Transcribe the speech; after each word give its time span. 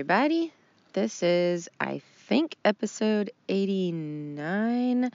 Everybody, 0.00 0.50
this 0.94 1.22
is 1.22 1.68
I 1.78 2.00
think 2.26 2.56
episode 2.64 3.32
89, 3.50 5.10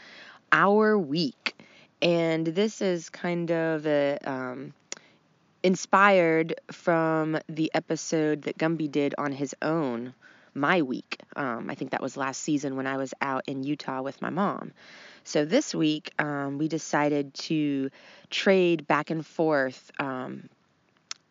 Our 0.51 0.95
Week. 0.99 1.59
And 2.03 2.45
this 2.45 2.83
is 2.83 3.09
kind 3.09 3.49
of 3.49 3.87
a, 3.87 4.19
um, 4.23 4.75
inspired 5.63 6.61
from 6.71 7.39
the 7.49 7.71
episode 7.73 8.43
that 8.43 8.59
Gumby 8.59 8.91
did 8.91 9.15
on 9.17 9.31
his 9.31 9.55
own, 9.59 10.13
My 10.53 10.83
Week. 10.83 11.19
Um, 11.35 11.67
I 11.71 11.73
think 11.73 11.89
that 11.89 12.01
was 12.03 12.15
last 12.15 12.43
season 12.43 12.75
when 12.75 12.85
I 12.85 12.97
was 12.97 13.11
out 13.21 13.45
in 13.47 13.63
Utah 13.63 14.03
with 14.03 14.21
my 14.21 14.29
mom. 14.29 14.71
So 15.23 15.45
this 15.45 15.73
week, 15.73 16.11
um, 16.19 16.59
we 16.59 16.67
decided 16.67 17.33
to 17.33 17.89
trade 18.29 18.85
back 18.85 19.09
and 19.09 19.25
forth 19.25 19.91
um, 19.97 20.47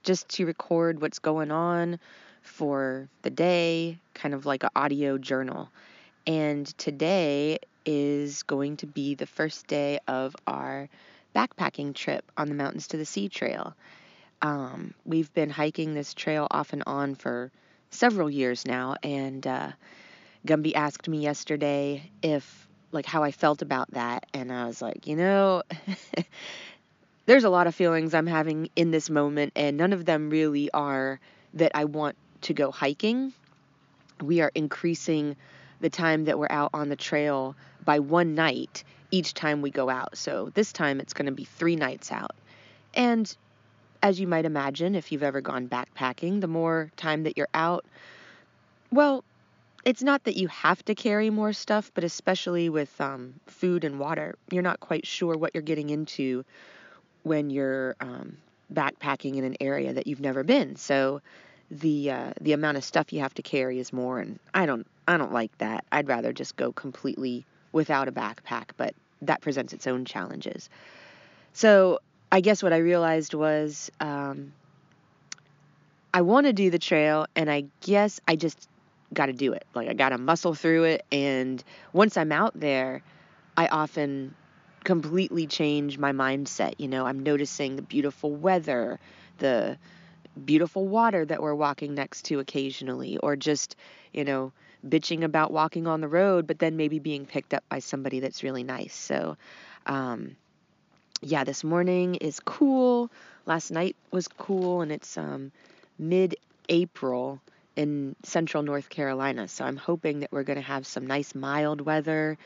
just 0.03 0.29
to 0.31 0.45
record 0.45 1.01
what's 1.01 1.21
going 1.21 1.53
on 1.53 2.01
for 2.45 3.09
the 3.23 3.31
day, 3.31 3.99
kind 4.15 4.35
of 4.35 4.47
like 4.47 4.63
an 4.63 4.71
audio 4.77 5.19
journal. 5.19 5.71
And 6.27 6.67
today 6.79 7.59
is 7.85 8.45
going 8.45 8.77
to 8.79 8.87
be 8.87 9.15
the 9.15 9.27
first 9.27 9.67
day 9.67 9.99
of 10.07 10.37
our 10.47 10.89
backpacking 11.35 11.95
trip 11.95 12.25
on 12.37 12.49
the 12.49 12.55
Mountains 12.55 12.89
to 12.89 12.97
the 12.97 13.05
Sea 13.05 13.29
Trail. 13.29 13.75
Um, 14.41 14.95
we've 15.05 15.33
been 15.35 15.51
hiking 15.51 15.95
this 15.95 16.15
trail 16.15 16.47
off 16.51 16.73
and 16.73 16.83
on 16.87 17.15
for 17.15 17.51
several 17.91 18.31
years 18.31 18.67
now, 18.67 18.97
and 19.03 19.47
uh, 19.47 19.73
Gumby 20.47 20.75
asked 20.75 21.09
me 21.09 21.19
yesterday 21.19 22.11
if, 22.23 22.69
like, 22.93 23.07
how 23.07 23.23
I 23.23 23.31
felt 23.31 23.63
about 23.63 23.91
that, 23.93 24.27
and 24.35 24.53
I 24.53 24.67
was 24.67 24.83
like, 24.83 25.07
you 25.07 25.17
know, 25.17 25.63
there's 27.27 27.45
a 27.45 27.51
lot 27.51 27.67
of 27.67 27.75
feelings 27.75 28.15
I'm 28.15 28.27
having 28.27 28.69
in 28.77 28.91
this 28.91 29.09
moment, 29.09 29.53
and 29.57 29.77
none 29.77 29.93
of 29.93 30.05
them 30.05 30.31
really 30.31 30.71
are 30.73 31.21
that 31.55 31.73
I 31.75 31.85
want 31.85 32.17
to 32.45 32.55
go 32.55 32.71
hiking, 32.71 33.33
we 34.23 34.41
are 34.41 34.53
increasing 34.55 35.37
the 35.81 35.91
time 35.91 36.25
that 36.25 36.39
we're 36.39 36.51
out 36.51 36.71
on 36.73 36.89
the 36.89 36.97
trail 36.97 37.55
by 37.85 37.99
one 37.99 38.35
night 38.35 38.85
each 39.11 39.35
time 39.35 39.61
we 39.61 39.71
go 39.71 39.91
out. 39.91 40.17
So 40.17 40.51
this 40.55 40.73
time 40.73 41.01
it's 41.01 41.13
going 41.13 41.27
to 41.27 41.33
be 41.33 41.45
three 41.45 41.77
nights 41.77 42.11
out. 42.11 42.33
And 42.95 43.35
as 44.03 44.21
you 44.21 44.27
might 44.27 44.45
imagine, 44.45 44.95
if 44.95 45.13
you've 45.13 45.23
ever 45.23 45.41
gone 45.41 45.69
backpacking, 45.69 46.41
the 46.41 46.49
more 46.49 46.91
time 46.97 47.25
that 47.25 47.37
you're 47.37 47.49
out, 47.55 47.85
well, 48.91 49.25
it's 49.85 50.03
not 50.03 50.25
that 50.25 50.37
you 50.37 50.49
have 50.49 50.85
to 50.87 50.95
carry 50.95 51.31
more 51.31 51.53
stuff, 51.53 51.91
but 51.95 52.05
especially 52.05 52.69
with 52.69 52.99
um, 53.01 53.35
food 53.47 53.85
and 53.85 53.99
water, 53.99 54.37
you're 54.51 54.63
not 54.63 54.81
quite 54.81 55.07
sure 55.07 55.37
what 55.37 55.51
you're 55.55 55.63
getting 55.63 55.91
into 55.91 56.45
when 57.23 57.51
you're 57.51 57.97
um, 58.01 58.37
backpacking 58.73 59.37
in 59.37 59.45
an 59.45 59.57
area 59.61 59.93
that 59.93 60.07
you've 60.07 60.21
never 60.21 60.43
been. 60.43 60.77
So 60.77 61.21
the 61.71 62.11
uh, 62.11 62.33
the 62.41 62.53
amount 62.53 62.77
of 62.77 62.85
stuff 62.85 63.13
you 63.13 63.21
have 63.21 63.35
to 63.35 63.43
carry 63.43 63.79
is 63.79 63.93
more 63.93 64.19
and 64.19 64.39
I 64.53 64.67
don't 64.67 64.87
I 65.07 65.17
don't 65.17 65.33
like 65.33 65.57
that. 65.59 65.85
I'd 65.93 66.09
rather 66.09 66.33
just 66.33 66.57
go 66.57 66.73
completely 66.73 67.45
without 67.73 68.09
a 68.09 68.13
backpack, 68.13 68.71
but 68.77 68.95
that 69.23 69.41
presents 69.41 69.73
its 69.73 69.87
own 69.87 70.05
challenges. 70.05 70.71
So 71.53 72.01
I 72.31 72.41
guess 72.41 72.63
what 72.63 72.73
I 72.73 72.79
realized 72.79 73.35
was 73.35 73.91
um, 74.01 74.53
I 76.13 76.23
want 76.23 76.47
to 76.47 76.53
do 76.53 76.71
the 76.71 76.79
trail, 76.79 77.27
and 77.37 77.51
I 77.51 77.65
guess 77.81 78.21
I 78.27 78.37
just 78.37 78.69
got 79.13 79.27
to 79.27 79.33
do 79.33 79.53
it. 79.53 79.67
Like 79.75 79.89
I 79.89 79.95
got 79.95 80.11
to 80.11 80.19
muscle 80.19 80.55
through 80.55 80.85
it, 80.85 81.05
and 81.13 81.63
once 81.93 82.17
I'm 82.17 82.33
out 82.33 82.59
there, 82.59 83.03
I 83.57 83.67
often 83.67 84.35
completely 84.85 85.47
change 85.47 85.99
my 85.99 86.13
mindset. 86.13 86.75
You 86.79 86.89
know, 86.89 87.07
I'm 87.07 87.23
noticing 87.23 87.77
the 87.77 87.83
beautiful 87.83 88.31
weather, 88.31 88.99
the 89.39 89.79
beautiful 90.45 90.87
water 90.87 91.25
that 91.25 91.43
we're 91.43 91.55
walking 91.55 91.95
next 91.95 92.27
to 92.27 92.41
occasionally, 92.41 93.17
or 93.19 93.37
just, 93.37 93.77
you 94.13 94.25
know, 94.25 94.53
bitching 94.87 95.25
about 95.25 95.53
walking 95.53 95.87
on 95.87 96.01
the 96.01 96.09
road, 96.09 96.47
but 96.47 96.59
then 96.59 96.77
maybe 96.77 96.99
being 96.99 97.27
picked 97.27 97.55
up 97.55 97.65
by 97.69 97.79
somebody 97.79 98.21
that's 98.21 98.43
really 98.43 98.65
nice. 98.65 98.95
So, 98.95 99.37
um, 99.87 100.37
yeah, 101.23 101.45
this 101.45 101.65
morning 101.65 102.17
is 102.17 102.41
cool. 102.41 103.11
Last 103.47 103.71
night 103.71 103.97
was 104.11 104.29
cool, 104.29 104.83
and 104.83 104.93
it's 104.93 105.17
um, 105.17 105.53
mid 105.99 106.37
April 106.69 107.41
in 107.77 108.15
central 108.23 108.63
North 108.63 108.89
Carolina. 108.89 109.49
So 109.49 109.65
I'm 109.65 109.77
hoping 109.77 110.21
that 110.21 110.33
we're 110.33 110.45
going 110.45 110.59
to 110.59 110.63
have 110.63 110.87
some 110.87 111.07
nice 111.07 111.35
mild 111.35 111.81
weather 111.81 112.39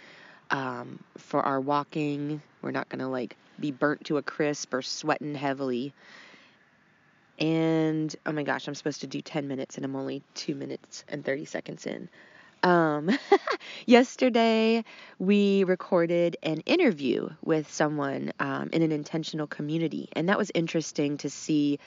um, 0.51 0.99
for 1.17 1.43
our 1.43 1.61
walking. 1.61 2.41
We're 2.63 2.71
not 2.71 2.89
going 2.89 3.01
to 3.01 3.09
like 3.09 3.37
be 3.61 3.71
burnt 3.71 4.07
to 4.07 4.17
a 4.17 4.23
crisp 4.23 4.73
or 4.73 4.83
sweating 4.83 5.35
heavily. 5.35 5.93
And 7.39 8.15
oh 8.27 8.33
my 8.33 8.43
gosh, 8.43 8.67
I'm 8.67 8.75
supposed 8.75 9.01
to 9.03 9.07
do 9.07 9.21
10 9.21 9.47
minutes 9.49 9.77
and 9.77 9.85
I'm 9.85 9.97
only 9.97 10.23
2 10.35 10.55
minutes 10.55 11.05
and 11.09 11.25
30 11.25 11.45
seconds 11.45 11.87
in. 11.87 12.09
Um, 12.63 13.11
yesterday, 13.87 14.85
we 15.19 15.65
recorded 15.65 16.37
an 16.43 16.61
interview 16.61 17.29
with 17.45 17.71
someone 17.73 18.33
um, 18.41 18.71
in 18.73 18.83
an 18.83 18.91
intentional 18.91 19.47
community, 19.47 20.09
and 20.15 20.29
that 20.29 20.39
was 20.39 20.51
interesting 20.55 21.19
to 21.19 21.31
see 21.31 21.79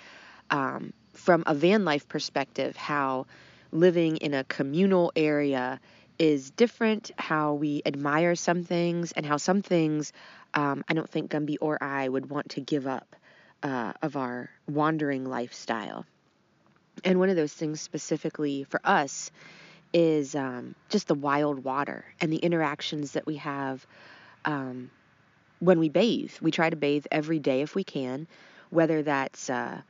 um, 0.49 0.93
from 1.13 1.43
a 1.45 1.53
van 1.53 1.83
life 1.83 2.07
perspective 2.07 2.77
how 2.77 3.25
living 3.71 4.17
in 4.17 4.33
a 4.33 4.43
communal 4.45 5.11
area 5.15 5.79
is 6.17 6.51
different, 6.51 7.11
how 7.17 7.53
we 7.53 7.81
admire 7.85 8.35
some 8.35 8.63
things, 8.63 9.11
and 9.11 9.25
how 9.25 9.37
some 9.37 9.61
things 9.61 10.13
um, 10.53 10.83
I 10.87 10.93
don't 10.93 11.09
think 11.09 11.31
Gumby 11.31 11.57
or 11.61 11.81
I 11.81 12.07
would 12.07 12.29
want 12.29 12.49
to 12.51 12.61
give 12.61 12.87
up 12.87 13.15
uh, 13.63 13.93
of 14.01 14.15
our 14.15 14.49
wandering 14.67 15.25
lifestyle. 15.25 16.05
And 17.03 17.19
one 17.19 17.29
of 17.29 17.35
those 17.35 17.53
things 17.53 17.81
specifically 17.81 18.63
for 18.63 18.79
us 18.83 19.31
is 19.93 20.35
um, 20.35 20.75
just 20.89 21.07
the 21.07 21.15
wild 21.15 21.63
water 21.63 22.05
and 22.19 22.31
the 22.31 22.37
interactions 22.37 23.11
that 23.13 23.25
we 23.25 23.37
have 23.37 23.85
um, 24.45 24.89
when 25.59 25.79
we 25.79 25.89
bathe. 25.89 26.31
We 26.41 26.51
try 26.51 26.69
to 26.69 26.75
bathe 26.75 27.05
every 27.11 27.39
day 27.39 27.61
if 27.61 27.75
we 27.75 27.83
can, 27.83 28.27
whether 28.69 29.03
that's 29.03 29.49
uh, 29.49 29.81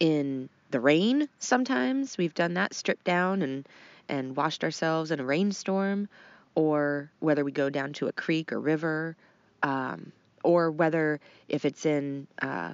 in 0.00 0.48
the 0.70 0.80
rain 0.80 1.28
sometimes. 1.38 2.18
We've 2.18 2.34
done 2.34 2.54
that, 2.54 2.74
stripped 2.74 3.04
down 3.04 3.42
and, 3.42 3.68
and 4.08 4.36
washed 4.36 4.64
ourselves 4.64 5.10
in 5.10 5.20
a 5.20 5.24
rainstorm, 5.24 6.08
or 6.54 7.10
whether 7.20 7.44
we 7.44 7.52
go 7.52 7.70
down 7.70 7.92
to 7.94 8.08
a 8.08 8.12
creek 8.12 8.52
or 8.52 8.60
river, 8.60 9.16
um, 9.62 10.12
or 10.42 10.70
whether 10.70 11.20
if 11.48 11.64
it's 11.64 11.86
in 11.86 12.26
uh, 12.42 12.72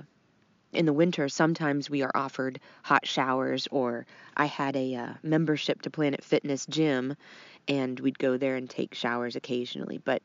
in 0.73 0.87
the 0.87 0.93
winter, 0.93 1.29
sometimes 1.29 1.91
we 1.91 2.03
are 2.03 2.13
offered 2.15 2.61
hot 2.83 3.07
showers, 3.07 3.69
or 3.71 4.07
I 4.37 4.47
had 4.47 4.77
a 4.77 4.95
uh, 4.95 5.13
membership 5.23 5.83
to 5.83 5.91
Planet 5.91 6.23
Fitness 6.23 6.67
gym, 6.67 7.17
and 7.69 7.99
we'd 8.01 8.19
go 8.19 8.37
there 8.37 8.57
and 8.57 8.69
take 8.69 8.95
showers 8.95 9.37
occasionally. 9.37 9.99
But 9.99 10.23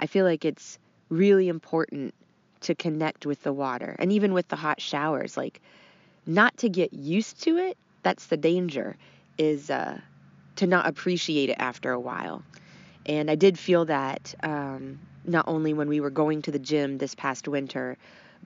I 0.00 0.06
feel 0.06 0.24
like 0.24 0.44
it's 0.44 0.78
really 1.08 1.48
important 1.48 2.14
to 2.60 2.74
connect 2.74 3.26
with 3.26 3.42
the 3.42 3.52
water 3.52 3.96
and 3.98 4.12
even 4.12 4.32
with 4.32 4.48
the 4.48 4.56
hot 4.56 4.80
showers 4.80 5.36
like 5.36 5.60
not 6.26 6.56
to 6.58 6.68
get 6.68 6.92
used 6.92 7.40
to 7.42 7.56
it 7.56 7.76
that's 8.02 8.26
the 8.26 8.36
danger 8.36 8.96
is 9.38 9.70
uh, 9.70 9.98
to 10.56 10.66
not 10.66 10.86
appreciate 10.86 11.50
it 11.50 11.56
after 11.58 11.92
a 11.92 12.00
while 12.00 12.42
and 13.06 13.30
i 13.30 13.34
did 13.34 13.58
feel 13.58 13.84
that 13.84 14.34
um, 14.42 14.98
not 15.24 15.46
only 15.46 15.72
when 15.72 15.88
we 15.88 16.00
were 16.00 16.10
going 16.10 16.42
to 16.42 16.50
the 16.50 16.58
gym 16.58 16.98
this 16.98 17.14
past 17.14 17.46
winter 17.46 17.96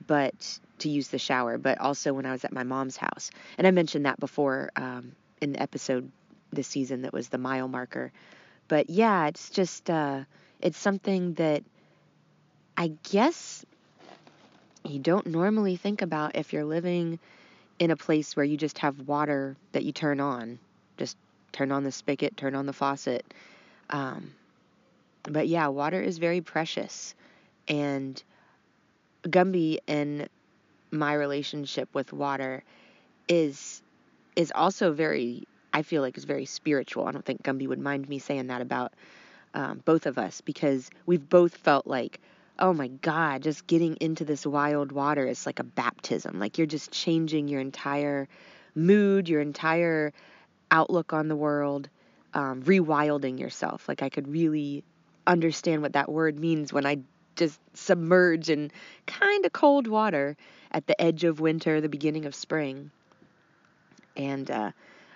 but 0.07 0.59
to 0.83 0.89
use 0.89 1.09
the 1.09 1.19
shower 1.19 1.57
but 1.57 1.79
also 1.81 2.13
when 2.13 2.25
i 2.27 2.31
was 2.31 2.45
at 2.45 2.53
my 2.53 2.63
mom's 2.63 2.97
house 2.97 3.31
and 3.57 3.67
i 3.67 3.71
mentioned 3.71 4.05
that 4.05 4.19
before 4.19 4.71
um, 4.77 5.13
in 5.41 5.53
the 5.53 5.61
episode 5.61 6.11
this 6.53 6.67
season 6.67 7.03
that 7.03 7.13
was 7.13 7.29
the 7.29 7.39
mile 7.39 7.67
marker 7.67 8.11
but 8.69 8.89
yeah 8.89 9.27
it's 9.27 9.49
just 9.49 9.89
uh, 9.89 10.21
it's 10.61 10.77
something 10.77 11.33
that 11.35 11.63
i 12.77 12.87
guess 13.11 13.65
you 14.85 14.99
don't 14.99 15.27
normally 15.27 15.75
think 15.75 16.01
about 16.01 16.35
if 16.35 16.53
you're 16.53 16.65
living 16.65 17.19
in 17.79 17.91
a 17.91 17.97
place 17.97 18.35
where 18.35 18.45
you 18.45 18.57
just 18.57 18.79
have 18.79 19.07
water 19.07 19.57
that 19.73 19.83
you 19.83 19.93
turn 19.93 20.19
on. 20.19 20.59
Just 20.97 21.17
turn 21.53 21.71
on 21.71 21.83
the 21.83 21.91
spigot, 21.91 22.37
turn 22.37 22.55
on 22.55 22.65
the 22.65 22.73
faucet. 22.73 23.25
Um, 23.89 24.33
but 25.23 25.47
yeah, 25.47 25.67
water 25.67 26.01
is 26.01 26.17
very 26.17 26.41
precious. 26.41 27.15
And 27.67 28.21
Gumby 29.23 29.79
and 29.87 30.29
my 30.93 31.13
relationship 31.13 31.89
with 31.93 32.13
water 32.13 32.63
is 33.27 33.81
is 34.35 34.51
also 34.53 34.93
very 34.93 35.47
I 35.73 35.81
feel 35.81 36.01
like 36.01 36.17
is 36.17 36.25
very 36.25 36.45
spiritual. 36.45 37.07
I 37.07 37.11
don't 37.11 37.25
think 37.25 37.43
Gumby 37.43 37.67
would 37.67 37.79
mind 37.79 38.07
me 38.07 38.19
saying 38.19 38.47
that 38.47 38.61
about 38.61 38.93
um, 39.55 39.81
both 39.83 40.05
of 40.05 40.17
us 40.17 40.41
because 40.41 40.89
we've 41.05 41.27
both 41.27 41.55
felt 41.57 41.87
like 41.87 42.19
oh 42.59 42.71
my 42.71 42.87
God, 42.87 43.41
just 43.41 43.65
getting 43.65 43.97
into 43.99 44.25
this 44.25 44.45
wild 44.45 44.91
water 44.91 45.25
is 45.25 45.45
like 45.45 45.59
a 45.59 45.63
baptism. 45.63 46.39
Like 46.39 46.57
you're 46.57 46.67
just 46.67 46.91
changing 46.91 47.47
your 47.47 47.59
entire 47.59 48.27
mood, 48.75 49.27
your 49.27 49.41
entire 49.41 50.13
outlook 50.69 51.13
on 51.13 51.27
the 51.27 51.35
world, 51.35 51.89
um, 52.33 52.61
rewilding 52.63 53.39
yourself. 53.39 53.87
Like 53.87 54.01
I 54.01 54.09
could 54.09 54.27
really 54.27 54.83
understand 55.25 55.81
what 55.81 55.93
that 55.93 56.11
word 56.11 56.37
means 56.37 56.71
when 56.71 56.85
I 56.85 56.99
just 57.35 57.59
submerge 57.73 58.49
in 58.49 58.71
kind 59.05 59.45
of 59.45 59.53
cold 59.53 59.87
water 59.87 60.37
at 60.71 60.87
the 60.87 60.99
edge 61.01 61.23
of 61.23 61.39
winter, 61.39 61.81
the 61.81 61.89
beginning 61.89 62.25
of 62.25 62.35
spring. 62.35 62.91
And 64.15 64.49
uh, 64.49 64.71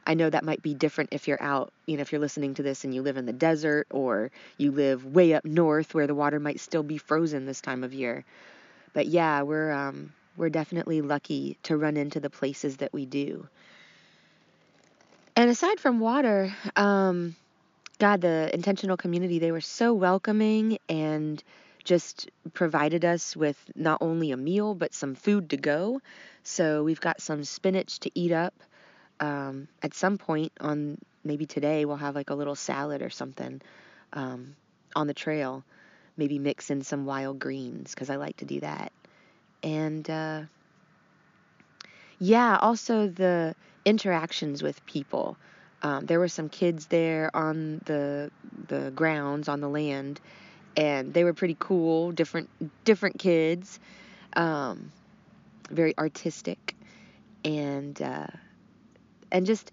I 0.06 0.14
know 0.14 0.30
that 0.30 0.44
might 0.44 0.62
be 0.62 0.74
different 0.74 1.10
if 1.14 1.28
you're 1.28 1.42
out, 1.42 1.72
you 1.86 1.98
know, 1.98 2.02
if 2.02 2.12
you're 2.12 2.22
listening 2.22 2.54
to 2.56 2.64
this 2.64 2.84
and 2.84 2.94
you 2.94 3.02
live 3.02 3.18
in 3.18 3.26
the 3.26 3.34
desert 3.34 3.88
or 3.90 4.32
you 4.58 4.72
live 4.72 5.06
way 5.06 5.34
up 5.34 5.46
north 5.46 5.94
where 5.94 6.08
the 6.08 6.16
water 6.16 6.40
might 6.40 6.60
still 6.60 6.84
be 6.84 6.98
frozen 6.98 7.46
this 7.46 7.62
time 7.62 7.84
of 7.84 7.94
year. 7.94 8.24
But 8.94 9.08
yeah, 9.08 9.42
we're 9.42 9.72
um, 9.72 10.14
we're 10.38 10.50
definitely 10.50 11.02
lucky 11.02 11.58
to 11.64 11.76
run 11.76 11.98
into 11.98 12.20
the 12.20 12.30
places 12.30 12.78
that 12.78 12.94
we 12.94 13.06
do. 13.06 13.48
And 15.36 15.50
aside 15.50 15.80
from 15.80 16.00
water, 16.00 16.56
um, 16.76 17.36
God, 18.00 18.22
the 18.22 18.50
intentional 18.54 18.98
community, 18.98 19.40
they 19.40 19.52
were 19.52 19.62
so 19.62 19.94
welcoming 19.94 20.78
and 20.88 21.44
just 21.88 22.30
provided 22.54 23.06
us 23.06 23.36
with 23.36 23.58
not 23.76 24.00
only 24.02 24.32
a 24.32 24.38
meal, 24.38 24.76
but 24.76 24.94
some 24.94 25.16
food 25.16 25.50
to 25.52 25.58
go. 25.58 26.02
So 26.44 26.84
we've 26.84 27.02
got 27.02 27.22
some 27.22 27.44
spinach 27.44 28.00
to 28.02 28.12
eat 28.14 28.32
up 28.32 28.54
um, 29.20 29.68
at 29.82 29.94
some 29.94 30.18
point 30.18 30.52
on 30.60 30.98
maybe 31.24 31.46
today 31.46 31.86
we'll 31.86 31.98
have 31.98 32.16
like 32.16 32.30
a 32.30 32.36
little 32.36 32.56
salad 32.56 33.02
or 33.02 33.10
something 33.10 33.62
um, 34.14 34.56
on 34.96 35.08
the 35.08 35.14
trail. 35.14 35.64
Maybe 36.16 36.40
mix 36.40 36.70
in 36.70 36.82
some 36.82 37.06
wild 37.06 37.40
greens 37.40 37.94
because 37.94 38.10
I 38.10 38.16
like 38.16 38.38
to 38.38 38.46
do 38.46 38.60
that. 38.62 38.92
And 39.64 40.10
uh, 40.10 40.42
yeah, 42.20 42.58
also 42.60 43.08
the 43.08 43.56
interactions 43.86 44.64
with 44.64 44.84
people. 44.86 45.38
Um, 45.84 46.08
there 46.08 46.20
were 46.20 46.28
some 46.28 46.50
kids 46.50 46.88
there 46.88 47.30
on 47.36 47.82
the 47.86 48.32
the 48.68 48.92
grounds 48.92 49.48
on 49.48 49.62
the 49.62 49.70
land, 49.70 50.20
and 50.78 51.14
they 51.14 51.24
were 51.24 51.34
pretty 51.34 51.58
cool. 51.60 52.12
Different 52.12 52.50
different 52.86 53.20
kids, 53.20 53.80
um, 54.34 54.92
very 55.72 55.98
artistic, 55.98 56.76
and 57.44 58.02
uh, 58.02 58.28
and 59.32 59.46
just 59.46 59.72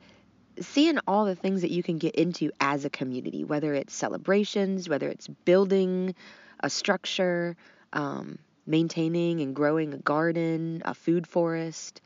seeing 0.61 0.99
all 1.07 1.25
the 1.25 1.37
things 1.37 1.63
that 1.63 1.71
you 1.71 1.83
can 1.83 1.99
get 1.99 2.15
into 2.15 2.51
as 2.61 2.85
a 2.85 2.91
community, 2.91 3.45
whether 3.45 3.75
it's 3.75 3.95
celebrations, 3.95 4.89
whether 4.89 5.09
it's 5.09 5.29
building 5.29 6.15
a 6.61 6.71
structure, 6.71 7.57
um, 7.93 8.39
maintaining 8.67 9.41
and 9.41 9.55
growing 9.55 9.93
a 9.93 9.99
garden, 9.99 10.83
a 10.85 10.95
food 10.95 11.27
forest. 11.27 12.01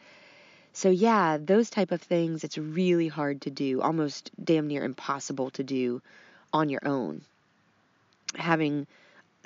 So 0.73 0.91
yeah, 0.91 1.39
those 1.41 1.71
type 1.71 1.93
of 1.93 2.01
things 2.03 2.45
it's 2.45 2.59
really 2.59 3.09
hard 3.09 3.43
to 3.43 3.51
do, 3.51 3.81
almost 3.83 4.31
damn 4.43 4.67
near 4.69 4.85
impossible 4.85 5.51
to 5.51 5.65
do 5.65 6.03
on 6.53 6.69
your 6.69 6.87
own. 6.87 7.23
Having 8.35 8.87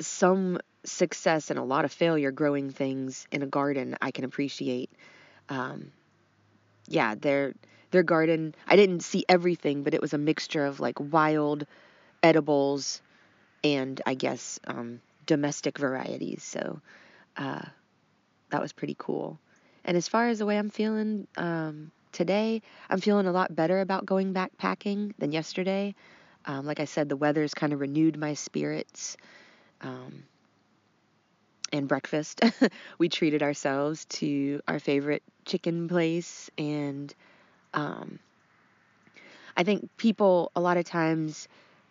some 0.01 0.59
success 0.85 1.51
and 1.51 1.59
a 1.59 1.63
lot 1.63 1.85
of 1.85 1.93
failure 1.93 2.33
growing 2.33 2.71
things 2.71 3.27
in 3.31 3.43
a 3.43 3.47
garden, 3.47 3.97
I 4.01 4.11
can 4.11 4.25
appreciate. 4.25 4.91
Um, 5.49 5.93
yeah, 6.89 7.15
they're 7.15 7.55
their 7.93 8.03
garden, 8.03 8.55
I 8.67 8.77
didn't 8.77 9.01
see 9.01 9.25
everything, 9.29 9.83
but 9.83 9.95
it 9.95 10.01
was 10.01 10.15
a 10.15 10.19
mixture 10.19 10.65
of 10.65 10.81
like 10.81 10.99
wild 10.99 11.67
edibles 12.23 13.03
and 13.63 14.01
I 14.07 14.15
guess 14.15 14.59
um, 14.67 15.01
domestic 15.27 15.79
varieties. 15.79 16.43
So 16.43 16.81
uh, 17.37 17.63
that 18.51 18.61
was 18.61 18.73
pretty 18.73 18.97
cool. 18.99 19.39
And 19.85 19.97
as 19.97 20.09
far 20.09 20.29
as 20.29 20.39
the 20.39 20.47
way 20.47 20.59
I'm 20.59 20.71
feeling 20.71 21.27
um, 21.37 21.93
today, 22.13 22.63
I'm 22.89 23.01
feeling 23.01 23.27
a 23.27 23.33
lot 23.33 23.55
better 23.55 23.81
about 23.81 24.07
going 24.07 24.33
backpacking 24.33 25.13
than 25.19 25.33
yesterday. 25.33 25.95
Um, 26.45 26.67
like 26.67 26.81
I 26.81 26.85
said, 26.85 27.09
the 27.09 27.17
weather's 27.17 27.55
kind 27.55 27.73
of 27.73 27.81
renewed 27.81 28.19
my 28.19 28.35
spirits. 28.35 29.17
Um, 29.81 30.25
and 31.73 31.89
breakfast, 31.89 32.41
we 32.99 33.09
treated 33.09 33.43
ourselves 33.43 34.05
to 34.05 34.61
our 34.69 34.79
favorite 34.79 35.23
chicken 35.47 35.89
place 35.89 36.51
and 36.59 37.15
um, 37.73 38.19
I 39.57 39.65
think 39.65 39.89
people 39.97 40.51
a 40.55 40.61
lot 40.61 40.77
of 40.77 40.85
times 40.85 41.49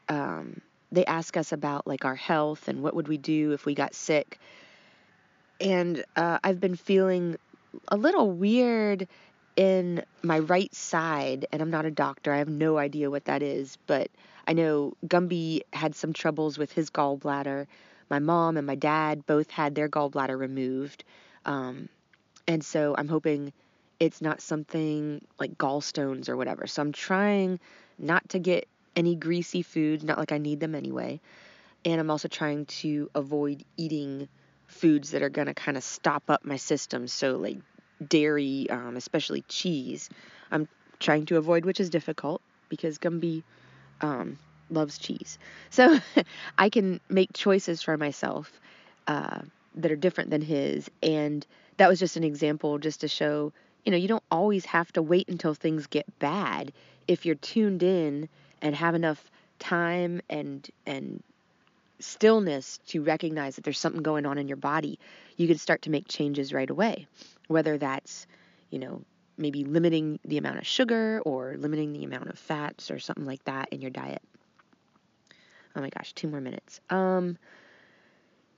um, 0.10 0.62
they 0.92 1.06
ask 1.06 1.38
us 1.38 1.52
about 1.52 1.88
like 1.88 2.06
our 2.06 2.16
health 2.16 2.68
and 2.68 2.82
what 2.82 2.96
would 2.96 3.08
we 3.08 3.18
do 3.18 3.52
if 3.52 3.66
we 3.66 3.76
got 3.76 3.94
sick. 3.94 4.40
And 5.60 6.04
uh, 6.16 6.40
I've 6.44 6.60
been 6.60 6.76
feeling 6.76 7.38
a 7.88 7.98
little 7.98 8.32
weird 8.32 9.08
in 9.56 10.04
my 10.24 10.40
right 10.40 10.74
side, 10.74 11.46
and 11.52 11.62
I'm 11.62 11.70
not 11.70 11.86
a 11.86 11.92
doctor. 11.92 12.34
I 12.34 12.38
have 12.38 12.50
no 12.50 12.78
idea 12.78 13.12
what 13.12 13.26
that 13.26 13.44
is, 13.44 13.78
but 13.86 14.10
I 14.48 14.54
know 14.54 14.94
Gumby 15.06 15.62
had 15.74 15.96
some 15.96 16.14
troubles 16.14 16.58
with 16.58 16.72
his 16.72 16.90
gallbladder. 16.90 17.68
My 18.10 18.20
mom 18.20 18.58
and 18.58 18.68
my 18.68 18.76
dad 18.76 19.26
both 19.26 19.50
had 19.50 19.76
their 19.76 19.90
gallbladder 19.90 20.38
removed. 20.38 21.04
Um, 21.46 21.90
and 22.48 22.64
so 22.64 22.96
I'm 22.98 23.08
hoping 23.08 23.54
it's 24.00 24.22
not 24.22 24.42
something 24.42 25.24
like 25.40 25.58
gallstones 25.58 26.28
or 26.28 26.36
whatever. 26.36 26.68
So 26.68 26.82
I'm 26.82 26.92
trying 26.92 27.60
not 27.98 28.28
to 28.30 28.40
get 28.40 28.68
any 28.96 29.16
greasy 29.16 29.62
foods, 29.62 30.04
not 30.04 30.18
like 30.18 30.32
I 30.32 30.38
need 30.38 30.60
them 30.60 30.76
anyway. 30.76 31.20
And 31.86 32.00
I'm 32.00 32.10
also 32.10 32.28
trying 32.28 32.66
to 32.66 33.10
avoid 33.16 33.64
eating 33.78 34.28
foods 34.68 35.12
that 35.12 35.22
are 35.22 35.30
going 35.30 35.48
to 35.48 35.54
kind 35.54 35.78
of 35.78 35.84
stop 35.84 36.24
up 36.30 36.44
my 36.44 36.58
system. 36.58 37.08
So, 37.08 37.38
like 37.38 37.58
dairy, 38.06 38.68
um, 38.70 38.98
especially 38.98 39.44
cheese, 39.48 40.10
I'm 40.52 40.68
trying 41.00 41.26
to 41.28 41.38
avoid, 41.38 41.66
which 41.66 41.80
is 41.80 41.90
difficult 41.90 42.42
because 42.70 42.98
Gumby 42.98 43.44
um, 44.02 44.38
loves 44.70 44.98
cheese. 44.98 45.40
So, 45.70 46.00
I 46.58 46.70
can 46.70 47.00
make 47.10 47.34
choices 47.34 47.82
for 47.82 47.98
myself 47.98 48.60
uh, 49.08 49.40
that 49.76 49.92
are 49.92 49.96
different 49.96 50.30
than 50.30 50.42
his. 50.42 50.90
And 51.02 51.46
that 51.78 51.88
was 51.88 52.00
just 52.00 52.18
an 52.18 52.24
example 52.24 52.78
just 52.78 53.02
to 53.02 53.08
show 53.08 53.54
you 53.86 53.92
know, 53.92 53.98
you 53.98 54.08
don't 54.08 54.24
always 54.32 54.66
have 54.66 54.92
to 54.94 55.02
wait 55.02 55.28
until 55.28 55.54
things 55.54 55.88
get 55.88 56.20
bad. 56.20 56.72
If 57.08 57.26
you're 57.26 57.36
tuned 57.36 57.84
in 57.84 58.30
and 58.62 58.76
have 58.76 58.96
enough 58.96 59.30
time 59.60 60.22
and 60.30 60.70
and 60.86 61.24
stillness 62.00 62.80
to 62.88 63.02
recognize 63.04 63.56
that 63.56 63.64
there's 63.64 63.80
something 63.80 64.02
going 64.02 64.26
on 64.26 64.38
in 64.38 64.48
your 64.48 64.58
body, 64.58 65.00
you 65.38 65.48
can 65.48 65.58
start 65.58 65.84
to 65.84 65.90
make 65.90 66.08
changes 66.08 66.54
right 66.54 66.70
away. 66.70 67.08
Whether 67.48 67.78
that's, 67.78 68.28
you 68.70 68.80
know, 68.80 69.02
maybe 69.42 69.64
limiting 69.64 70.20
the 70.24 70.38
amount 70.38 70.58
of 70.60 70.68
sugar 70.68 71.22
or 71.26 71.56
limiting 71.58 71.94
the 71.94 72.04
amount 72.04 72.30
of 72.30 72.38
fats 72.38 72.92
or 72.92 73.00
something 73.00 73.26
like 73.26 73.44
that 73.46 73.70
in 73.70 73.82
your 73.82 73.92
diet. 73.92 74.22
Oh 75.76 75.82
my 75.82 75.90
gosh, 75.90 76.14
two 76.14 76.28
more 76.28 76.42
minutes. 76.42 76.80
Um 76.90 77.38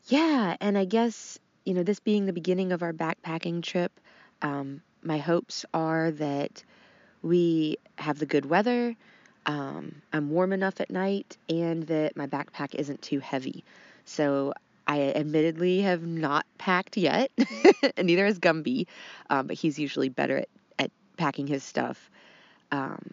yeah, 0.07 0.57
and 0.59 0.77
I 0.77 0.85
guess, 0.85 1.39
you 1.65 1.73
know, 1.73 1.83
this 1.83 1.99
being 1.99 2.25
the 2.25 2.33
beginning 2.33 2.71
of 2.73 2.83
our 2.83 2.91
backpacking 2.93 3.63
trip, 3.63 3.99
um, 4.41 4.81
my 5.01 5.17
hopes 5.17 5.65
are 5.73 6.11
that 6.11 6.63
we 7.21 7.77
have 7.97 8.19
the 8.19 8.25
good 8.25 8.45
weather, 8.45 8.95
um, 9.45 10.01
I'm 10.11 10.29
warm 10.29 10.53
enough 10.53 10.81
at 10.81 10.89
night, 10.89 11.37
and 11.49 11.83
that 11.87 12.15
my 12.17 12.27
backpack 12.27 12.75
isn't 12.75 13.01
too 13.01 13.19
heavy. 13.19 13.63
So 14.05 14.53
I 14.87 15.13
admittedly 15.13 15.81
have 15.81 16.05
not 16.05 16.45
packed 16.57 16.97
yet, 16.97 17.31
and 17.97 18.07
neither 18.07 18.25
has 18.25 18.39
Gumby, 18.39 18.87
um, 19.29 19.47
but 19.47 19.55
he's 19.55 19.79
usually 19.79 20.09
better 20.09 20.39
at, 20.39 20.49
packing 21.17 21.47
his 21.47 21.63
stuff. 21.63 22.09
Um, 22.71 23.11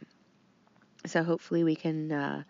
so 1.06 1.22
hopefully 1.22 1.64
we 1.64 1.76
can 1.76 2.12
uh, 2.12 2.42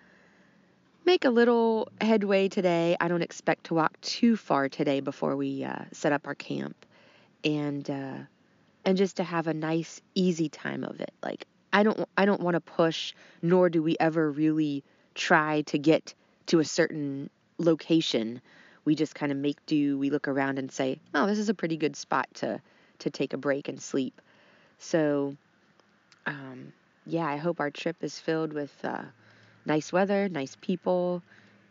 make 1.05 1.25
a 1.25 1.31
little 1.31 1.89
headway 2.01 2.49
today. 2.49 2.97
I 3.01 3.09
don't 3.09 3.23
expect 3.23 3.65
to 3.65 3.75
walk 3.75 4.01
too 4.01 4.37
far 4.37 4.69
today 4.69 5.01
before 5.01 5.37
we 5.37 5.65
uh, 5.65 5.85
set 5.93 6.13
up 6.13 6.27
our 6.27 6.35
camp, 6.35 6.87
and 7.45 7.89
uh, 7.89 8.19
and 8.85 8.97
just 8.97 9.17
to 9.17 9.25
have 9.25 9.47
a 9.47 9.55
nice, 9.55 10.01
easy 10.15 10.49
time 10.49 10.85
of 10.85 11.01
it. 11.01 11.13
Like 11.23 11.47
I 11.73 11.83
don't 11.83 12.09
I 12.17 12.25
don't 12.25 12.41
want 12.41 12.55
to 12.55 12.61
push, 12.61 13.15
nor 13.43 13.71
do 13.71 13.83
we 13.83 13.97
ever 14.01 14.31
really 14.31 14.85
try 15.15 15.63
to 15.63 15.79
get 15.79 16.15
to 16.47 16.59
a 16.59 16.65
certain 16.65 17.31
location 17.59 18.41
we 18.85 18.95
just 18.95 19.15
kind 19.15 19.31
of 19.31 19.39
make 19.39 19.65
do. 19.67 19.99
We 19.99 20.11
look 20.11 20.29
around 20.29 20.59
and 20.59 20.71
say, 20.71 21.01
"Oh, 21.15 21.27
this 21.27 21.39
is 21.39 21.49
a 21.49 21.55
pretty 21.55 21.77
good 21.77 21.97
spot 21.97 22.29
to 22.35 22.61
to 23.01 23.11
take 23.11 23.33
a 23.33 23.39
break 23.39 23.69
and 23.69 23.81
sleep." 23.81 24.21
So, 24.81 25.37
um, 26.27 26.73
yeah, 27.07 27.27
I 27.27 27.37
hope 27.37 27.61
our 27.61 27.71
trip 27.71 27.97
is 28.01 28.19
filled 28.19 28.53
with 28.53 28.75
uh, 28.83 29.03
nice 29.67 29.93
weather, 29.93 30.29
nice 30.29 30.57
people, 30.61 31.23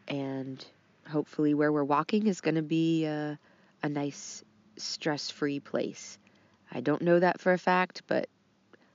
and 0.07 0.63
hopefully 1.09 1.55
where 1.55 1.71
we're 1.71 1.83
walking 1.83 2.27
is 2.27 2.39
going 2.39 2.55
to 2.55 2.61
be 2.61 3.07
uh, 3.07 3.35
a 3.83 3.89
nice 3.89 4.43
stress-free 4.77 5.59
place. 5.59 6.19
I 6.71 6.81
don't 6.81 7.01
know 7.01 7.19
that 7.19 7.41
for 7.41 7.51
a 7.51 7.57
fact, 7.57 8.03
but 8.07 8.29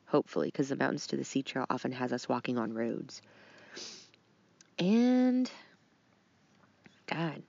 hopefully, 0.07 0.49
because 0.49 0.69
the 0.69 0.77
Mountains 0.77 1.09
to 1.09 1.17
the 1.17 1.25
Sea 1.25 1.43
Trail 1.43 1.67
often 1.69 1.91
has 1.91 2.13
us 2.13 2.29
walking 2.29 2.57
on 2.57 2.73
roads. 2.73 3.21
And 4.79 5.51
God, 7.09 7.43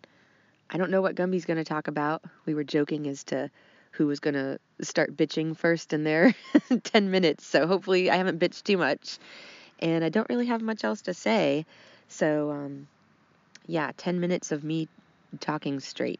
I 0.69 0.77
don't 0.77 0.89
know 0.89 1.01
what 1.01 1.15
Gumby's 1.15 1.45
going 1.45 1.57
to 1.57 1.63
talk 1.63 1.87
about. 1.87 2.23
We 2.45 2.55
were 2.55 2.63
joking 2.63 3.07
as 3.07 3.23
to 3.25 3.51
who 3.95 4.07
was 4.07 4.19
going 4.19 4.33
to 4.33 4.59
start 4.81 5.15
bitching 5.15 5.55
first 5.55 5.93
in 5.93 6.03
their 6.03 6.33
10 6.83 7.11
minutes. 7.11 7.45
So 7.45 7.67
hopefully 7.67 8.09
I 8.09 8.17
haven't 8.17 8.39
bitched 8.39 8.63
too 8.63 8.77
much. 8.77 9.17
And 9.79 10.03
I 10.03 10.09
don't 10.09 10.29
really 10.29 10.47
have 10.47 10.61
much 10.61 10.83
else 10.83 11.01
to 11.03 11.13
say. 11.13 11.65
So, 12.07 12.51
um, 12.51 12.87
yeah, 13.67 13.91
10 13.97 14.19
minutes 14.19 14.51
of 14.51 14.63
me 14.63 14.87
talking 15.39 15.79
straight. 15.79 16.19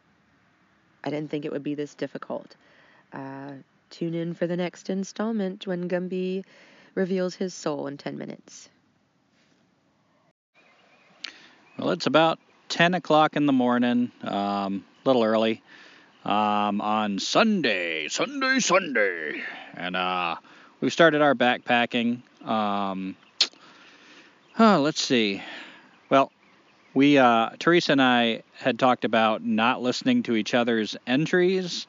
I 1.04 1.10
didn't 1.10 1.30
think 1.30 1.46
it 1.46 1.52
would 1.52 1.64
be 1.64 1.76
this 1.76 1.96
difficult. 1.96 2.56
Uh, 3.14 3.52
tune 3.90 4.14
in 4.14 4.34
for 4.34 4.48
the 4.48 4.58
next 4.58 4.90
installment 4.90 5.68
when 5.68 5.88
Gumby 5.88 6.44
reveals 6.96 7.36
his 7.36 7.54
soul 7.54 7.88
in 7.88 7.98
10 7.98 8.18
minutes. 8.18 8.70
Well, 11.78 11.92
it's 11.92 12.08
about 12.08 12.40
10 12.70 12.94
o'clock 12.94 13.36
in 13.36 13.46
the 13.46 13.54
morning, 13.54 14.12
um, 14.24 14.86
a 15.04 15.10
little 15.10 15.24
early, 15.24 15.62
um, 16.26 16.82
on 16.82 17.20
Sunday, 17.20 18.08
Sunday, 18.08 18.60
Sunday. 18.60 19.44
And 19.76 19.96
uh, 19.96 20.36
we 20.82 20.90
started 20.90 21.22
our 21.22 21.36
backpacking. 21.36 22.22
Um, 22.46 23.16
oh, 24.60 24.82
let's 24.82 25.02
see. 25.02 25.42
Well, 26.10 26.32
we, 26.94 27.18
uh, 27.18 27.52
Teresa 27.60 27.94
and 27.94 28.02
I 28.02 28.44
had 28.58 28.80
talked 28.80 29.06
about 29.06 29.44
not 29.44 29.82
listening 29.82 30.24
to 30.24 30.36
each 30.36 30.54
other's 30.54 30.98
entries. 31.06 31.88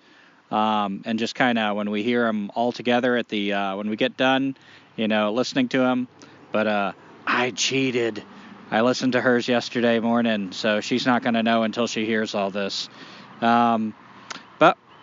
Um, 0.49 1.03
and 1.05 1.19
just 1.19 1.35
kind 1.35 1.59
of 1.59 1.77
when 1.77 1.91
we 1.91 2.05
hear 2.05 2.25
them 2.25 2.53
all 2.55 2.71
together 2.71 3.17
at 3.17 3.29
the 3.29 3.55
uh, 3.55 3.77
when 3.77 3.91
we 3.91 3.97
get 3.97 4.17
done, 4.17 4.57
you 4.95 5.09
know, 5.09 5.33
listening 5.33 5.67
to 5.71 5.79
them. 5.79 6.07
But 6.53 6.69
uh, 6.69 6.93
I 7.27 7.51
cheated 7.51 8.23
I 8.69 8.81
listened 8.81 9.13
to 9.13 9.21
hers 9.21 9.47
yesterday 9.47 10.01
morning, 10.01 10.51
so 10.51 10.81
she's 10.81 11.07
not 11.07 11.23
going 11.23 11.35
to 11.35 11.43
know 11.45 11.63
until 11.63 11.87
she 11.87 12.05
hears 12.05 12.35
all 12.35 12.51
this. 12.51 12.89
Um, 13.41 13.95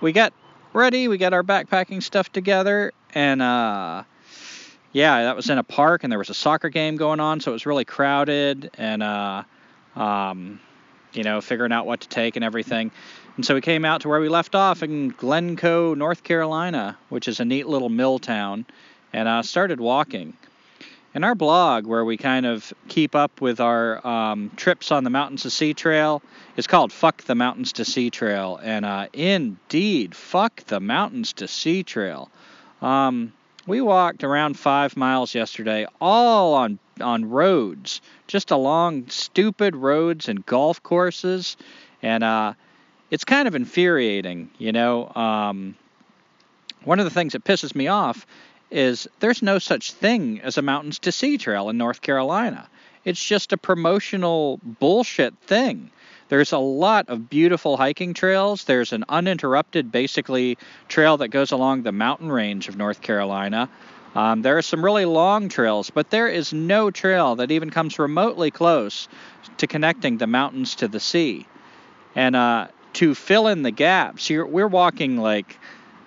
we 0.03 0.11
got 0.11 0.33
ready, 0.73 1.07
we 1.07 1.17
got 1.17 1.31
our 1.31 1.43
backpacking 1.43 2.03
stuff 2.03 2.29
together, 2.29 2.91
and 3.15 3.41
uh, 3.41 4.03
yeah, 4.91 5.23
that 5.23 5.35
was 5.35 5.49
in 5.49 5.57
a 5.57 5.63
park, 5.63 6.03
and 6.03 6.11
there 6.11 6.19
was 6.19 6.29
a 6.29 6.33
soccer 6.33 6.67
game 6.67 6.97
going 6.97 7.21
on, 7.21 7.39
so 7.39 7.51
it 7.51 7.53
was 7.53 7.65
really 7.65 7.85
crowded, 7.85 8.69
and 8.77 9.01
uh, 9.01 9.43
um, 9.95 10.59
you 11.13 11.23
know, 11.23 11.39
figuring 11.39 11.71
out 11.71 11.85
what 11.85 12.01
to 12.01 12.09
take 12.09 12.35
and 12.35 12.43
everything. 12.43 12.91
And 13.37 13.45
so 13.45 13.55
we 13.55 13.61
came 13.61 13.85
out 13.85 14.01
to 14.01 14.09
where 14.09 14.19
we 14.19 14.27
left 14.27 14.55
off 14.55 14.83
in 14.83 15.09
Glencoe, 15.09 15.93
North 15.93 16.23
Carolina, 16.23 16.97
which 17.07 17.29
is 17.29 17.39
a 17.39 17.45
neat 17.45 17.67
little 17.67 17.89
mill 17.89 18.19
town, 18.19 18.65
and 19.13 19.29
uh, 19.29 19.41
started 19.41 19.79
walking 19.79 20.35
in 21.13 21.23
our 21.23 21.35
blog 21.35 21.85
where 21.85 22.03
we 22.03 22.17
kind 22.17 22.45
of 22.45 22.73
keep 22.87 23.15
up 23.15 23.39
with 23.39 23.59
our 23.59 24.05
um, 24.05 24.51
trips 24.55 24.91
on 24.91 25.03
the 25.03 25.09
Mountains 25.09 25.43
to 25.43 25.49
Sea 25.49 25.73
Trail. 25.73 26.21
It's 26.57 26.67
called 26.67 26.91
Fuck 26.91 27.23
the 27.23 27.35
Mountains 27.35 27.73
to 27.73 27.85
Sea 27.85 28.09
Trail. 28.09 28.59
And 28.61 28.85
uh, 28.85 29.07
indeed, 29.13 30.15
fuck 30.15 30.63
the 30.65 30.79
Mountains 30.79 31.33
to 31.33 31.47
Sea 31.47 31.83
Trail. 31.83 32.29
Um, 32.81 33.33
we 33.67 33.79
walked 33.79 34.23
around 34.23 34.57
five 34.57 34.97
miles 34.97 35.33
yesterday, 35.33 35.85
all 36.01 36.55
on, 36.55 36.79
on 36.99 37.29
roads, 37.29 38.01
just 38.27 38.51
along 38.51 39.07
stupid 39.09 39.75
roads 39.75 40.27
and 40.27 40.45
golf 40.45 40.81
courses. 40.83 41.55
And 42.01 42.23
uh, 42.23 42.53
it's 43.09 43.23
kind 43.23 43.47
of 43.47 43.55
infuriating, 43.55 44.49
you 44.57 44.71
know. 44.71 45.07
Um, 45.13 45.75
one 46.83 46.99
of 46.99 47.05
the 47.05 47.11
things 47.11 47.31
that 47.31 47.45
pisses 47.45 47.73
me 47.73 47.87
off 47.87 48.25
is 48.73 49.07
there's 49.19 49.41
no 49.41 49.59
such 49.59 49.91
thing 49.91 50.41
as 50.41 50.57
a 50.57 50.61
Mountains 50.61 50.99
to 50.99 51.11
Sea 51.11 51.37
Trail 51.37 51.69
in 51.69 51.77
North 51.77 52.01
Carolina. 52.01 52.67
It's 53.05 53.23
just 53.23 53.53
a 53.53 53.57
promotional 53.57 54.59
bullshit 54.63 55.37
thing. 55.45 55.91
There's 56.29 56.51
a 56.51 56.57
lot 56.57 57.09
of 57.09 57.29
beautiful 57.29 57.77
hiking 57.77 58.13
trails. 58.13 58.63
There's 58.63 58.91
an 58.91 59.05
uninterrupted, 59.07 59.91
basically, 59.91 60.57
trail 60.87 61.17
that 61.17 61.27
goes 61.27 61.51
along 61.51 61.83
the 61.83 61.91
mountain 61.91 62.31
range 62.31 62.67
of 62.67 62.75
North 62.75 63.01
Carolina. 63.01 63.69
Um, 64.15 64.41
there 64.41 64.57
are 64.57 64.63
some 64.63 64.83
really 64.83 65.05
long 65.05 65.49
trails, 65.49 65.89
but 65.89 66.09
there 66.09 66.27
is 66.27 66.53
no 66.53 66.89
trail 66.91 67.35
that 67.35 67.51
even 67.51 67.69
comes 67.69 67.99
remotely 67.99 68.51
close 68.51 69.07
to 69.57 69.67
connecting 69.67 70.17
the 70.17 70.27
mountains 70.27 70.75
to 70.75 70.87
the 70.87 70.99
sea. 70.99 71.45
And 72.15 72.35
uh, 72.35 72.67
to 72.93 73.15
fill 73.15 73.47
in 73.47 73.63
the 73.63 73.71
gaps, 73.71 74.29
we're 74.29 74.67
walking 74.67 75.17
like 75.17 75.59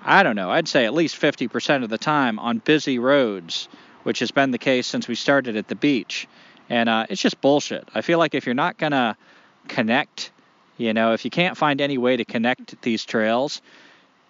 I 0.06 0.22
don't 0.22 0.36
know, 0.36 0.50
I'd 0.50 0.68
say 0.68 0.86
at 0.86 0.94
least 0.94 1.20
50% 1.20 1.82
of 1.82 1.90
the 1.90 1.98
time 1.98 2.38
on 2.38 2.58
busy 2.58 3.00
roads, 3.00 3.68
which 4.04 4.20
has 4.20 4.30
been 4.30 4.52
the 4.52 4.58
case 4.58 4.86
since 4.86 5.08
we 5.08 5.16
started 5.16 5.56
at 5.56 5.66
the 5.66 5.75
beach. 5.75 6.28
And 6.70 6.88
uh, 6.88 7.06
it's 7.10 7.20
just 7.20 7.40
bullshit. 7.40 7.88
I 7.92 8.02
feel 8.02 8.20
like 8.20 8.34
if 8.34 8.46
you're 8.46 8.54
not 8.54 8.78
going 8.78 8.92
to 8.92 9.16
connect, 9.66 10.30
you 10.76 10.94
know, 10.94 11.12
if 11.12 11.25
you 11.25 11.30
can't 11.30 11.56
find 11.56 11.80
any 11.80 11.98
way 11.98 12.16
to 12.16 12.25
connect 12.25 12.80
these 12.82 13.04
trails, 13.04 13.60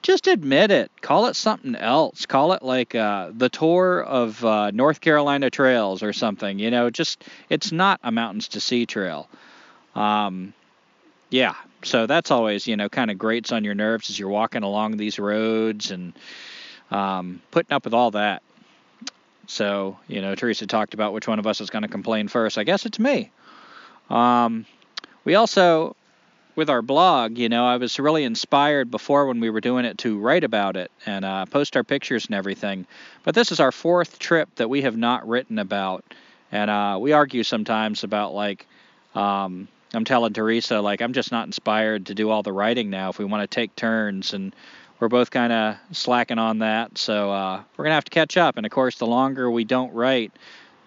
just 0.01 0.29
admit 0.29 0.71
it. 0.71 0.91
Call 1.03 1.27
it 1.27 1.37
something 1.37 1.75
else. 1.75 2.25
Call 2.25 2.53
it 2.55 2.63
like 2.63 2.95
uh, 2.95 3.31
the 3.35 3.51
tour 3.51 4.03
of 4.03 4.43
uh, 4.45 4.71
North 4.71 5.03
Carolina 5.03 5.51
trails 5.51 6.03
or 6.03 6.15
something. 6.15 6.59
You 6.59 6.71
know, 6.71 6.89
just 6.89 7.23
it's 7.51 7.71
not 7.71 8.01
a 8.03 8.11
mountains 8.11 8.49
to 8.49 8.61
sea 8.61 8.87
trail. 8.87 9.29
Um, 9.95 10.55
yeah, 11.29 11.55
so 11.83 12.07
that's 12.07 12.31
always 12.31 12.67
you 12.67 12.77
know 12.77 12.89
kind 12.89 13.11
of 13.11 13.19
grates 13.19 13.53
on 13.53 13.65
your 13.65 13.75
nerves 13.75 14.11
as 14.11 14.19
you're 14.19 14.29
walking 14.29 14.63
along 14.63 14.97
these 14.97 15.19
roads 15.19 15.91
and 15.91 16.13
um, 16.91 17.41
putting 17.51 17.75
up 17.75 17.85
with 17.85 17.95
all 17.95 18.13
that. 18.13 18.43
So 19.47 19.99
you 20.09 20.21
know, 20.21 20.35
Teresa 20.35 20.67
talked 20.67 20.95
about 20.95 21.13
which 21.13 21.29
one 21.29 21.39
of 21.39 21.47
us 21.47 21.61
is 21.61 21.71
going 21.71 21.83
to 21.83 21.89
complain 21.89 22.29
first. 22.29 22.59
I 22.59 22.65
guess 22.65 22.87
it's 22.87 22.99
me. 22.99 23.31
Um, 24.11 24.67
we 25.25 25.35
also, 25.35 25.97
with 26.55 26.71
our 26.71 26.83
blog, 26.83 27.39
you 27.39 27.49
know, 27.49 27.67
I 27.67 27.77
was 27.77 27.99
really 27.99 28.25
inspired 28.25 28.91
before 28.91 29.27
when 29.27 29.41
we 29.41 29.51
were 29.51 29.61
doing 29.61 29.85
it 29.85 29.99
to 29.99 30.19
write 30.19 30.45
about 30.45 30.77
it 30.77 30.91
and 31.05 31.25
uh, 31.25 31.47
post 31.47 31.77
our 31.77 31.85
pictures 31.85 32.27
and 32.27 32.35
everything. 32.35 32.87
But 33.25 33.35
this 33.35 33.51
is 33.51 33.61
our 33.61 33.73
fourth 33.73 34.19
trip 34.19 34.49
that 34.57 34.71
we 34.71 34.83
have 34.83 34.97
not 34.97 35.27
written 35.29 35.59
about, 35.59 36.05
and 36.53 36.71
uh, 36.71 36.99
we 37.01 37.13
argue 37.13 37.43
sometimes 37.43 38.05
about 38.05 38.35
like. 38.35 38.67
Um, 39.15 39.69
I'm 39.95 40.05
telling 40.05 40.33
Teresa, 40.33 40.81
like, 40.81 41.01
I'm 41.01 41.13
just 41.13 41.33
not 41.33 41.47
inspired 41.47 42.07
to 42.07 42.15
do 42.15 42.31
all 42.31 42.43
the 42.43 42.53
writing 42.53 42.91
now 42.91 43.11
if 43.11 43.19
we 43.19 43.25
want 43.25 43.49
to 43.49 43.55
take 43.55 43.75
turns. 43.77 44.33
And 44.35 44.55
we're 44.99 45.09
both 45.09 45.31
kind 45.31 45.53
of 45.53 45.77
slacking 45.93 46.39
on 46.39 46.59
that. 46.59 46.99
So 46.99 47.31
uh, 47.31 47.63
we're 47.77 47.85
going 47.85 47.93
to 47.93 47.97
have 47.97 48.05
to 48.05 48.11
catch 48.11 48.37
up. 48.37 48.57
And 48.57 48.67
of 48.67 48.73
course, 48.73 48.97
the 48.97 49.07
longer 49.07 49.51
we 49.51 49.65
don't 49.65 49.93
write, 49.93 50.33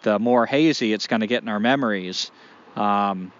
the 0.02 0.20
more 0.20 0.46
hazy 0.46 0.94
it's 0.94 1.08
going 1.08 1.22
to 1.22 1.28
get 1.28 1.44
in 1.44 1.50
our 1.50 1.60
memories. 1.60 2.32
Um, 2.76 3.32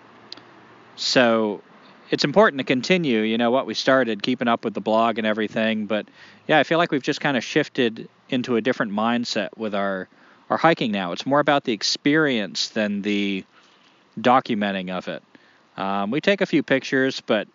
so 0.96 1.62
it's 2.10 2.24
important 2.24 2.60
to 2.60 2.64
continue, 2.64 3.22
you 3.22 3.38
know, 3.38 3.52
what 3.52 3.66
we 3.66 3.74
started, 3.74 4.24
keeping 4.24 4.48
up 4.48 4.64
with 4.66 4.74
the 4.74 4.82
blog 4.82 5.18
and 5.18 5.28
everything. 5.28 5.86
But 5.86 6.08
yeah, 6.48 6.60
I 6.60 6.64
feel 6.64 6.78
like 6.78 6.92
we've 6.92 7.04
just 7.04 7.22
kind 7.22 7.38
of 7.38 7.44
shifted 7.44 8.10
into 8.30 8.56
a 8.56 8.62
different 8.62 8.92
mindset 8.92 9.50
with 9.58 9.76
our 9.76 10.08
our 10.50 10.58
hiking 10.58 10.92
now. 10.92 11.12
It's 11.12 11.28
more 11.28 11.40
about 11.40 11.64
the 11.64 11.74
experience 11.74 12.70
than 12.70 13.04
the 13.04 13.46
documenting 14.20 14.90
of 14.90 15.08
it. 15.08 15.22
Um, 15.80 16.12
we 16.12 16.20
take 16.20 16.42
a 16.42 16.46
few 16.46 16.62
pictures, 16.62 17.22
but 17.22 17.48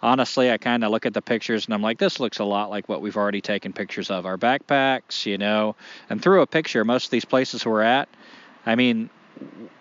honestly, 0.00 0.50
I 0.50 0.58
kind 0.58 0.84
of 0.84 0.92
look 0.92 1.06
at 1.06 1.12
the 1.12 1.20
pictures 1.20 1.64
and 1.64 1.74
I'm 1.74 1.82
like, 1.82 1.98
this 1.98 2.20
looks 2.20 2.38
a 2.38 2.44
lot 2.44 2.70
like 2.70 2.88
what 2.88 3.02
we've 3.02 3.16
already 3.16 3.40
taken 3.40 3.72
pictures 3.72 4.10
of 4.10 4.26
our 4.26 4.38
backpacks, 4.38 5.26
you 5.26 5.38
know. 5.38 5.74
And 6.08 6.22
through 6.22 6.42
a 6.42 6.46
picture, 6.46 6.84
most 6.84 7.06
of 7.06 7.10
these 7.10 7.24
places 7.24 7.66
we're 7.66 7.82
at, 7.82 8.08
I 8.64 8.76
mean, 8.76 9.10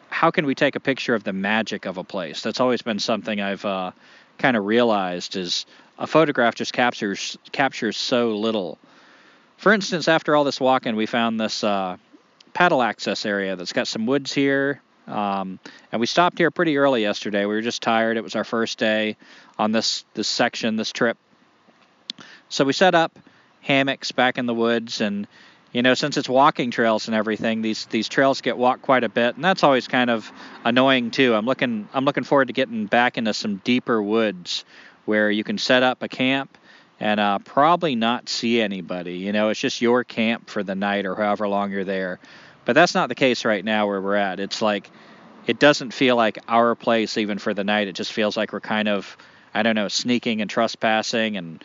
how 0.09 0.31
can 0.31 0.47
we 0.47 0.55
take 0.55 0.75
a 0.75 0.79
picture 0.79 1.13
of 1.13 1.23
the 1.23 1.33
magic 1.33 1.85
of 1.85 1.97
a 1.97 2.03
place? 2.03 2.41
That's 2.41 2.59
always 2.59 2.81
been 2.81 2.99
something 2.99 3.39
I've 3.39 3.63
uh, 3.63 3.91
kind 4.39 4.57
of 4.57 4.65
realized 4.65 5.35
is 5.35 5.67
a 5.99 6.07
photograph 6.07 6.55
just 6.55 6.73
captures 6.73 7.37
captures 7.51 7.95
so 7.95 8.35
little. 8.35 8.79
For 9.57 9.71
instance, 9.71 10.07
after 10.07 10.35
all 10.35 10.43
this 10.43 10.59
walking, 10.59 10.95
we 10.95 11.05
found 11.05 11.39
this 11.39 11.63
uh, 11.63 11.97
paddle 12.53 12.81
access 12.81 13.25
area 13.25 13.55
that's 13.55 13.73
got 13.73 13.87
some 13.87 14.07
woods 14.07 14.33
here. 14.33 14.81
Um, 15.07 15.59
and 15.91 15.99
we 15.99 16.07
stopped 16.07 16.37
here 16.37 16.51
pretty 16.51 16.77
early 16.77 17.01
yesterday. 17.01 17.41
We 17.41 17.55
were 17.55 17.61
just 17.61 17.81
tired. 17.81 18.17
It 18.17 18.23
was 18.23 18.35
our 18.35 18.43
first 18.43 18.77
day 18.77 19.17
on 19.57 19.71
this 19.71 20.05
this 20.13 20.27
section, 20.27 20.75
this 20.75 20.91
trip. 20.91 21.17
So 22.49 22.65
we 22.65 22.73
set 22.73 22.95
up 22.95 23.17
hammocks 23.61 24.11
back 24.11 24.37
in 24.37 24.45
the 24.45 24.53
woods, 24.53 25.01
and 25.01 25.27
you 25.71 25.81
know, 25.81 25.93
since 25.93 26.17
it's 26.17 26.29
walking 26.29 26.71
trails 26.71 27.07
and 27.07 27.15
everything, 27.15 27.61
these 27.61 27.85
these 27.87 28.07
trails 28.07 28.41
get 28.41 28.57
walked 28.57 28.83
quite 28.83 29.03
a 29.03 29.09
bit, 29.09 29.35
and 29.35 29.43
that's 29.43 29.63
always 29.63 29.87
kind 29.87 30.09
of 30.09 30.31
annoying 30.63 31.11
too. 31.11 31.33
I'm 31.33 31.45
looking 31.45 31.87
I'm 31.93 32.05
looking 32.05 32.23
forward 32.23 32.47
to 32.47 32.53
getting 32.53 32.85
back 32.85 33.17
into 33.17 33.33
some 33.33 33.57
deeper 33.57 34.01
woods 34.01 34.65
where 35.05 35.29
you 35.29 35.43
can 35.43 35.57
set 35.57 35.83
up 35.83 36.01
a 36.01 36.07
camp 36.07 36.57
and 36.99 37.19
uh, 37.19 37.39
probably 37.39 37.95
not 37.95 38.29
see 38.29 38.61
anybody. 38.61 39.15
You 39.15 39.33
know, 39.33 39.49
it's 39.49 39.59
just 39.59 39.81
your 39.81 40.03
camp 40.03 40.49
for 40.49 40.63
the 40.63 40.75
night 40.75 41.05
or 41.05 41.15
however 41.15 41.47
long 41.47 41.71
you're 41.71 41.83
there. 41.83 42.19
But 42.65 42.73
that's 42.73 42.95
not 42.95 43.09
the 43.09 43.15
case 43.15 43.45
right 43.45 43.63
now 43.63 43.87
where 43.87 44.01
we're 44.01 44.15
at. 44.15 44.39
It's 44.39 44.61
like 44.61 44.89
it 45.45 45.59
doesn't 45.59 45.91
feel 45.91 46.15
like 46.15 46.39
our 46.47 46.75
place 46.75 47.17
even 47.17 47.37
for 47.37 47.53
the 47.53 47.63
night. 47.63 47.87
It 47.87 47.95
just 47.95 48.13
feels 48.13 48.37
like 48.37 48.53
we're 48.53 48.61
kind 48.61 48.87
of 48.87 49.17
I 49.53 49.63
don't 49.63 49.75
know 49.75 49.87
sneaking 49.87 50.41
and 50.41 50.49
trespassing 50.49 51.37
and 51.37 51.63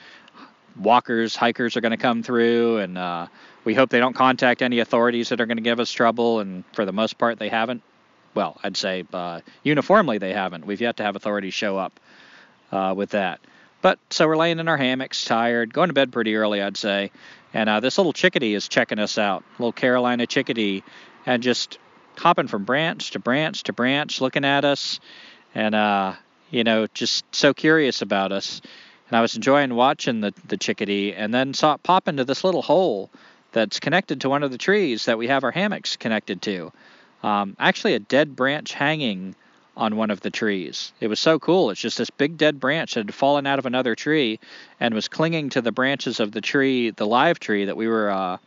walkers, 0.78 1.36
hikers 1.36 1.76
are 1.76 1.80
going 1.80 1.90
to 1.90 1.96
come 1.96 2.22
through, 2.22 2.78
and 2.78 2.96
uh, 2.96 3.26
we 3.64 3.74
hope 3.74 3.90
they 3.90 3.98
don't 3.98 4.14
contact 4.14 4.62
any 4.62 4.78
authorities 4.78 5.30
that 5.30 5.40
are 5.40 5.46
going 5.46 5.56
to 5.56 5.62
give 5.62 5.80
us 5.80 5.90
trouble. 5.90 6.40
And 6.40 6.64
for 6.72 6.84
the 6.84 6.92
most 6.92 7.18
part, 7.18 7.38
they 7.38 7.48
haven't. 7.48 7.82
Well, 8.34 8.58
I'd 8.62 8.76
say 8.76 9.04
uh, 9.12 9.40
uniformly 9.62 10.18
they 10.18 10.32
haven't. 10.32 10.66
We've 10.66 10.80
yet 10.80 10.98
to 10.98 11.02
have 11.02 11.16
authorities 11.16 11.54
show 11.54 11.76
up 11.76 11.98
uh, 12.70 12.94
with 12.96 13.10
that. 13.10 13.40
But 13.80 13.98
so 14.10 14.26
we're 14.26 14.36
laying 14.36 14.58
in 14.58 14.68
our 14.68 14.76
hammocks, 14.76 15.24
tired, 15.24 15.72
going 15.72 15.88
to 15.88 15.94
bed 15.94 16.12
pretty 16.12 16.36
early, 16.36 16.60
I'd 16.60 16.76
say. 16.76 17.10
And 17.54 17.68
uh, 17.68 17.80
this 17.80 17.98
little 17.98 18.12
chickadee 18.12 18.54
is 18.54 18.68
checking 18.68 18.98
us 18.98 19.18
out, 19.18 19.44
little 19.58 19.72
Carolina 19.72 20.26
chickadee, 20.26 20.82
and 21.24 21.42
just 21.42 21.78
hopping 22.16 22.48
from 22.48 22.64
branch 22.64 23.12
to 23.12 23.18
branch 23.18 23.62
to 23.64 23.72
branch, 23.72 24.20
looking 24.20 24.44
at 24.44 24.64
us, 24.64 25.00
and 25.54 25.74
uh, 25.74 26.14
you 26.50 26.64
know, 26.64 26.86
just 26.88 27.24
so 27.34 27.54
curious 27.54 28.02
about 28.02 28.32
us. 28.32 28.60
And 29.08 29.16
I 29.16 29.22
was 29.22 29.36
enjoying 29.36 29.74
watching 29.74 30.20
the, 30.20 30.34
the 30.46 30.56
chickadee, 30.58 31.14
and 31.14 31.32
then 31.32 31.54
saw 31.54 31.74
it 31.74 31.82
pop 31.82 32.08
into 32.08 32.24
this 32.24 32.44
little 32.44 32.62
hole 32.62 33.10
that's 33.52 33.80
connected 33.80 34.20
to 34.20 34.28
one 34.28 34.42
of 34.42 34.50
the 34.50 34.58
trees 34.58 35.06
that 35.06 35.16
we 35.16 35.28
have 35.28 35.44
our 35.44 35.50
hammocks 35.50 35.96
connected 35.96 36.42
to. 36.42 36.72
Um, 37.22 37.56
actually, 37.58 37.94
a 37.94 37.98
dead 37.98 38.36
branch 38.36 38.74
hanging 38.74 39.34
on 39.78 39.96
one 39.96 40.10
of 40.10 40.20
the 40.20 40.30
trees. 40.30 40.92
It 41.00 41.06
was 41.06 41.20
so 41.20 41.38
cool. 41.38 41.70
It's 41.70 41.80
just 41.80 41.96
this 41.96 42.10
big 42.10 42.36
dead 42.36 42.58
branch 42.58 42.94
that 42.94 43.06
had 43.06 43.14
fallen 43.14 43.46
out 43.46 43.60
of 43.60 43.64
another 43.64 43.94
tree 43.94 44.40
and 44.80 44.92
was 44.92 45.08
clinging 45.08 45.50
to 45.50 45.62
the 45.62 45.72
branches 45.72 46.18
of 46.20 46.32
the 46.32 46.40
tree, 46.40 46.90
the 46.90 47.06
live 47.06 47.38
tree 47.38 47.64
that 47.64 47.76
we 47.76 47.86
were 47.86 48.10
uh, 48.10 48.38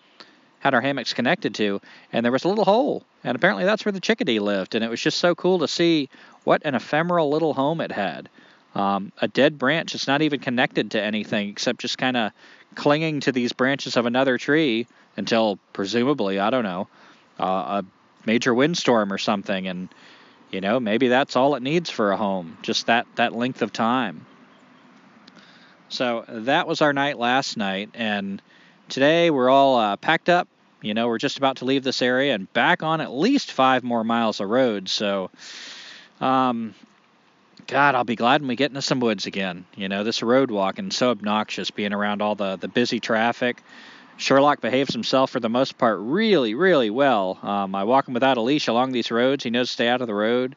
had 0.60 0.74
our 0.74 0.82
hammocks 0.82 1.14
connected 1.14 1.56
to, 1.56 1.82
and 2.12 2.24
there 2.24 2.32
was 2.32 2.44
a 2.44 2.50
little 2.50 2.66
hole, 2.66 3.04
and 3.24 3.36
apparently 3.36 3.64
that's 3.64 3.86
where 3.86 3.92
the 3.94 4.00
chickadee 4.00 4.40
lived, 4.40 4.76
and 4.76 4.84
it 4.84 4.90
was 4.90 5.02
just 5.02 5.18
so 5.18 5.34
cool 5.34 5.60
to 5.60 5.68
see 5.68 6.10
what 6.44 6.62
an 6.66 6.76
ephemeral 6.76 7.30
little 7.30 7.54
home 7.54 7.82
it 7.82 7.92
had. 7.92 8.30
Um, 8.76 9.12
a 9.22 9.28
dead 9.28 9.58
branch 9.58 9.96
is 9.96 10.08
not 10.08 10.22
even 10.22 10.40
connected 10.40 10.92
to 10.92 11.02
anything 11.02 11.50
except 11.50 11.80
just 11.80 11.98
kind 11.98 12.16
of 12.16 12.32
clinging 12.76 13.22
to 13.22 13.32
these 13.32 13.54
branches 13.54 13.98
of 13.98 14.06
another 14.06 14.38
tree 14.38 14.86
until 15.18 15.60
presumably, 15.74 16.40
I 16.40 16.50
don't 16.50 16.64
know, 16.64 16.88
uh, 17.40 17.82
a 17.82 17.86
major 18.26 18.54
windstorm 18.54 19.12
or 19.12 19.18
something. 19.18 19.68
And, 19.68 19.90
you 20.52 20.62
know, 20.62 20.80
maybe 20.80 21.08
that's 21.08 21.36
all 21.36 21.56
it 21.56 21.64
needs 21.64 21.90
for 21.90 22.12
a 22.12 22.18
home, 22.18 22.58
just 22.62 22.88
that, 22.88 23.08
that 23.16 23.34
length 23.34 23.62
of 23.62 23.72
time. 23.72 24.26
So 25.90 26.26
that 26.28 26.68
was 26.68 26.82
our 26.82 26.94
night 26.94 27.18
last 27.18 27.58
night. 27.58 27.90
And 27.94 28.42
today 28.90 29.30
we're 29.30 29.50
all 29.50 29.78
uh, 29.78 29.96
packed 29.98 30.30
up. 30.30 30.48
You 30.82 30.94
know, 30.94 31.08
we're 31.08 31.20
just 31.20 31.38
about 31.38 31.58
to 31.58 31.66
leave 31.66 31.84
this 31.84 32.02
area 32.02 32.34
and 32.34 32.52
back 32.54 32.82
on 32.82 33.02
at 33.02 33.12
least 33.12 33.52
five 33.52 33.84
more 33.84 34.04
miles 34.04 34.40
of 34.40 34.50
road. 34.50 34.90
So, 34.90 35.30
um, 36.20 36.74
God, 37.68 37.94
I'll 37.94 38.04
be 38.04 38.16
glad 38.16 38.42
when 38.42 38.48
we 38.48 38.56
get 38.56 38.72
into 38.72 38.82
some 38.82 39.00
woods 39.00 39.28
again. 39.28 39.66
You 39.76 39.90
know, 39.90 40.04
this 40.04 40.24
road 40.24 40.50
walking 40.50 40.90
so 40.92 41.12
obnoxious, 41.12 41.72
being 41.72 41.94
around 41.94 42.22
all 42.22 42.36
the 42.36 42.56
the 42.56 42.68
busy 42.68 43.00
traffic. 43.00 43.62
Sherlock 44.22 44.62
behaves 44.62 44.94
himself 44.94 45.32
for 45.32 45.40
the 45.40 45.50
most 45.50 45.78
part 45.78 45.98
really, 46.00 46.54
really 46.54 46.92
well. 46.92 47.40
Um, 47.42 47.74
I 47.74 47.84
walk 47.84 48.08
him 48.08 48.14
without 48.14 48.38
a 48.38 48.42
leash 48.42 48.68
along 48.68 48.92
these 48.92 49.10
roads. 49.10 49.44
He 49.44 49.50
knows 49.50 49.70
to 49.70 49.74
stay 49.74 49.88
out 49.88 50.02
of 50.02 50.08
the 50.08 50.14
road. 50.14 50.56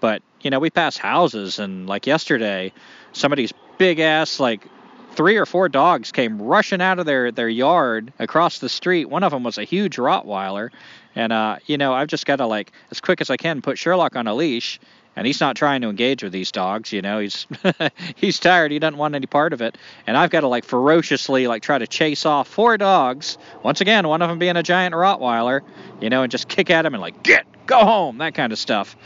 But 0.00 0.22
you 0.40 0.50
know, 0.50 0.58
we 0.58 0.70
pass 0.70 0.96
houses, 0.96 1.58
and 1.58 1.86
like 1.86 2.06
yesterday, 2.06 2.72
somebody's 3.12 3.52
big 3.78 4.00
ass 4.00 4.40
like 4.40 4.66
three 5.12 5.36
or 5.36 5.46
four 5.46 5.68
dogs 5.68 6.12
came 6.12 6.40
rushing 6.40 6.80
out 6.80 6.98
of 6.98 7.06
their 7.06 7.30
their 7.30 7.48
yard 7.48 8.12
across 8.18 8.58
the 8.58 8.68
street. 8.68 9.06
One 9.06 9.22
of 9.22 9.32
them 9.32 9.44
was 9.44 9.58
a 9.58 9.64
huge 9.64 9.96
Rottweiler, 9.96 10.70
and 11.14 11.32
uh, 11.32 11.56
you 11.66 11.76
know, 11.76 11.92
I've 11.92 12.08
just 12.08 12.24
got 12.24 12.36
to 12.36 12.46
like 12.46 12.72
as 12.90 13.00
quick 13.00 13.20
as 13.20 13.28
I 13.28 13.36
can 13.36 13.60
put 13.60 13.78
Sherlock 13.78 14.16
on 14.16 14.26
a 14.26 14.34
leash 14.34 14.80
and 15.16 15.26
he's 15.26 15.40
not 15.40 15.56
trying 15.56 15.80
to 15.82 15.88
engage 15.88 16.22
with 16.22 16.32
these 16.32 16.50
dogs 16.50 16.92
you 16.92 17.02
know 17.02 17.18
he's 17.18 17.46
he's 18.16 18.38
tired 18.38 18.70
he 18.70 18.78
doesn't 18.78 18.98
want 18.98 19.14
any 19.14 19.26
part 19.26 19.52
of 19.52 19.60
it. 19.60 19.76
And 20.06 20.16
i've 20.16 20.30
got 20.30 20.40
to 20.40 20.48
like 20.48 20.64
ferociously 20.64 21.46
like 21.46 21.62
try 21.62 21.78
to 21.78 21.86
chase 21.86 22.26
off 22.26 22.48
four 22.48 22.76
dogs 22.76 23.38
once 23.62 23.80
again 23.80 24.06
one 24.08 24.22
of 24.22 24.28
them 24.28 24.38
being 24.38 24.56
a 24.56 24.62
giant 24.62 24.94
rottweiler 24.94 25.60
you 26.00 26.10
know 26.10 26.22
and 26.22 26.30
just 26.30 26.48
kick 26.48 26.70
at 26.70 26.84
him 26.84 26.94
and 26.94 27.00
like 27.00 27.22
get 27.22 27.46
go 27.66 27.84
home 27.84 28.18
that 28.18 28.34
kind 28.34 28.52
of 28.52 28.58
stuff. 28.58 28.96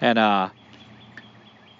And 0.00 0.18
uh 0.18 0.50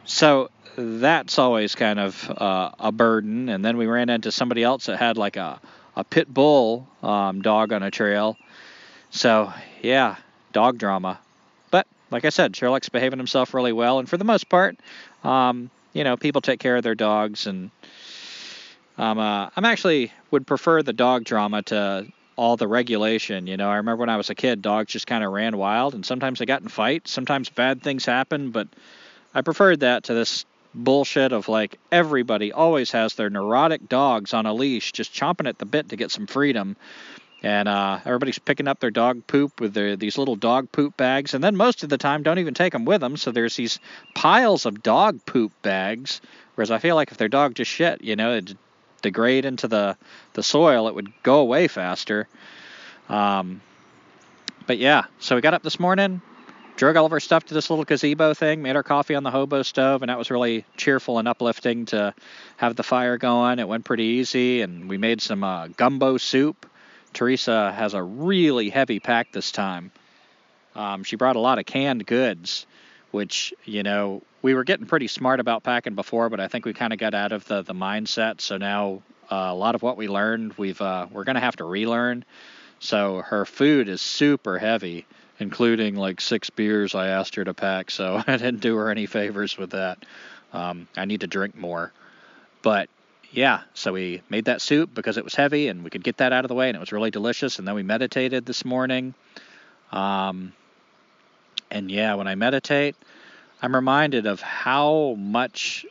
so 0.04 0.50
that's 0.76 1.38
always 1.38 1.74
kind 1.74 2.00
of 2.00 2.30
uh, 2.30 2.70
a 2.78 2.90
burden. 2.90 3.48
And 3.48 3.64
then 3.64 3.76
we 3.76 3.86
ran 3.86 4.08
into 4.08 4.32
somebody 4.32 4.62
else 4.62 4.86
that 4.86 4.98
had 4.98 5.16
like 5.16 5.36
a 5.36 5.60
a 5.96 6.04
pit 6.04 6.32
bull 6.32 6.88
um, 7.02 7.42
dog 7.42 7.72
on 7.72 7.82
a 7.82 7.90
trail. 7.90 8.36
So 9.10 9.52
yeah 9.82 10.16
dog 10.52 10.78
drama 10.78 11.20
like 12.10 12.24
I 12.24 12.30
said, 12.30 12.56
Sherlock's 12.56 12.88
behaving 12.88 13.18
himself 13.18 13.54
really 13.54 13.72
well, 13.72 13.98
and 13.98 14.08
for 14.08 14.16
the 14.16 14.24
most 14.24 14.48
part, 14.48 14.76
um, 15.24 15.70
you 15.92 16.04
know, 16.04 16.16
people 16.16 16.40
take 16.40 16.60
care 16.60 16.76
of 16.76 16.82
their 16.82 16.94
dogs, 16.94 17.46
and 17.46 17.70
um, 18.98 19.18
uh, 19.18 19.50
I'm 19.56 19.64
actually 19.64 20.12
would 20.30 20.46
prefer 20.46 20.82
the 20.82 20.92
dog 20.92 21.24
drama 21.24 21.62
to 21.62 22.06
all 22.36 22.56
the 22.56 22.68
regulation. 22.68 23.46
You 23.46 23.56
know, 23.56 23.68
I 23.68 23.76
remember 23.76 24.00
when 24.00 24.08
I 24.08 24.16
was 24.16 24.30
a 24.30 24.34
kid, 24.34 24.62
dogs 24.62 24.92
just 24.92 25.06
kind 25.06 25.24
of 25.24 25.32
ran 25.32 25.56
wild, 25.56 25.94
and 25.94 26.04
sometimes 26.04 26.38
they 26.38 26.46
got 26.46 26.62
in 26.62 26.68
fights, 26.68 27.10
sometimes 27.10 27.48
bad 27.48 27.82
things 27.82 28.04
happened, 28.04 28.52
but 28.52 28.68
I 29.34 29.42
preferred 29.42 29.80
that 29.80 30.04
to 30.04 30.14
this 30.14 30.44
bullshit 30.74 31.32
of 31.32 31.48
like 31.48 31.78
everybody 31.90 32.52
always 32.52 32.92
has 32.92 33.14
their 33.14 33.28
neurotic 33.28 33.88
dogs 33.88 34.32
on 34.32 34.46
a 34.46 34.54
leash 34.54 34.92
just 34.92 35.12
chomping 35.12 35.48
at 35.48 35.58
the 35.58 35.66
bit 35.66 35.88
to 35.88 35.96
get 35.96 36.10
some 36.10 36.26
freedom 36.26 36.76
and 37.42 37.68
uh, 37.68 38.00
everybody's 38.04 38.38
picking 38.38 38.68
up 38.68 38.80
their 38.80 38.90
dog 38.90 39.26
poop 39.26 39.60
with 39.60 39.72
their, 39.72 39.96
these 39.96 40.18
little 40.18 40.36
dog 40.36 40.70
poop 40.72 40.96
bags, 40.96 41.32
and 41.34 41.42
then 41.42 41.56
most 41.56 41.82
of 41.82 41.88
the 41.88 41.98
time 41.98 42.22
don't 42.22 42.38
even 42.38 42.54
take 42.54 42.72
them 42.72 42.84
with 42.84 43.00
them. 43.00 43.16
So 43.16 43.32
there's 43.32 43.56
these 43.56 43.78
piles 44.14 44.66
of 44.66 44.82
dog 44.82 45.24
poop 45.24 45.52
bags. 45.62 46.20
Whereas 46.54 46.70
I 46.70 46.78
feel 46.78 46.96
like 46.96 47.10
if 47.10 47.16
their 47.16 47.28
dog 47.28 47.54
just 47.54 47.70
shit, 47.70 48.02
you 48.02 48.16
know, 48.16 48.34
it'd 48.34 48.58
degrade 49.00 49.46
into 49.46 49.68
the 49.68 49.96
the 50.34 50.42
soil, 50.42 50.88
it 50.88 50.94
would 50.94 51.10
go 51.22 51.40
away 51.40 51.68
faster. 51.68 52.28
Um, 53.08 53.62
but 54.66 54.76
yeah, 54.76 55.04
so 55.18 55.34
we 55.34 55.40
got 55.40 55.54
up 55.54 55.62
this 55.62 55.80
morning, 55.80 56.20
drug 56.76 56.96
all 56.96 57.06
of 57.06 57.12
our 57.12 57.20
stuff 57.20 57.44
to 57.46 57.54
this 57.54 57.70
little 57.70 57.84
gazebo 57.84 58.34
thing, 58.34 58.62
made 58.62 58.76
our 58.76 58.82
coffee 58.82 59.14
on 59.14 59.22
the 59.22 59.30
hobo 59.30 59.62
stove, 59.62 60.02
and 60.02 60.10
that 60.10 60.18
was 60.18 60.30
really 60.30 60.66
cheerful 60.76 61.18
and 61.18 61.26
uplifting 61.26 61.86
to 61.86 62.14
have 62.58 62.76
the 62.76 62.82
fire 62.82 63.16
going. 63.16 63.58
It 63.58 63.66
went 63.66 63.84
pretty 63.84 64.04
easy, 64.04 64.60
and 64.60 64.88
we 64.88 64.98
made 64.98 65.22
some 65.22 65.42
uh, 65.42 65.68
gumbo 65.68 66.18
soup 66.18 66.69
Teresa 67.12 67.72
has 67.72 67.94
a 67.94 68.02
really 68.02 68.70
heavy 68.70 69.00
pack 69.00 69.32
this 69.32 69.52
time. 69.52 69.90
Um, 70.74 71.02
she 71.04 71.16
brought 71.16 71.36
a 71.36 71.40
lot 71.40 71.58
of 71.58 71.66
canned 71.66 72.06
goods, 72.06 72.66
which 73.10 73.52
you 73.64 73.82
know 73.82 74.22
we 74.42 74.54
were 74.54 74.64
getting 74.64 74.86
pretty 74.86 75.08
smart 75.08 75.40
about 75.40 75.62
packing 75.62 75.94
before, 75.94 76.28
but 76.28 76.40
I 76.40 76.48
think 76.48 76.64
we 76.64 76.72
kind 76.72 76.92
of 76.92 76.98
got 76.98 77.14
out 77.14 77.32
of 77.32 77.44
the 77.46 77.62
the 77.62 77.74
mindset. 77.74 78.40
So 78.40 78.56
now 78.56 79.02
uh, 79.30 79.48
a 79.50 79.54
lot 79.54 79.74
of 79.74 79.82
what 79.82 79.96
we 79.96 80.08
learned, 80.08 80.54
we've 80.54 80.80
uh, 80.80 81.06
we're 81.10 81.24
gonna 81.24 81.40
have 81.40 81.56
to 81.56 81.64
relearn. 81.64 82.24
So 82.78 83.20
her 83.22 83.44
food 83.44 83.88
is 83.88 84.00
super 84.00 84.58
heavy, 84.58 85.06
including 85.38 85.96
like 85.96 86.20
six 86.20 86.48
beers 86.50 86.94
I 86.94 87.08
asked 87.08 87.34
her 87.34 87.44
to 87.44 87.54
pack. 87.54 87.90
So 87.90 88.22
I 88.26 88.36
didn't 88.36 88.60
do 88.60 88.76
her 88.76 88.90
any 88.90 89.06
favors 89.06 89.58
with 89.58 89.70
that. 89.70 90.04
Um, 90.52 90.88
I 90.96 91.04
need 91.04 91.20
to 91.20 91.26
drink 91.26 91.56
more, 91.56 91.92
but 92.62 92.88
yeah, 93.32 93.62
so 93.74 93.92
we 93.92 94.22
made 94.28 94.46
that 94.46 94.60
soup 94.60 94.92
because 94.92 95.16
it 95.16 95.24
was 95.24 95.34
heavy 95.34 95.68
and 95.68 95.84
we 95.84 95.90
could 95.90 96.02
get 96.02 96.18
that 96.18 96.32
out 96.32 96.44
of 96.44 96.48
the 96.48 96.54
way 96.54 96.68
and 96.68 96.76
it 96.76 96.80
was 96.80 96.92
really 96.92 97.10
delicious. 97.10 97.58
And 97.58 97.66
then 97.68 97.74
we 97.74 97.82
meditated 97.82 98.44
this 98.44 98.64
morning. 98.64 99.14
Um, 99.92 100.52
and 101.70 101.90
yeah, 101.90 102.14
when 102.14 102.26
I 102.26 102.34
meditate, 102.34 102.96
I'm 103.62 103.74
reminded 103.74 104.26
of 104.26 104.40
how 104.40 105.14
much 105.16 105.86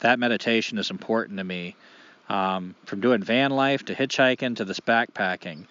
that 0.00 0.18
meditation 0.18 0.78
is 0.78 0.90
important 0.90 1.38
to 1.38 1.44
me. 1.44 1.76
Um, 2.28 2.74
from 2.86 3.00
doing 3.00 3.22
van 3.22 3.52
life 3.52 3.84
to 3.84 3.94
hitchhiking 3.94 4.56
to 4.56 4.64
this 4.64 4.80
backpacking, 4.80 5.66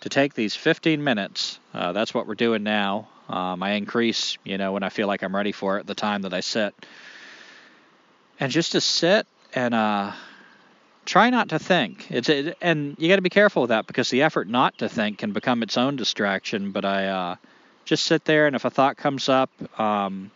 to 0.00 0.08
take 0.08 0.32
these 0.32 0.54
15 0.56 1.04
minutes, 1.04 1.60
uh, 1.74 1.92
that's 1.92 2.14
what 2.14 2.26
we're 2.26 2.34
doing 2.34 2.62
now. 2.62 3.08
Um, 3.28 3.62
I 3.62 3.72
increase, 3.72 4.38
you 4.42 4.56
know, 4.56 4.72
when 4.72 4.82
I 4.82 4.88
feel 4.88 5.06
like 5.06 5.22
I'm 5.22 5.36
ready 5.36 5.52
for 5.52 5.78
it, 5.78 5.86
the 5.86 5.94
time 5.94 6.22
that 6.22 6.32
I 6.32 6.40
sit 6.40 6.74
and 8.40 8.50
just 8.50 8.72
to 8.72 8.80
sit 8.80 9.26
and 9.54 9.74
uh, 9.74 10.12
try 11.08 11.30
not 11.30 11.48
to 11.48 11.58
think. 11.58 12.06
It's 12.10 12.28
it, 12.28 12.56
and 12.60 12.94
you 12.98 13.08
got 13.08 13.16
to 13.16 13.22
be 13.22 13.30
careful 13.30 13.62
with 13.62 13.70
that 13.70 13.86
because 13.86 14.10
the 14.10 14.22
effort 14.22 14.46
not 14.46 14.78
to 14.78 14.88
think 14.88 15.18
can 15.18 15.32
become 15.32 15.62
its 15.62 15.78
own 15.78 15.96
distraction. 15.96 16.70
But 16.70 16.84
I 16.84 17.06
uh, 17.06 17.36
just 17.86 18.04
sit 18.04 18.24
there, 18.26 18.46
and 18.46 18.54
if 18.54 18.64
a 18.66 18.70
thought 18.70 18.98
comes 18.98 19.28
up, 19.28 19.50
um, 19.80 20.30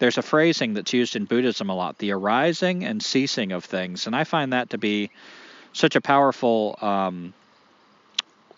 there's 0.00 0.18
a 0.18 0.22
phrasing 0.22 0.74
that's 0.74 0.92
used 0.92 1.14
in 1.14 1.24
Buddhism 1.24 1.70
a 1.70 1.74
lot: 1.74 1.98
the 1.98 2.10
arising 2.10 2.84
and 2.84 3.02
ceasing 3.02 3.52
of 3.52 3.64
things, 3.64 4.06
and 4.06 4.16
I 4.16 4.24
find 4.24 4.52
that 4.52 4.70
to 4.70 4.78
be 4.78 5.10
such 5.72 5.94
a 5.94 6.00
powerful 6.00 6.76
um, 6.82 7.32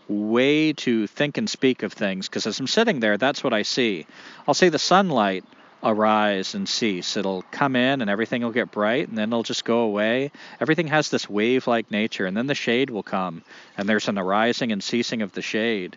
way 0.08 0.72
to 0.72 1.06
think 1.06 1.36
and 1.36 1.50
speak 1.50 1.82
of 1.82 1.92
things. 1.92 2.28
Because 2.28 2.46
as 2.46 2.58
I'm 2.58 2.66
sitting 2.66 3.00
there, 3.00 3.18
that's 3.18 3.44
what 3.44 3.52
I 3.52 3.62
see. 3.62 4.06
I'll 4.46 4.54
see 4.54 4.70
the 4.70 4.78
sunlight 4.78 5.44
arise 5.82 6.54
and 6.54 6.68
cease. 6.68 7.16
It'll 7.16 7.42
come 7.50 7.76
in 7.76 8.00
and 8.00 8.10
everything 8.10 8.42
will 8.42 8.50
get 8.50 8.70
bright 8.70 9.08
and 9.08 9.16
then 9.16 9.28
it'll 9.28 9.42
just 9.42 9.64
go 9.64 9.80
away. 9.80 10.32
Everything 10.60 10.88
has 10.88 11.10
this 11.10 11.28
wave 11.28 11.66
like 11.66 11.90
nature 11.90 12.26
and 12.26 12.36
then 12.36 12.46
the 12.46 12.54
shade 12.54 12.90
will 12.90 13.02
come 13.02 13.42
and 13.76 13.88
there's 13.88 14.08
an 14.08 14.18
arising 14.18 14.72
and 14.72 14.82
ceasing 14.82 15.22
of 15.22 15.32
the 15.32 15.42
shade. 15.42 15.96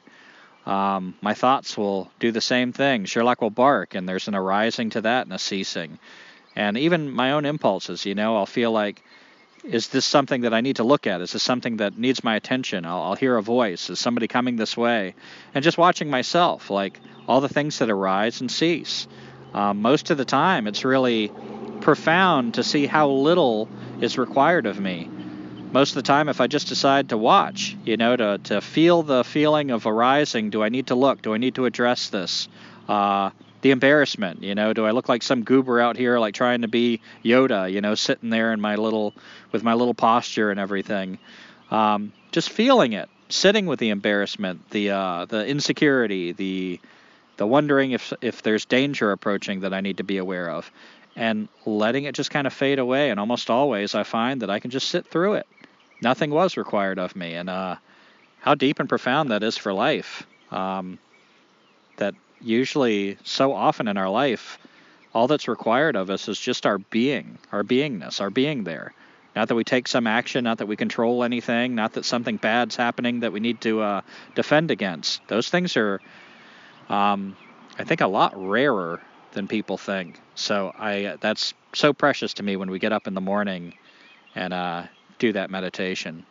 Um, 0.66 1.16
my 1.22 1.34
thoughts 1.34 1.76
will 1.76 2.12
do 2.20 2.32
the 2.32 2.42
same 2.42 2.74
thing. 2.74 3.06
Sherlock 3.06 3.42
will 3.42 3.50
bark 3.50 3.96
and 3.96 4.08
there's 4.08 4.28
an 4.28 4.36
arising 4.36 4.92
to 4.92 5.02
that 5.02 5.26
and 5.26 5.34
a 5.34 5.40
ceasing. 5.40 5.98
And 6.56 6.78
even 6.78 7.10
my 7.10 7.32
own 7.32 7.46
impulses, 7.46 8.06
you 8.06 8.14
know, 8.14 8.38
I'll 8.38 8.46
feel 8.46 8.72
like, 8.72 9.02
is 9.64 9.90
this 9.90 10.06
something 10.06 10.42
that 10.42 10.54
I 10.54 10.62
need 10.62 10.78
to 10.78 10.84
look 10.84 11.08
at? 11.08 11.22
Is 11.22 11.34
this 11.34 11.44
something 11.44 11.78
that 11.78 11.98
needs 11.98 12.24
my 12.24 12.36
attention? 12.36 12.86
I'll, 12.86 13.02
I'll 13.02 13.16
hear 13.16 13.38
a 13.38 13.44
voice. 13.44 13.90
Is 13.90 14.00
somebody 14.00 14.28
coming 14.28 14.56
this 14.56 14.76
way? 14.76 15.16
And 15.54 15.64
just 15.64 15.78
watching 15.78 16.10
myself, 16.10 16.70
like 16.70 17.00
all 17.28 17.42
the 17.42 17.50
things 17.50 17.80
that 17.80 17.90
arise 17.90 18.42
and 18.42 18.52
cease. 18.52 19.08
Um, 19.54 19.82
most 19.82 20.12
of 20.12 20.18
the 20.18 20.26
time, 20.26 20.68
it's 20.68 20.86
really 20.86 21.32
profound 21.82 22.56
to 22.56 22.64
see 22.64 22.86
how 22.86 23.10
little 23.10 23.68
is 24.00 24.18
required 24.18 24.66
of 24.66 24.80
me. 24.80 25.10
Most 25.72 25.92
of 25.92 25.96
the 25.96 26.02
time, 26.04 26.30
if 26.30 26.42
I 26.42 26.48
just 26.48 26.68
decide 26.68 27.10
to 27.10 27.18
watch, 27.18 27.78
you 27.86 27.98
know, 27.98 28.16
to, 28.16 28.38
to 28.40 28.62
feel 28.62 29.04
the 29.04 29.24
feeling 29.24 29.72
of 29.72 29.86
arising, 29.86 30.50
do 30.50 30.64
I 30.64 30.70
need 30.70 30.88
to 30.88 30.96
look? 30.96 31.22
Do 31.22 31.34
I 31.34 31.38
need 31.38 31.56
to 31.56 31.66
address 31.66 32.10
this? 32.10 32.50
Uh, 32.88 33.30
the 33.62 33.72
embarrassment, 33.72 34.44
you 34.44 34.56
know, 34.56 34.74
do 34.74 34.86
I 34.86 34.92
look 34.92 35.08
like 35.08 35.24
some 35.24 35.44
goober 35.44 35.80
out 35.80 35.96
here, 35.96 36.20
like 36.20 36.34
trying 36.34 36.62
to 36.62 36.68
be 36.68 37.00
Yoda, 37.24 37.72
you 37.72 37.80
know, 37.80 37.96
sitting 37.96 38.30
there 38.30 38.54
in 38.54 38.60
my 38.60 38.76
little, 38.76 39.14
with 39.52 39.64
my 39.64 39.76
little 39.76 39.94
posture 39.94 40.50
and 40.52 40.60
everything? 40.60 41.20
Um, 41.70 42.12
just 42.32 42.50
feeling 42.50 42.94
it, 42.94 43.08
sitting 43.30 43.66
with 43.68 43.80
the 43.80 43.90
embarrassment, 43.90 44.70
the 44.72 44.92
uh, 44.92 45.26
the 45.26 45.46
insecurity, 45.48 46.32
the 46.34 46.80
the 47.42 47.48
wondering 47.48 47.90
if 47.90 48.14
if 48.22 48.44
there's 48.44 48.66
danger 48.66 49.12
approaching 49.12 49.62
that 49.62 49.74
I 49.74 49.82
need 49.82 49.98
to 49.98 50.04
be 50.04 50.20
aware 50.20 50.48
of, 50.52 50.72
and 51.16 51.48
letting 51.66 52.04
it 52.04 52.14
just 52.14 52.30
kind 52.30 52.46
of 52.46 52.54
fade 52.54 52.78
away. 52.78 53.10
And 53.10 53.20
almost 53.20 53.50
always, 53.50 53.96
I 53.96 54.04
find 54.04 54.44
that 54.44 54.52
I 54.52 54.60
can 54.60 54.70
just 54.70 54.90
sit 54.90 55.08
through 55.08 55.34
it. 55.34 55.48
Nothing 56.04 56.30
was 56.30 56.56
required 56.56 57.00
of 57.00 57.16
me, 57.16 57.34
and 57.34 57.50
uh, 57.50 57.78
how 58.42 58.54
deep 58.54 58.80
and 58.80 58.88
profound 58.88 59.32
that 59.32 59.42
is 59.42 59.58
for 59.58 59.74
life. 59.74 60.28
Um, 60.52 61.00
that 61.98 62.14
usually, 62.42 63.18
so 63.24 63.54
often 63.54 63.88
in 63.88 63.98
our 63.98 64.10
life, 64.10 64.60
all 65.12 65.26
that's 65.26 65.48
required 65.48 65.96
of 65.96 66.12
us 66.12 66.30
is 66.30 66.40
just 66.40 66.68
our 66.68 66.78
being, 66.78 67.40
our 67.52 67.64
beingness, 67.64 68.22
our 68.22 68.30
being 68.30 68.66
there. 68.66 68.94
Not 69.36 69.48
that 69.48 69.56
we 69.56 69.64
take 69.64 69.88
some 69.88 70.06
action, 70.06 70.44
not 70.44 70.60
that 70.60 70.68
we 70.68 70.76
control 70.76 71.24
anything, 71.24 71.74
not 71.74 71.94
that 71.94 72.06
something 72.06 72.38
bad's 72.38 72.76
happening 72.76 73.22
that 73.22 73.34
we 73.34 73.40
need 73.40 73.62
to 73.62 73.82
uh, 73.82 74.02
defend 74.36 74.70
against. 74.70 75.28
Those 75.28 75.50
things 75.50 75.76
are 75.76 76.02
um, 76.92 77.38
I 77.80 77.84
think 77.84 78.02
a 78.02 78.08
lot 78.08 78.34
rarer 78.36 79.02
than 79.32 79.48
people 79.48 79.78
think. 79.78 80.20
So 80.36 80.74
I 80.78 81.18
that's 81.22 81.54
so 81.74 81.94
precious 81.94 82.34
to 82.36 82.44
me 82.44 82.58
when 82.58 82.70
we 82.70 82.80
get 82.80 82.92
up 82.92 83.08
in 83.08 83.14
the 83.14 83.22
morning 83.22 83.74
and 84.36 84.54
uh, 84.54 84.84
do 85.18 85.34
that 85.34 85.50
meditation. 85.50 86.26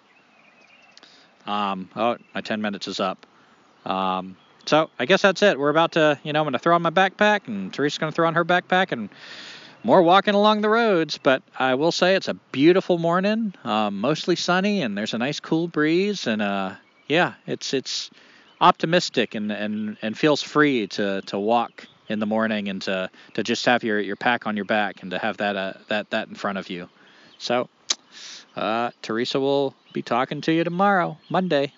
Um, 1.46 1.88
oh, 1.96 2.18
my 2.34 2.42
10 2.42 2.60
minutes 2.60 2.86
is 2.86 3.00
up. 3.00 3.26
Um, 3.86 4.36
so 4.66 4.90
I 4.98 5.06
guess 5.06 5.22
that's 5.22 5.42
it. 5.42 5.58
We're 5.58 5.70
about 5.70 5.92
to, 5.92 6.18
you 6.22 6.32
know, 6.32 6.40
I'm 6.40 6.44
going 6.44 6.52
to 6.52 6.58
throw 6.58 6.74
on 6.74 6.82
my 6.82 6.90
backpack, 6.90 7.48
and 7.48 7.72
Teresa's 7.72 7.98
going 7.98 8.12
to 8.12 8.14
throw 8.14 8.26
on 8.26 8.34
her 8.34 8.44
backpack, 8.44 8.92
and 8.92 9.08
more 9.82 10.02
walking 10.02 10.34
along 10.34 10.60
the 10.60 10.68
roads. 10.68 11.18
But 11.18 11.42
I 11.58 11.74
will 11.74 11.92
say 11.92 12.14
it's 12.14 12.28
a 12.28 12.34
beautiful 12.34 12.98
morning, 12.98 13.54
um, 13.64 14.00
mostly 14.00 14.36
sunny, 14.36 14.82
and 14.82 14.96
there's 14.96 15.14
a 15.14 15.18
nice 15.18 15.40
cool 15.40 15.66
breeze, 15.66 16.26
and 16.26 16.42
uh, 16.42 16.74
yeah, 17.08 17.34
it's 17.46 17.72
it's 17.72 18.10
optimistic 18.60 19.34
and, 19.34 19.50
and, 19.50 19.96
and 20.02 20.16
feels 20.16 20.42
free 20.42 20.86
to, 20.88 21.22
to 21.22 21.38
walk 21.38 21.86
in 22.08 22.18
the 22.18 22.26
morning 22.26 22.68
and 22.68 22.82
to, 22.82 23.10
to 23.34 23.42
just 23.42 23.64
have 23.66 23.84
your, 23.84 24.00
your 24.00 24.16
pack 24.16 24.46
on 24.46 24.56
your 24.56 24.64
back 24.64 25.02
and 25.02 25.10
to 25.12 25.18
have 25.18 25.38
that 25.38 25.56
uh, 25.56 25.72
that 25.88 26.10
that 26.10 26.28
in 26.28 26.34
front 26.34 26.58
of 26.58 26.68
you. 26.68 26.88
So 27.38 27.68
uh, 28.56 28.90
Teresa 29.02 29.40
will 29.40 29.74
be 29.92 30.02
talking 30.02 30.40
to 30.42 30.52
you 30.52 30.64
tomorrow, 30.64 31.18
Monday. 31.28 31.72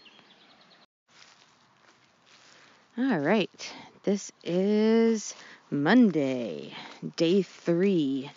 All 2.99 3.19
right. 3.19 3.73
This 4.05 4.33
is 4.43 5.35
Monday, 5.71 6.75
day 7.17 7.43
three 7.43 8.31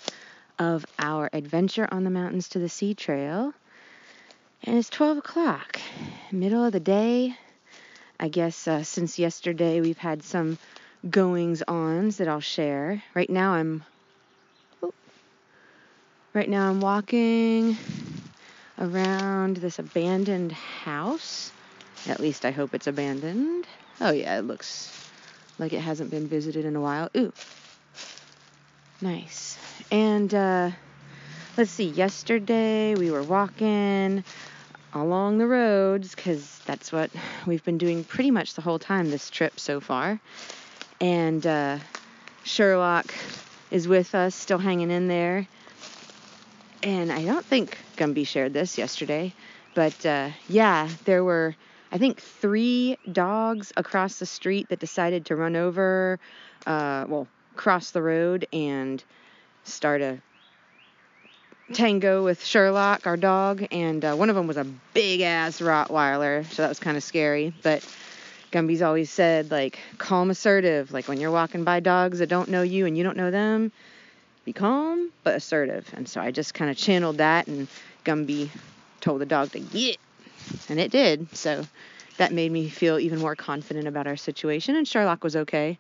of 0.60 0.86
our 1.00 1.30
adventure 1.34 1.88
on 1.92 2.04
the 2.04 2.10
mountains 2.10 2.50
to 2.50 2.60
the 2.60 2.70
sea 2.70 2.94
trail. 2.94 3.54
And 4.64 4.78
it's 4.78 4.90
12 4.90 5.18
o'clock, 5.18 5.80
middle 6.32 6.64
of 6.64 6.72
the 6.72 6.80
day. 6.80 7.36
I 8.20 8.30
guess 8.30 8.68
uh, 8.68 8.84
since 8.84 9.20
yesterday 9.20 9.82
we've 9.82 9.98
had 9.98 10.24
some 10.24 10.58
goings 11.10 11.62
ons 11.68 12.18
that 12.18 12.28
I'll 12.28 12.40
share. 12.40 13.04
Right 13.14 13.30
now 13.30 13.54
I'm 13.54 13.84
oh, 14.82 14.94
right 16.34 16.50
now 16.50 16.70
I'm 16.70 16.82
walking 16.82 17.78
around 18.80 19.58
this 19.58 19.80
abandoned 19.80 20.52
house. 20.52 21.52
At 22.08 22.20
least 22.20 22.46
I 22.46 22.52
hope 22.52 22.74
it's 22.74 22.88
abandoned. 22.88 23.66
Oh 24.00 24.12
yeah, 24.12 24.38
it 24.40 24.44
looks 24.44 24.92
like 25.60 25.74
it 25.74 25.82
hasn't 25.82 26.12
been 26.12 26.28
visited 26.28 26.66
in 26.66 26.76
a 26.76 26.82
while. 26.82 27.10
Ooh. 27.18 27.34
Nice. 29.02 29.58
And 29.92 30.34
uh 30.34 30.72
let's 31.58 31.72
see, 31.72 31.90
yesterday 31.90 32.96
we 32.96 33.12
were 33.12 33.24
walking 33.24 34.24
along 34.96 35.38
the 35.38 35.46
roads 35.46 36.16
because 36.16 36.60
that's 36.66 36.92
what 36.92 37.12
we've 37.46 37.64
been 37.64 37.78
doing 37.78 38.04
pretty 38.04 38.32
much 38.32 38.54
the 38.54 38.62
whole 38.62 38.80
time 38.80 39.12
this 39.12 39.30
trip 39.30 39.60
so 39.60 39.80
far. 39.80 40.20
And 41.02 41.46
uh, 41.46 41.80
Sherlock 42.44 43.14
is 43.70 43.88
with 43.88 44.16
us, 44.16 44.34
still 44.34 44.58
hanging 44.58 44.90
in 44.90 45.08
there. 45.08 45.48
And 46.82 47.12
I 47.12 47.24
don't 47.24 47.46
think 47.46 47.78
Gumby 47.98 48.26
shared 48.26 48.54
this 48.54 48.78
yesterday, 48.78 49.34
but 49.74 50.06
uh, 50.06 50.30
yeah, 50.48 50.88
there 51.04 51.24
were, 51.24 51.56
I 51.92 51.98
think, 51.98 52.22
three 52.22 52.98
dogs 53.12 53.74
across 53.76 54.20
the 54.20 54.26
street 54.26 54.70
that 54.70 54.80
decided 54.80 55.26
to 55.28 55.36
run 55.36 55.56
over, 55.56 56.20
uh, 56.66 57.06
well, 57.08 57.28
cross 57.56 57.92
the 57.92 58.02
road 58.02 58.48
and 58.54 59.04
start 59.64 60.02
a 60.02 60.20
tango 61.74 62.24
with 62.24 62.44
Sherlock, 62.44 63.08
our 63.08 63.18
dog, 63.18 63.66
and 63.72 64.04
uh, 64.04 64.16
one 64.16 64.30
of 64.30 64.36
them 64.36 64.48
was 64.48 64.58
a 64.58 64.66
big 64.94 65.22
ass 65.22 65.60
Rottweiler, 65.60 66.46
so 66.52 66.62
that 66.62 66.70
was 66.70 66.80
kind 66.80 66.98
of 66.98 67.04
scary. 67.04 67.54
But 67.64 67.88
Gumby's 68.52 68.82
always 68.82 69.10
said, 69.10 69.52
like, 69.52 69.80
calm, 69.98 70.30
assertive. 70.30 70.92
Like, 70.92 71.08
when 71.08 71.20
you're 71.20 71.32
walking 71.32 71.64
by 71.64 71.80
dogs 71.80 72.20
that 72.20 72.28
don't 72.30 72.50
know 72.50 72.62
you 72.62 72.86
and 72.86 72.98
you 72.98 73.04
don't 73.04 73.18
know 73.18 73.32
them, 73.32 73.72
be 74.46 74.54
calm 74.54 75.12
but 75.24 75.36
assertive. 75.36 75.90
And 75.94 76.08
so 76.08 76.22
I 76.22 76.32
just 76.32 76.54
kind 76.54 76.70
of 76.70 76.78
channeled 76.78 77.18
that, 77.18 77.48
and 77.48 77.68
Gumby 78.06 78.50
told 79.02 79.22
the 79.22 79.26
dog 79.26 79.52
to 79.52 79.60
get, 79.60 79.98
and 80.70 80.80
it 80.80 80.92
did. 80.92 81.36
So 81.36 81.66
that 82.18 82.32
made 82.32 82.52
me 82.52 82.70
feel 82.70 83.00
even 83.00 83.20
more 83.20 83.36
confident 83.36 83.88
about 83.88 84.08
our 84.08 84.18
situation, 84.18 84.76
and 84.76 84.88
Sherlock 84.88 85.24
was 85.24 85.36
okay. 85.36 85.80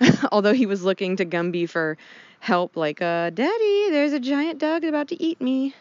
Although 0.32 0.52
he 0.52 0.66
was 0.66 0.84
looking 0.84 1.16
to 1.16 1.24
Gumby 1.24 1.68
for 1.68 1.96
help, 2.40 2.76
like, 2.76 3.02
uh, 3.02 3.30
Daddy, 3.30 3.90
there's 3.90 4.12
a 4.12 4.20
giant 4.20 4.58
dog 4.58 4.84
about 4.84 5.08
to 5.08 5.22
eat 5.22 5.40
me. 5.40 5.74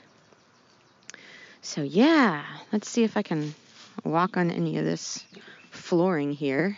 So, 1.62 1.82
yeah, 1.82 2.44
let's 2.72 2.90
see 2.90 3.04
if 3.04 3.18
I 3.18 3.22
can 3.22 3.56
walk 4.04 4.38
on 4.38 4.52
any 4.52 4.78
of 4.78 4.86
this 4.86 5.24
flooring 5.72 6.32
here 6.32 6.78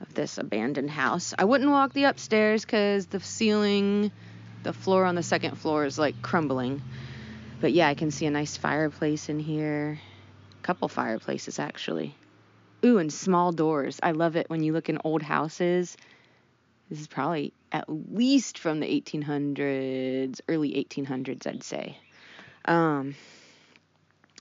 of 0.00 0.12
this 0.14 0.38
abandoned 0.38 0.90
house. 0.90 1.34
I 1.38 1.44
wouldn't 1.44 1.70
walk 1.70 1.92
the 1.92 2.04
upstairs 2.04 2.64
because 2.64 3.06
the 3.06 3.20
ceiling, 3.20 4.12
the 4.62 4.72
floor 4.72 5.04
on 5.04 5.14
the 5.14 5.22
second 5.22 5.56
floor 5.56 5.84
is 5.84 5.98
like 5.98 6.20
crumbling. 6.22 6.82
But 7.60 7.72
yeah, 7.72 7.88
I 7.88 7.94
can 7.94 8.10
see 8.10 8.26
a 8.26 8.30
nice 8.30 8.56
fireplace 8.56 9.28
in 9.28 9.40
here. 9.40 9.98
A 10.58 10.62
couple 10.62 10.88
fireplaces, 10.88 11.58
actually. 11.58 12.14
Ooh, 12.84 12.98
and 12.98 13.12
small 13.12 13.52
doors. 13.52 13.98
I 14.02 14.12
love 14.12 14.36
it 14.36 14.50
when 14.50 14.62
you 14.62 14.72
look 14.72 14.88
in 14.88 14.98
old 15.02 15.22
houses 15.22 15.96
this 16.90 17.00
is 17.00 17.06
probably 17.06 17.52
at 17.72 17.84
least 17.88 18.58
from 18.58 18.80
the 18.80 18.86
1800s, 18.86 20.40
early 20.48 20.72
1800s, 20.72 21.46
I'd 21.46 21.62
say. 21.62 21.98
Um, 22.64 23.14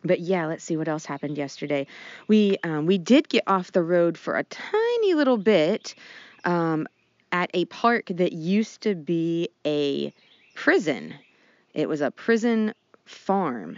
but 0.04 0.20
yeah, 0.20 0.46
let's 0.46 0.64
see 0.64 0.78
what 0.78 0.88
else 0.88 1.06
happened 1.06 1.38
yesterday. 1.38 1.88
We 2.28 2.58
um, 2.64 2.86
we 2.86 2.98
did 2.98 3.28
get 3.28 3.44
off 3.48 3.72
the 3.72 3.82
road 3.82 4.18
for 4.18 4.38
a 4.38 4.44
tiny 4.44 5.14
little 5.16 5.38
bit 5.38 5.96
um, 6.44 6.88
at 7.32 7.50
a 7.54 7.66
park 7.66 8.06
that 8.08 8.34
used 8.34 8.82
to 8.82 8.94
be 8.96 9.50
a 9.66 10.14
prison. 10.54 11.16
It 11.74 11.90
was 11.90 12.02
a 12.02 12.12
prison 12.12 12.74
farm. 13.06 13.78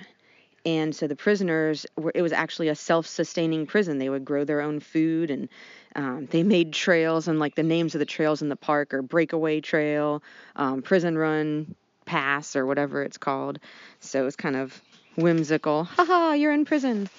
And 0.67 0.93
so 0.93 1.07
the 1.07 1.15
prisoners 1.15 1.85
were, 1.95 2.11
it 2.13 2.21
was 2.21 2.33
actually 2.33 2.67
a 2.67 2.75
self 2.75 3.07
sustaining 3.07 3.67
prison. 3.67 3.99
They 3.99 4.09
would 4.09 4.25
grow 4.25 4.43
their 4.43 4.59
own 4.59 4.81
food 4.81 5.31
and 5.31 5.47
um, 5.95 6.27
they 6.29 6.43
made 6.43 6.73
trails, 6.73 7.29
and 7.29 7.39
like 7.39 7.55
the 7.55 7.63
names 7.63 7.95
of 7.95 7.99
the 7.99 8.05
trails 8.05 8.41
in 8.41 8.49
the 8.49 8.57
park 8.57 8.93
are 8.93 9.01
Breakaway 9.01 9.61
Trail, 9.61 10.21
um, 10.57 10.81
Prison 10.81 11.17
Run 11.17 11.73
Pass, 12.05 12.57
or 12.57 12.65
whatever 12.65 13.01
it's 13.01 13.17
called. 13.17 13.59
So 14.01 14.27
it's 14.27 14.35
kind 14.35 14.57
of 14.57 14.79
whimsical. 15.15 15.85
Haha, 15.85 16.33
you're 16.33 16.51
in 16.51 16.65
prison. 16.65 17.09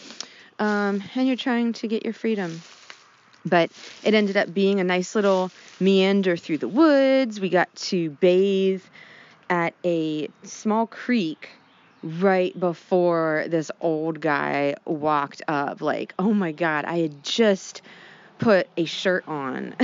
Um, 0.58 1.02
and 1.14 1.26
you're 1.26 1.36
trying 1.36 1.72
to 1.72 1.88
get 1.88 2.04
your 2.04 2.12
freedom. 2.12 2.60
But 3.46 3.70
it 4.04 4.12
ended 4.12 4.36
up 4.36 4.52
being 4.52 4.78
a 4.78 4.84
nice 4.84 5.14
little 5.14 5.50
meander 5.80 6.36
through 6.36 6.58
the 6.58 6.68
woods. 6.68 7.40
We 7.40 7.48
got 7.48 7.74
to 7.76 8.10
bathe 8.10 8.84
at 9.48 9.72
a 9.84 10.28
small 10.44 10.86
creek 10.86 11.48
right 12.02 12.58
before 12.58 13.46
this 13.48 13.70
old 13.80 14.20
guy 14.20 14.76
walked 14.84 15.42
up. 15.48 15.80
Like, 15.80 16.14
oh 16.18 16.32
my 16.32 16.52
God, 16.52 16.84
I 16.84 16.98
had 16.98 17.22
just 17.22 17.82
put 18.38 18.68
a 18.76 18.84
shirt 18.84 19.24
on. 19.26 19.74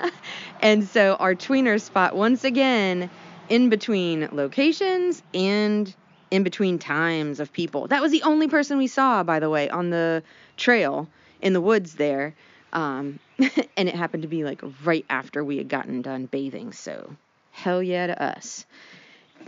and 0.60 0.84
so 0.84 1.14
our 1.14 1.34
tweener 1.34 1.80
spot, 1.80 2.16
once 2.16 2.44
again, 2.44 3.10
in 3.48 3.68
between 3.68 4.28
locations 4.32 5.22
and 5.34 5.94
in 6.30 6.42
between 6.42 6.78
times 6.78 7.40
of 7.40 7.52
people. 7.52 7.88
That 7.88 8.00
was 8.00 8.10
the 8.10 8.22
only 8.22 8.48
person 8.48 8.78
we 8.78 8.86
saw, 8.86 9.22
by 9.22 9.38
the 9.38 9.50
way, 9.50 9.68
on 9.68 9.90
the 9.90 10.22
trail 10.56 11.08
in 11.42 11.52
the 11.52 11.60
woods 11.60 11.94
there. 11.94 12.34
Um, 12.72 13.18
and 13.76 13.88
it 13.88 13.94
happened 13.94 14.22
to 14.22 14.28
be 14.28 14.44
like 14.44 14.62
right 14.84 15.04
after 15.10 15.44
we 15.44 15.58
had 15.58 15.68
gotten 15.68 16.00
done 16.00 16.26
bathing. 16.26 16.72
So 16.72 17.14
hell 17.50 17.82
yeah 17.82 18.06
to 18.06 18.22
us. 18.22 18.64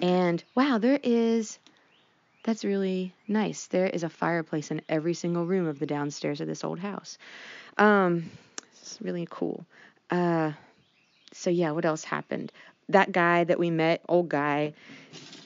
And 0.02 0.42
wow, 0.54 0.78
there 0.78 1.00
is. 1.02 1.58
That's 2.44 2.62
really 2.62 3.14
nice. 3.26 3.66
There 3.66 3.86
is 3.86 4.02
a 4.04 4.10
fireplace 4.10 4.70
in 4.70 4.82
every 4.88 5.14
single 5.14 5.46
room 5.46 5.66
of 5.66 5.78
the 5.78 5.86
downstairs 5.86 6.42
of 6.42 6.46
this 6.46 6.62
old 6.62 6.78
house. 6.78 7.16
Um, 7.78 8.30
it's 8.72 8.98
really 9.00 9.26
cool. 9.30 9.64
Uh, 10.10 10.52
so 11.32 11.48
yeah, 11.48 11.70
what 11.70 11.86
else 11.86 12.04
happened? 12.04 12.52
That 12.90 13.12
guy 13.12 13.44
that 13.44 13.58
we 13.58 13.70
met, 13.70 14.02
old 14.10 14.28
guy, 14.28 14.74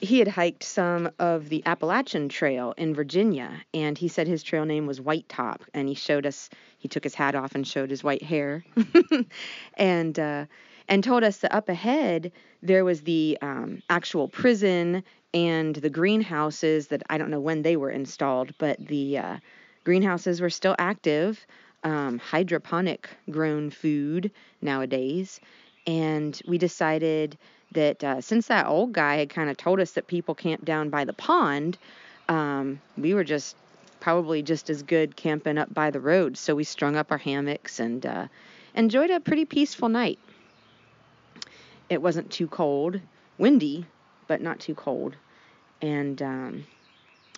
he 0.01 0.19
had 0.19 0.27
hiked 0.27 0.63
some 0.63 1.09
of 1.19 1.47
the 1.47 1.63
Appalachian 1.65 2.27
Trail 2.27 2.73
in 2.77 2.93
Virginia, 2.93 3.49
and 3.73 3.97
he 3.97 4.09
said 4.09 4.27
his 4.27 4.43
trail 4.43 4.65
name 4.65 4.85
was 4.85 4.99
White 4.99 5.29
Top, 5.29 5.63
and 5.73 5.87
he 5.87 5.95
showed 5.95 6.25
us. 6.25 6.49
He 6.79 6.89
took 6.89 7.03
his 7.03 7.15
hat 7.15 7.35
off 7.35 7.55
and 7.55 7.65
showed 7.65 7.89
his 7.89 8.03
white 8.03 8.23
hair, 8.23 8.65
and 9.75 10.19
uh, 10.19 10.45
and 10.89 11.03
told 11.03 11.23
us 11.23 11.37
that 11.37 11.53
up 11.53 11.69
ahead 11.69 12.33
there 12.61 12.83
was 12.83 13.01
the 13.01 13.37
um, 13.41 13.81
actual 13.89 14.27
prison 14.27 15.03
and 15.33 15.75
the 15.75 15.89
greenhouses 15.89 16.87
that 16.87 17.03
I 17.09 17.17
don't 17.17 17.29
know 17.29 17.39
when 17.39 17.61
they 17.61 17.75
were 17.75 17.91
installed, 17.91 18.51
but 18.57 18.79
the 18.85 19.17
uh, 19.17 19.37
greenhouses 19.83 20.41
were 20.41 20.49
still 20.49 20.75
active, 20.79 21.45
um, 21.83 22.17
hydroponic 22.19 23.09
grown 23.29 23.69
food 23.69 24.31
nowadays. 24.61 25.39
And 25.85 26.39
we 26.47 26.57
decided 26.57 27.37
that 27.71 28.03
uh, 28.03 28.21
since 28.21 28.47
that 28.47 28.65
old 28.65 28.93
guy 28.93 29.17
had 29.17 29.29
kind 29.29 29.49
of 29.49 29.57
told 29.57 29.79
us 29.79 29.91
that 29.91 30.07
people 30.07 30.35
camp 30.35 30.65
down 30.65 30.89
by 30.89 31.05
the 31.05 31.13
pond, 31.13 31.77
um, 32.27 32.81
we 32.97 33.13
were 33.13 33.23
just 33.23 33.55
probably 33.99 34.41
just 34.41 34.69
as 34.69 34.81
good 34.81 35.15
camping 35.15 35.57
up 35.57 35.73
by 35.73 35.91
the 35.91 35.99
road. 35.99 36.37
So 36.37 36.55
we 36.55 36.63
strung 36.63 36.95
up 36.95 37.11
our 37.11 37.17
hammocks 37.17 37.79
and 37.79 38.03
uh, 38.05 38.27
enjoyed 38.73 39.11
a 39.11 39.19
pretty 39.19 39.45
peaceful 39.45 39.89
night. 39.89 40.19
It 41.89 42.01
wasn't 42.01 42.31
too 42.31 42.47
cold, 42.47 42.99
windy, 43.37 43.85
but 44.29 44.41
not 44.41 44.59
too 44.61 44.75
cold. 44.75 45.17
And 45.81 46.21
um, 46.21 46.65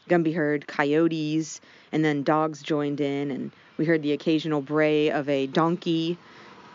Gumby 0.09 0.35
heard 0.35 0.67
coyotes, 0.67 1.61
and 1.91 2.05
then 2.05 2.21
dogs 2.21 2.61
joined 2.61 3.01
in, 3.01 3.31
and 3.31 3.51
we 3.77 3.85
heard 3.85 4.03
the 4.03 4.11
occasional 4.11 4.61
bray 4.61 5.09
of 5.09 5.27
a 5.29 5.47
donkey, 5.47 6.19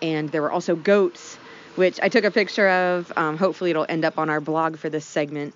and 0.02 0.30
there 0.30 0.42
were 0.42 0.50
also 0.50 0.74
goats, 0.74 1.36
which 1.76 2.00
I 2.02 2.08
took 2.08 2.24
a 2.24 2.30
picture 2.30 2.68
of. 2.68 3.12
Um, 3.16 3.36
hopefully, 3.36 3.70
it'll 3.70 3.86
end 3.88 4.04
up 4.04 4.18
on 4.18 4.30
our 4.30 4.40
blog 4.40 4.78
for 4.78 4.88
this 4.88 5.04
segment. 5.04 5.54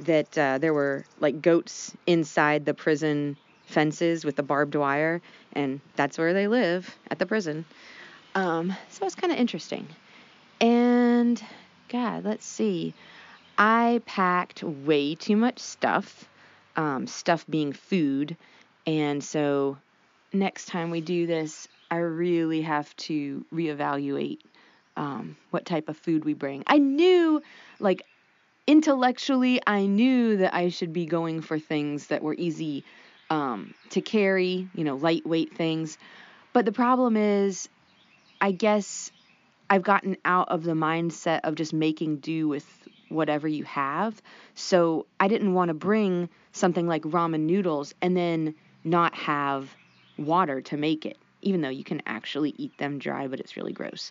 That 0.00 0.36
uh, 0.36 0.58
there 0.58 0.74
were 0.74 1.04
like 1.20 1.40
goats 1.40 1.92
inside 2.06 2.66
the 2.66 2.74
prison 2.74 3.36
fences 3.66 4.24
with 4.24 4.36
the 4.36 4.42
barbed 4.42 4.74
wire, 4.74 5.22
and 5.54 5.80
that's 5.96 6.18
where 6.18 6.34
they 6.34 6.48
live 6.48 6.94
at 7.10 7.18
the 7.18 7.26
prison. 7.26 7.64
Um, 8.34 8.74
so 8.90 9.06
it's 9.06 9.14
kind 9.14 9.32
of 9.32 9.38
interesting. 9.38 9.86
And 10.60 11.42
God, 11.88 12.24
let's 12.24 12.46
see. 12.46 12.94
I 13.64 14.00
packed 14.06 14.64
way 14.64 15.14
too 15.14 15.36
much 15.36 15.60
stuff, 15.60 16.28
um, 16.74 17.06
stuff 17.06 17.46
being 17.48 17.72
food. 17.72 18.36
And 18.88 19.22
so 19.22 19.78
next 20.32 20.66
time 20.66 20.90
we 20.90 21.00
do 21.00 21.28
this, 21.28 21.68
I 21.88 21.98
really 21.98 22.62
have 22.62 22.94
to 22.96 23.46
reevaluate 23.54 24.40
um, 24.96 25.36
what 25.50 25.64
type 25.64 25.88
of 25.88 25.96
food 25.96 26.24
we 26.24 26.34
bring. 26.34 26.64
I 26.66 26.78
knew, 26.78 27.40
like, 27.78 28.02
intellectually, 28.66 29.60
I 29.64 29.86
knew 29.86 30.38
that 30.38 30.56
I 30.56 30.70
should 30.70 30.92
be 30.92 31.06
going 31.06 31.40
for 31.40 31.60
things 31.60 32.08
that 32.08 32.20
were 32.20 32.34
easy 32.34 32.82
um, 33.30 33.74
to 33.90 34.00
carry, 34.00 34.66
you 34.74 34.82
know, 34.82 34.96
lightweight 34.96 35.54
things. 35.54 35.98
But 36.52 36.64
the 36.64 36.72
problem 36.72 37.16
is, 37.16 37.68
I 38.40 38.50
guess 38.50 39.12
I've 39.70 39.84
gotten 39.84 40.16
out 40.24 40.48
of 40.48 40.64
the 40.64 40.72
mindset 40.72 41.42
of 41.44 41.54
just 41.54 41.72
making 41.72 42.16
do 42.16 42.48
with 42.48 42.81
whatever 43.12 43.48
you 43.48 43.64
have. 43.64 44.20
So 44.54 45.06
I 45.20 45.28
didn't 45.28 45.54
want 45.54 45.68
to 45.68 45.74
bring 45.74 46.28
something 46.52 46.86
like 46.86 47.02
ramen 47.02 47.40
noodles 47.40 47.94
and 48.02 48.16
then 48.16 48.54
not 48.84 49.14
have 49.14 49.74
water 50.18 50.60
to 50.60 50.76
make 50.76 51.06
it, 51.06 51.18
even 51.40 51.60
though 51.60 51.68
you 51.68 51.84
can 51.84 52.02
actually 52.06 52.54
eat 52.58 52.76
them 52.78 52.98
dry, 52.98 53.26
but 53.26 53.40
it's 53.40 53.56
really 53.56 53.72
gross. 53.72 54.10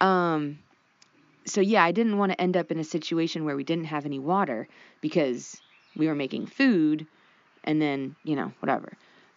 Um, 0.00 0.58
so 1.44 1.60
yeah, 1.60 1.84
I 1.84 1.92
didn't 1.92 2.18
want 2.18 2.32
to 2.32 2.40
end 2.40 2.56
up 2.56 2.70
in 2.70 2.78
a 2.78 2.84
situation 2.84 3.44
where 3.44 3.56
we 3.56 3.64
didn't 3.64 3.86
have 3.86 4.06
any 4.06 4.18
water 4.18 4.68
because 5.00 5.60
we 5.96 6.06
were 6.06 6.14
making 6.14 6.46
food 6.46 7.06
and 7.64 7.80
then, 7.80 8.16
you 8.24 8.36
know, 8.36 8.52
whatever. 8.60 8.92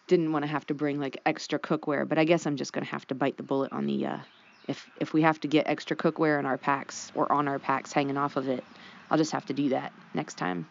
Didn't 0.06 0.32
want 0.32 0.44
to 0.44 0.50
have 0.50 0.66
to 0.66 0.74
bring 0.74 1.00
like 1.00 1.20
extra 1.26 1.58
cookware, 1.58 2.08
but 2.08 2.18
I 2.18 2.24
guess 2.24 2.46
I'm 2.46 2.56
just 2.56 2.72
going 2.72 2.84
to 2.84 2.90
have 2.90 3.06
to 3.08 3.14
bite 3.14 3.36
the 3.36 3.42
bullet 3.42 3.72
on 3.72 3.86
the 3.86 4.06
uh, 4.06 4.18
if 4.68 4.88
if 5.00 5.12
we 5.12 5.22
have 5.22 5.40
to 5.40 5.48
get 5.48 5.66
extra 5.66 5.96
cookware 5.96 6.38
in 6.38 6.46
our 6.46 6.58
packs 6.58 7.12
or 7.14 7.30
on 7.30 7.48
our 7.48 7.58
packs 7.58 7.92
hanging 7.92 8.16
off 8.16 8.36
of 8.36 8.48
it, 8.48 8.64
I'll 9.10 9.18
just 9.18 9.32
have 9.32 9.46
to 9.46 9.52
do 9.52 9.70
that 9.70 9.92
next 10.14 10.34
time. 10.36 10.66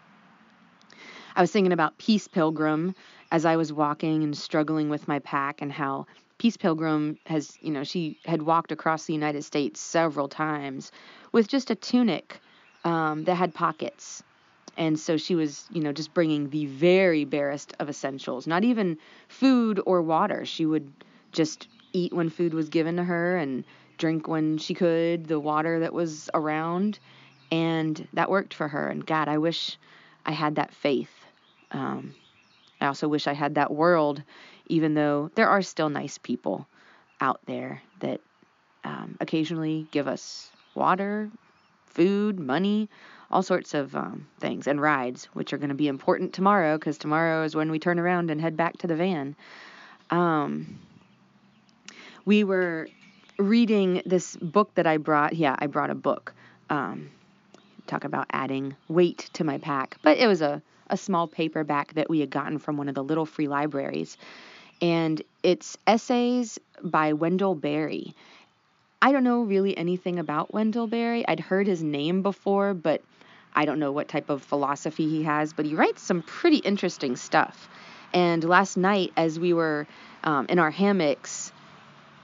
I 1.36 1.42
was 1.42 1.52
thinking 1.52 1.74
about 1.74 1.98
Peace 1.98 2.28
Pilgrim 2.28 2.96
as 3.32 3.46
I 3.46 3.58
was 3.58 3.74
walking 3.74 4.24
and 4.24 4.38
struggling 4.38 4.90
with 4.90 5.08
my 5.08 5.20
pack 5.20 5.62
and 5.62 5.72
how 5.72 6.08
Peace 6.38 6.58
Pilgrim 6.58 7.18
has, 7.26 7.58
you 7.62 7.72
know, 7.72 7.84
she 7.84 8.18
had 8.26 8.42
walked 8.42 8.72
across 8.72 9.06
the 9.06 9.14
United 9.14 9.44
States 9.44 9.80
several 9.80 10.28
times 10.28 10.92
with 11.32 11.48
just 11.48 11.72
a 11.72 11.76
tunic 11.76 12.40
um, 12.84 13.24
that 13.26 13.36
had 13.36 13.54
pockets. 13.54 14.24
And 14.78 15.00
so 15.00 15.18
she 15.18 15.36
was, 15.36 15.66
you 15.72 15.82
know, 15.82 15.94
just 15.94 16.14
bringing 16.14 16.50
the 16.50 16.66
very 16.66 17.24
barest 17.24 17.74
of 17.80 17.90
essentials, 17.90 18.48
not 18.48 18.64
even 18.64 18.98
food 19.28 19.82
or 19.86 20.02
water. 20.02 20.46
She 20.46 20.66
would 20.66 20.92
just 21.32 21.68
eat 21.94 22.14
when 22.14 22.30
food 22.30 22.54
was 22.54 22.70
given 22.70 22.98
to 22.98 23.04
her 23.04 23.38
and 23.38 23.64
drink 23.98 24.28
when 24.28 24.58
she 24.58 24.74
could, 24.74 25.28
the 25.28 25.40
water 25.40 25.80
that 25.80 25.94
was 25.94 26.30
around, 26.34 27.00
and 27.52 28.08
that 28.14 28.30
worked 28.30 28.54
for 28.54 28.68
her. 28.68 28.90
And 28.90 29.06
God, 29.06 29.28
I 29.28 29.38
wish 29.38 29.78
I 30.26 30.32
had 30.32 30.56
that 30.56 30.74
faith. 30.74 31.12
Um, 31.72 32.16
I 32.82 32.88
also 32.88 33.08
wish 33.08 33.28
I 33.28 33.34
had 33.34 33.56
that 33.56 33.72
world, 33.72 34.22
even 34.68 34.94
though 34.94 35.30
there 35.36 35.50
are 35.50 35.62
still 35.62 35.90
nice 35.90 36.18
people 36.18 36.68
out 37.22 37.40
there 37.46 37.82
that 38.00 38.22
um, 38.84 39.18
occasionally 39.20 39.88
give 39.92 40.08
us 40.08 40.50
water, 40.76 41.30
food, 41.88 42.40
money, 42.40 42.90
all 43.32 43.42
sorts 43.42 43.74
of 43.74 43.96
um, 43.96 44.28
things, 44.40 44.68
and 44.68 44.80
rides, 44.82 45.26
which 45.34 45.54
are 45.54 45.58
going 45.58 45.70
to 45.70 45.76
be 45.76 45.88
important 45.88 46.34
tomorrow 46.34 46.78
because 46.78 46.98
tomorrow 46.98 47.44
is 47.44 47.56
when 47.56 47.72
we 47.72 47.80
turn 47.80 48.00
around 48.00 48.30
and 48.30 48.40
head 48.40 48.56
back 48.56 48.78
to 48.78 48.88
the 48.88 48.96
van. 48.96 49.36
Um, 50.12 50.80
we 52.26 52.44
were 52.44 52.88
reading 53.38 54.02
this 54.06 54.36
book 54.36 54.74
that 54.76 54.88
I 54.88 54.98
brought. 54.98 55.36
Yeah, 55.36 55.56
I 55.58 55.68
brought 55.68 55.90
a 55.90 55.96
book. 55.96 56.34
Um, 56.70 57.10
talk 57.86 58.04
about 58.04 58.28
adding 58.32 58.76
weight 58.88 59.30
to 59.34 59.44
my 59.44 59.58
pack, 59.58 59.98
but 60.02 60.18
it 60.18 60.28
was 60.28 60.42
a, 60.42 60.62
a 60.90 60.98
small 60.98 61.28
paperback 61.28 61.94
that 61.94 62.10
we 62.10 62.20
had 62.20 62.30
gotten 62.30 62.60
from 62.60 62.78
one 62.78 62.90
of 62.90 62.96
the 62.96 63.04
little 63.04 63.26
free 63.26 63.48
libraries. 63.48 64.18
And 64.82 65.22
it's 65.44 65.78
essays 65.88 66.60
by 66.84 67.14
Wendell 67.14 67.56
Berry. 67.56 68.14
I 69.02 69.12
don't 69.12 69.24
know 69.24 69.44
really 69.44 69.78
anything 69.78 70.20
about 70.20 70.54
Wendell 70.54 70.88
Berry. 70.88 71.28
I'd 71.28 71.40
heard 71.40 71.68
his 71.68 71.82
name 71.84 72.22
before, 72.22 72.74
but 72.74 73.02
I 73.54 73.66
don't 73.66 73.80
know 73.80 73.92
what 73.92 74.08
type 74.08 74.30
of 74.30 74.44
philosophy 74.44 75.08
he 75.08 75.24
has, 75.24 75.54
but 75.54 75.66
he 75.66 75.76
writes 75.76 76.02
some 76.02 76.22
pretty 76.22 76.58
interesting 76.58 77.16
stuff. 77.16 77.70
And 78.14 78.44
last 78.44 78.78
night, 78.78 79.12
as 79.16 79.40
we 79.40 79.54
were 79.54 79.88
um, 80.24 80.48
in 80.50 80.60
our 80.60 80.72
hammocks, 80.72 81.52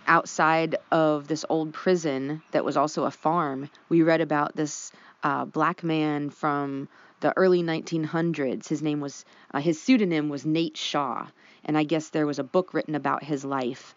outside 0.07 0.75
of 0.91 1.27
this 1.27 1.45
old 1.47 1.73
prison 1.73 2.41
that 2.51 2.65
was 2.65 2.75
also 2.75 3.05
a 3.05 3.11
farm, 3.11 3.69
we 3.87 4.01
read 4.01 4.21
about 4.21 4.55
this 4.55 4.91
uh, 5.23 5.45
black 5.45 5.83
man 5.83 6.29
from 6.29 6.87
the 7.21 7.35
early 7.37 7.63
1900s. 7.63 8.67
His 8.67 8.81
name 8.81 8.99
was 8.99 9.25
uh, 9.53 9.59
his 9.59 9.81
pseudonym 9.81 10.29
was 10.29 10.45
Nate 10.45 10.77
Shaw, 10.77 11.27
and 11.63 11.77
I 11.77 11.83
guess 11.83 12.09
there 12.09 12.25
was 12.25 12.39
a 12.39 12.43
book 12.43 12.73
written 12.73 12.95
about 12.95 13.23
his 13.23 13.45
life. 13.45 13.93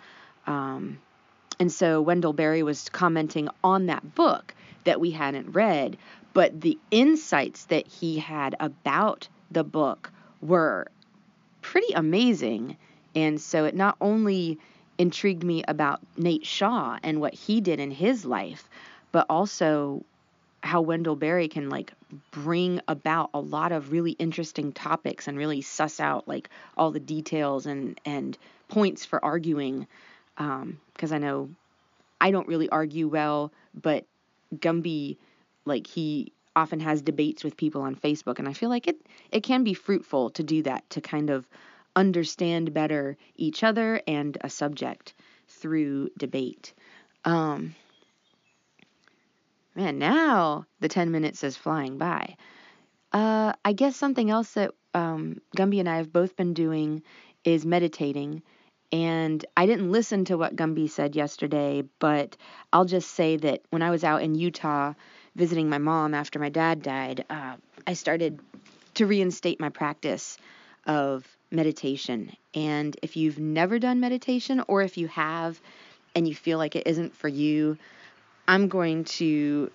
Um, 0.47 0.99
and 1.59 1.73
so 1.73 2.01
Wendell 2.03 2.33
Berry 2.33 2.63
was 2.63 2.89
commenting 2.89 3.49
on 3.63 3.87
that 3.87 4.15
book 4.15 4.55
that 4.85 5.01
we 5.01 5.11
hadn't 5.11 5.53
read, 5.53 5.97
but 6.33 6.61
the 6.61 6.79
insights 6.91 7.67
that 7.67 7.87
he 7.87 8.19
had 8.19 8.55
about 8.61 9.29
the 9.51 9.65
book 9.65 10.13
were 10.41 10.87
pretty 11.63 11.93
amazing. 11.95 12.77
And 13.15 13.41
so 13.41 13.65
it 13.65 13.75
not 13.75 13.97
only 14.01 14.59
intrigued 14.99 15.45
me 15.45 15.63
about 15.67 16.01
Nate 16.17 16.45
Shaw 16.45 16.99
and 17.03 17.21
what 17.21 17.35
he 17.35 17.61
did 17.61 17.81
in 17.81 17.91
his 17.91 18.25
life, 18.25 18.69
but 19.13 19.27
also 19.31 20.05
how 20.65 20.81
Wendell 20.81 21.15
Berry 21.15 21.47
can 21.47 21.69
like 21.69 21.93
bring 22.31 22.81
about 22.89 23.29
a 23.35 23.41
lot 23.41 23.71
of 23.71 23.93
really 23.93 24.13
interesting 24.13 24.73
topics 24.73 25.29
and 25.29 25.37
really 25.37 25.61
suss 25.61 26.01
out 26.01 26.27
like 26.27 26.49
all 26.77 26.91
the 26.91 27.01
details 27.01 27.67
and 27.67 28.01
and 28.05 28.37
points 28.69 29.05
for 29.05 29.23
arguing. 29.23 29.87
Um, 30.39 30.81
because 30.95 31.13
um, 31.13 31.17
I 31.17 31.19
know 31.19 31.51
I 32.21 32.31
don't 32.31 32.49
really 32.49 32.69
argue 32.71 33.09
well, 33.09 33.53
but 33.75 34.07
Gumby, 34.57 35.19
like 35.67 35.87
he 35.87 36.33
often 36.57 36.81
has 36.81 37.03
debates 37.03 37.45
with 37.45 37.57
people 37.57 37.83
on 37.83 37.95
Facebook, 37.95 38.39
and 38.39 38.49
I 38.49 38.55
feel 38.55 38.71
like 38.71 38.89
it 38.89 38.97
it 39.31 39.43
can 39.43 39.65
be 39.65 39.75
fruitful 39.75 40.31
to 40.31 40.43
do 40.43 40.63
that 40.63 40.89
to 40.91 41.03
kind 41.03 41.29
of 41.29 41.47
understand 41.95 42.73
better 42.73 43.19
each 43.37 43.63
other 43.63 44.01
and 44.07 44.39
a 44.41 44.49
subject 44.49 45.13
through 45.47 46.09
debate. 46.17 46.73
Um, 47.25 47.75
man, 49.75 49.99
now 49.99 50.67
the 50.81 50.89
10 50.89 51.11
minutes 51.11 51.45
is 51.45 51.57
flying 51.57 51.99
by. 51.99 52.37
Uh, 53.13 53.53
I 53.65 53.73
guess 53.73 53.97
something 53.97 54.31
else 54.31 54.53
that 54.53 54.73
um, 54.93 55.41
Gumby 55.57 55.81
and 55.81 55.89
I 55.89 55.97
have 55.99 56.13
both 56.13 56.37
been 56.37 56.55
doing 56.55 57.03
is 57.45 57.65
meditating. 57.65 58.43
And 58.93 59.45
I 59.57 59.67
didn't 59.67 59.91
listen 59.91 60.25
to 60.27 60.39
what 60.39 60.57
Gumby 60.57 60.89
said 60.89 61.17
yesterday, 61.17 61.85
but 61.99 62.37
I'll 62.73 62.85
just 62.85 63.11
say 63.11 63.37
that 63.39 63.63
when 63.71 63.83
I 63.83 63.91
was 63.91 64.05
out 64.05 64.23
in 64.23 64.35
Utah 64.35 64.95
visiting 65.35 65.69
my 65.69 65.79
mom 65.79 66.15
after 66.15 66.39
my 66.39 66.49
dad 66.49 66.83
died, 66.83 67.25
uh, 67.29 67.57
I 67.87 67.95
started 67.95 68.39
to 68.95 69.07
reinstate 69.07 69.59
my 69.59 69.69
practice 69.69 70.39
of 70.87 71.27
meditation. 71.51 72.33
And 72.55 72.97
if 73.03 73.17
you've 73.17 73.39
never 73.39 73.79
done 73.79 74.01
meditation, 74.01 74.63
or 74.69 74.83
if 74.83 74.97
you 74.97 75.09
have 75.09 75.61
and 76.15 76.29
you 76.29 76.35
feel 76.35 76.59
like 76.59 76.77
it 76.77 76.87
isn't 76.87 77.17
for 77.17 77.29
you, 77.29 77.77
I'm 78.47 78.69
going 78.69 79.05
to 79.05 79.71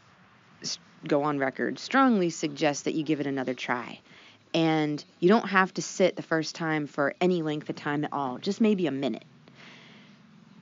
go 1.07 1.23
on 1.23 1.39
record 1.39 1.79
strongly 1.79 2.29
suggest 2.29 2.85
that 2.85 2.93
you 2.93 3.03
give 3.03 3.19
it 3.19 3.27
another 3.27 3.53
try. 3.53 3.99
And 4.53 5.03
you 5.19 5.29
don't 5.29 5.47
have 5.47 5.73
to 5.75 5.81
sit 5.81 6.15
the 6.15 6.23
first 6.23 6.55
time 6.55 6.87
for 6.87 7.13
any 7.21 7.41
length 7.41 7.69
of 7.69 7.75
time 7.75 8.03
at 8.03 8.13
all, 8.13 8.37
just 8.39 8.61
maybe 8.61 8.87
a 8.87 8.91
minute. 8.91 9.25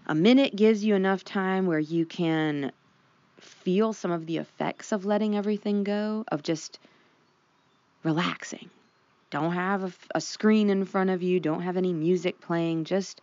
A 0.08 0.15
minute 0.15 0.56
gives 0.56 0.84
you 0.84 0.96
enough 0.96 1.24
time 1.24 1.65
where 1.65 1.80
you 1.80 2.06
can 2.06 2.72
feel 3.39 3.93
some 3.93 4.12
of 4.12 4.26
the 4.26 4.38
effects 4.38 4.91
of 4.91 5.06
letting 5.06 5.36
everything 5.36 5.84
go, 5.84 6.26
of 6.30 6.43
just 6.43 6.80
relaxing. 8.04 8.70
Don't 9.30 9.54
have 9.54 9.84
a, 9.84 9.91
a, 10.15 10.22
screen 10.22 10.70
in 10.70 10.86
front 10.86 11.10
of 11.10 11.22
you, 11.22 11.39
don't 11.39 11.62
have 11.62 11.76
any 11.76 11.91
music 11.91 12.39
playing, 12.39 12.86
just 12.86 13.20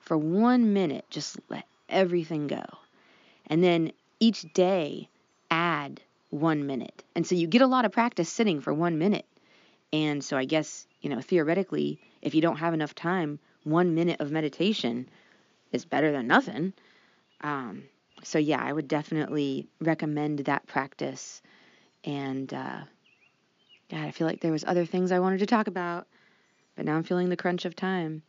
for 0.00 0.16
one 0.16 0.74
minute, 0.74 1.06
just 1.08 1.38
let 1.48 1.66
everything 1.88 2.46
go. 2.46 2.64
And 3.46 3.64
then 3.64 3.92
each 4.20 4.42
day, 4.52 5.08
add 5.50 6.00
one 6.30 6.66
minute. 6.66 7.04
And 7.14 7.26
so 7.26 7.34
you 7.34 7.46
get 7.46 7.62
a 7.62 7.66
lot 7.66 7.84
of 7.84 7.92
practice 7.92 8.28
sitting 8.28 8.60
for 8.60 8.72
one 8.72 8.98
minute. 8.98 9.26
And 9.92 10.22
so 10.22 10.36
I 10.36 10.44
guess, 10.44 10.86
you 11.00 11.10
know, 11.10 11.20
theoretically, 11.20 11.98
if 12.22 12.34
you 12.34 12.40
don't 12.40 12.56
have 12.56 12.74
enough 12.74 12.94
time, 12.94 13.38
one 13.64 13.94
minute 13.94 14.20
of 14.20 14.30
meditation 14.30 15.08
is 15.72 15.84
better 15.84 16.12
than 16.12 16.26
nothing. 16.26 16.72
Um, 17.40 17.84
so 18.22 18.38
yeah, 18.38 18.62
I 18.62 18.72
would 18.72 18.88
definitely 18.88 19.68
recommend 19.80 20.40
that 20.40 20.66
practice. 20.66 21.42
And 22.04 22.52
uh, 22.52 22.80
God, 23.90 24.00
I 24.00 24.10
feel 24.10 24.26
like 24.26 24.40
there 24.40 24.52
was 24.52 24.64
other 24.64 24.84
things 24.84 25.12
I 25.12 25.20
wanted 25.20 25.40
to 25.40 25.46
talk 25.46 25.66
about, 25.66 26.06
but 26.74 26.84
now 26.84 26.96
I'm 26.96 27.04
feeling 27.04 27.28
the 27.28 27.36
crunch 27.36 27.64
of 27.64 27.76
time. 27.76 28.22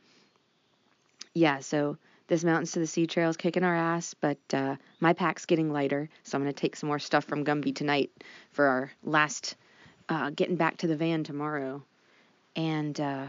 Yeah, 1.34 1.60
so 1.60 1.98
this 2.28 2.44
Mountains 2.44 2.72
to 2.74 2.80
the 2.80 2.88
Sea 2.88 3.08
trail 3.08 3.30
is 3.30 3.38
kicking 3.38 3.64
our 3.64 3.76
ass, 3.76 4.14
but 4.14 4.38
uh, 4.54 4.76
my 5.00 5.14
pack's 5.14 5.46
getting 5.46 5.72
lighter, 5.72 6.10
so 6.24 6.38
I'm 6.38 6.44
going 6.44 6.54
to 6.54 6.60
take 6.60 6.76
some 6.76 6.88
more 6.88 7.00
stuff 7.00 7.26
from 7.26 7.46
Gumby 7.46 7.74
tonight 7.74 8.12
for 8.52 8.66
our 8.66 8.92
last 9.04 9.56
uh, 10.10 10.30
getting 10.32 10.56
back 10.58 10.78
to 10.78 10.88
the 10.88 10.96
van 10.96 11.24
tomorrow. 11.24 11.82
And 12.56 13.00
uh, 13.00 13.28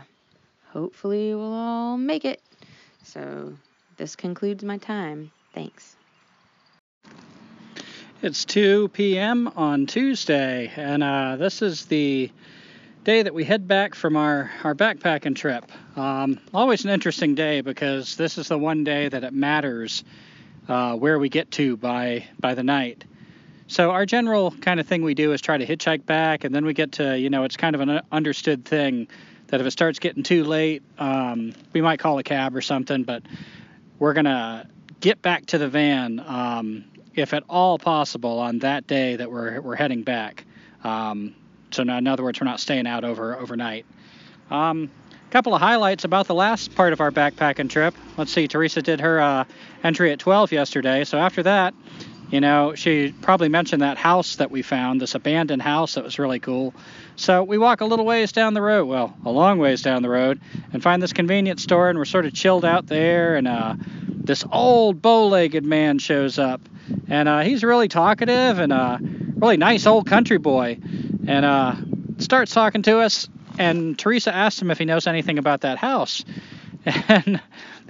hopefully 0.70 1.34
we'll 1.34 1.52
all 1.52 1.96
make 1.96 2.24
it. 2.24 2.42
So 3.04 3.54
this 3.96 4.16
concludes 4.16 4.64
my 4.64 4.78
time. 4.78 5.30
Thanks. 5.54 5.96
It's 8.20 8.44
2 8.44 8.88
p.m. 8.88 9.48
on 9.54 9.87
Tuesday, 9.87 10.72
and 10.74 11.04
uh, 11.04 11.37
this 11.37 11.62
is 11.62 11.87
the 11.87 12.32
day 13.08 13.22
that 13.22 13.32
we 13.32 13.42
head 13.42 13.66
back 13.66 13.94
from 13.94 14.18
our, 14.18 14.50
our 14.64 14.74
backpacking 14.74 15.34
trip. 15.34 15.64
Um, 15.96 16.38
always 16.52 16.84
an 16.84 16.90
interesting 16.90 17.34
day 17.34 17.62
because 17.62 18.16
this 18.16 18.36
is 18.36 18.48
the 18.48 18.58
one 18.58 18.84
day 18.84 19.08
that 19.08 19.24
it 19.24 19.32
matters 19.32 20.04
uh, 20.68 20.94
where 20.94 21.18
we 21.18 21.30
get 21.30 21.50
to 21.52 21.78
by 21.78 22.26
by 22.38 22.52
the 22.52 22.62
night. 22.62 23.04
So 23.66 23.92
our 23.92 24.04
general 24.04 24.50
kind 24.50 24.78
of 24.78 24.86
thing 24.86 25.00
we 25.00 25.14
do 25.14 25.32
is 25.32 25.40
try 25.40 25.56
to 25.56 25.64
hitchhike 25.66 26.04
back, 26.04 26.44
and 26.44 26.54
then 26.54 26.66
we 26.66 26.74
get 26.74 26.92
to 26.92 27.18
you 27.18 27.30
know 27.30 27.44
it's 27.44 27.56
kind 27.56 27.74
of 27.74 27.80
an 27.80 28.02
understood 28.12 28.66
thing 28.66 29.08
that 29.46 29.62
if 29.62 29.66
it 29.66 29.70
starts 29.70 29.98
getting 30.00 30.22
too 30.22 30.44
late, 30.44 30.82
um, 30.98 31.54
we 31.72 31.80
might 31.80 32.00
call 32.00 32.18
a 32.18 32.22
cab 32.22 32.54
or 32.54 32.60
something, 32.60 33.04
but 33.04 33.22
we're 33.98 34.12
gonna 34.12 34.68
get 35.00 35.22
back 35.22 35.46
to 35.46 35.56
the 35.56 35.68
van 35.70 36.22
um, 36.26 36.84
if 37.14 37.32
at 37.32 37.44
all 37.48 37.78
possible, 37.78 38.38
on 38.38 38.58
that 38.58 38.86
day 38.86 39.16
that 39.16 39.30
we're, 39.30 39.62
we're 39.62 39.76
heading 39.76 40.02
back. 40.02 40.44
Um, 40.84 41.34
so, 41.70 41.83
in 41.83 42.07
other 42.07 42.22
words, 42.22 42.40
we're 42.40 42.46
not 42.46 42.61
staying 42.61 42.87
out 42.87 43.04
over 43.04 43.37
overnight. 43.37 43.87
A 44.50 44.54
um, 44.54 44.90
couple 45.31 45.54
of 45.54 45.61
highlights 45.61 46.04
about 46.04 46.26
the 46.26 46.35
last 46.35 46.74
part 46.74 46.92
of 46.92 47.00
our 47.00 47.11
backpacking 47.11 47.68
trip. 47.70 47.94
Let's 48.16 48.33
see, 48.33 48.48
Teresa 48.48 48.83
did 48.83 49.00
her 49.00 49.20
uh, 49.20 49.44
entry 49.83 50.12
at 50.12 50.18
12 50.18 50.52
yesterday. 50.52 51.04
So, 51.04 51.18
after 51.18 51.42
that, 51.44 51.74
you 52.31 52.40
know, 52.40 52.74
she 52.74 53.12
probably 53.22 53.48
mentioned 53.48 53.83
that 53.83 53.96
house 53.96 54.37
that 54.37 54.50
we 54.50 54.61
found, 54.61 55.00
this 55.00 55.14
abandoned 55.14 55.62
house 55.62 55.94
that 55.94 56.04
was 56.04 56.18
really 56.18 56.40
cool. 56.40 56.74
So 57.16 57.42
we 57.42 57.57
walk 57.57 57.81
a 57.81 57.87
little 57.87 58.04
ways 58.04 58.33
down 58.33 58.52
the 58.52 58.61
road, 58.61 58.85
well, 58.85 59.16
a 59.24 59.31
long 59.31 59.59
ways 59.59 59.81
down 59.81 60.02
the 60.02 60.11
road, 60.11 60.40
and 60.72 60.83
find 60.83 61.02
this 61.02 61.14
convenience 61.14 61.62
store, 61.62 61.88
and 61.88 61.98
we're 61.98 62.04
sort 62.04 62.26
of 62.26 62.35
chilled 62.35 62.66
out 62.66 62.87
there. 62.87 63.37
And 63.37 63.48
uh, 63.48 63.76
this 64.09 64.44
old 64.52 65.00
bow-legged 65.00 65.64
man 65.64 65.98
shows 65.98 66.38
up, 66.38 66.61
and 67.09 67.31
uh, 67.31 67.40
he's 67.40 67.64
really 67.64 67.88
talkative 67.88 68.59
and 68.59 68.72
a 68.72 68.76
uh, 68.76 68.98
really 69.37 69.57
nice 69.57 69.87
old 69.87 70.07
country 70.07 70.38
boy, 70.38 70.78
and 71.28 71.44
uh, 71.44 71.76
starts 72.16 72.52
talking 72.52 72.82
to 72.82 72.98
us. 72.98 73.28
And 73.58 73.98
Teresa 73.98 74.34
asks 74.34 74.62
him 74.62 74.70
if 74.70 74.78
he 74.78 74.84
knows 74.84 75.06
anything 75.06 75.38
about 75.38 75.60
that 75.62 75.78
house, 75.78 76.24
and 76.84 77.40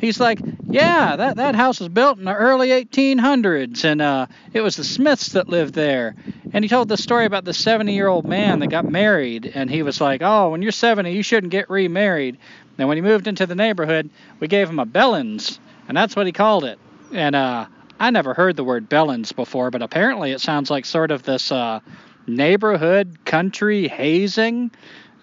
he's 0.01 0.18
like, 0.18 0.40
"Yeah, 0.66 1.16
that 1.16 1.37
that 1.37 1.55
house 1.55 1.79
was 1.79 1.90
built 1.90 2.18
in 2.18 2.24
the 2.24 2.35
early 2.35 2.68
1800s, 2.68 3.85
and 3.85 4.01
uh, 4.01 4.27
it 4.55 4.62
was 4.62 4.77
the 4.77 4.85
Smiths 4.85 5.33
that 5.33 5.48
lived 5.48 5.74
there." 5.74 6.14
And 6.53 6.64
he 6.64 6.68
told 6.68 6.88
the 6.88 6.96
story 6.96 7.27
about 7.27 7.44
the 7.44 7.53
70-year-old 7.53 8.24
man 8.24 8.61
that 8.61 8.68
got 8.68 8.87
married, 8.87 9.53
and 9.55 9.70
he 9.70 9.83
was 9.83 10.01
like, 10.01 10.22
"Oh, 10.22 10.51
when 10.51 10.62
you're 10.62 10.72
70, 10.72 11.12
you 11.12 11.22
shouldn't 11.22 11.53
get 11.53 11.68
remarried." 11.68 12.38
And 12.79 12.88
when 12.88 12.96
he 12.96 13.03
moved 13.03 13.27
into 13.27 13.46
the 13.46 13.55
neighborhood, 13.55 14.09
we 14.40 14.48
gave 14.48 14.70
him 14.70 14.79
a 14.79 14.87
Bellins, 14.87 15.59
and 15.87 15.96
that's 15.96 16.16
what 16.16 16.27
he 16.27 16.33
called 16.33 16.64
it. 16.64 16.79
And 17.12 17.37
uh, 17.37 17.66
I 18.01 18.11
never 18.11 18.33
heard 18.33 18.57
the 18.57 18.64
word 18.64 18.88
Bellins 18.88 19.35
before, 19.35 19.70
but 19.70 19.83
apparently 19.83 20.33
it 20.33 20.40
sounds 20.40 20.70
like 20.70 20.87
sort 20.87 21.11
of 21.11 21.24
this 21.24 21.53
uh, 21.53 21.81
neighborhood 22.29 23.24
country 23.24 23.88
hazing. 23.88 24.70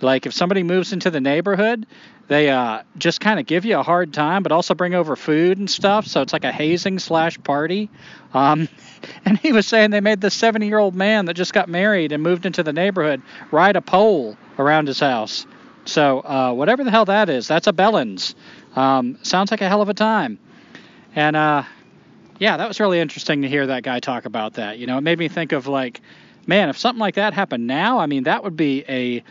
Like 0.02 0.26
if 0.26 0.34
somebody 0.34 0.64
moves 0.64 0.92
into 0.92 1.10
the 1.10 1.22
neighborhood, 1.22 1.86
they 2.28 2.50
uh, 2.50 2.82
just 2.98 3.22
kind 3.22 3.40
of 3.40 3.46
give 3.46 3.66
you 3.66 3.78
a 3.78 3.84
hard 3.84 4.14
time, 4.14 4.44
but 4.44 4.52
also 4.52 4.74
bring 4.74 4.96
over 4.96 5.16
food 5.16 5.58
and 5.58 5.70
stuff. 5.70 6.08
So 6.08 6.22
it's 6.22 6.34
like 6.34 6.44
a 6.44 6.52
hazing 6.52 7.00
slash 7.00 7.42
party. 7.44 7.90
Um, 8.34 8.68
and 9.26 9.38
he 9.38 9.54
was 9.54 9.68
saying 9.68 9.92
they 9.92 10.02
made 10.02 10.22
this 10.22 10.34
70 10.34 10.68
year 10.68 10.80
old 10.80 10.96
man 10.96 11.26
that 11.26 11.36
just 11.36 11.54
got 11.54 11.70
married 11.70 12.12
and 12.12 12.24
moved 12.24 12.46
into 12.46 12.64
the 12.64 12.74
neighborhood 12.74 13.22
ride 13.52 13.76
a 13.76 13.82
pole 13.82 14.38
around 14.58 14.88
his 14.88 15.00
house. 15.00 15.46
So 15.86 16.20
uh, 16.22 16.52
whatever 16.54 16.84
the 16.84 16.92
hell 16.92 17.06
that 17.06 17.30
is, 17.30 17.48
that's 17.48 17.68
a 17.68 17.74
Bellins. 17.74 18.34
Um, 18.76 19.20
sounds 19.22 19.52
like 19.52 19.62
a 19.62 19.70
hell 19.70 19.82
of 19.82 19.90
a 19.90 19.94
time. 19.94 20.40
And 21.16 21.36
uh, 21.36 21.64
yeah, 22.40 22.58
that 22.58 22.68
was 22.68 22.80
really 22.80 23.00
interesting 23.00 23.44
to 23.44 23.48
hear 23.48 23.68
that 23.68 23.84
guy 23.84 24.00
talk 24.00 24.26
about 24.26 24.56
that. 24.56 24.80
You 24.80 24.88
know, 24.88 24.98
it 24.98 25.02
made 25.02 25.20
me 25.20 25.28
think 25.28 25.52
of 25.52 25.68
like, 25.68 26.02
man, 26.48 26.70
if 26.70 26.78
something 26.78 27.00
like 27.00 27.16
that 27.16 27.34
happened 27.34 27.68
now, 27.68 28.00
I 28.00 28.06
mean, 28.06 28.24
that 28.24 28.44
would 28.44 28.58
be 28.58 28.84
a 28.88 29.24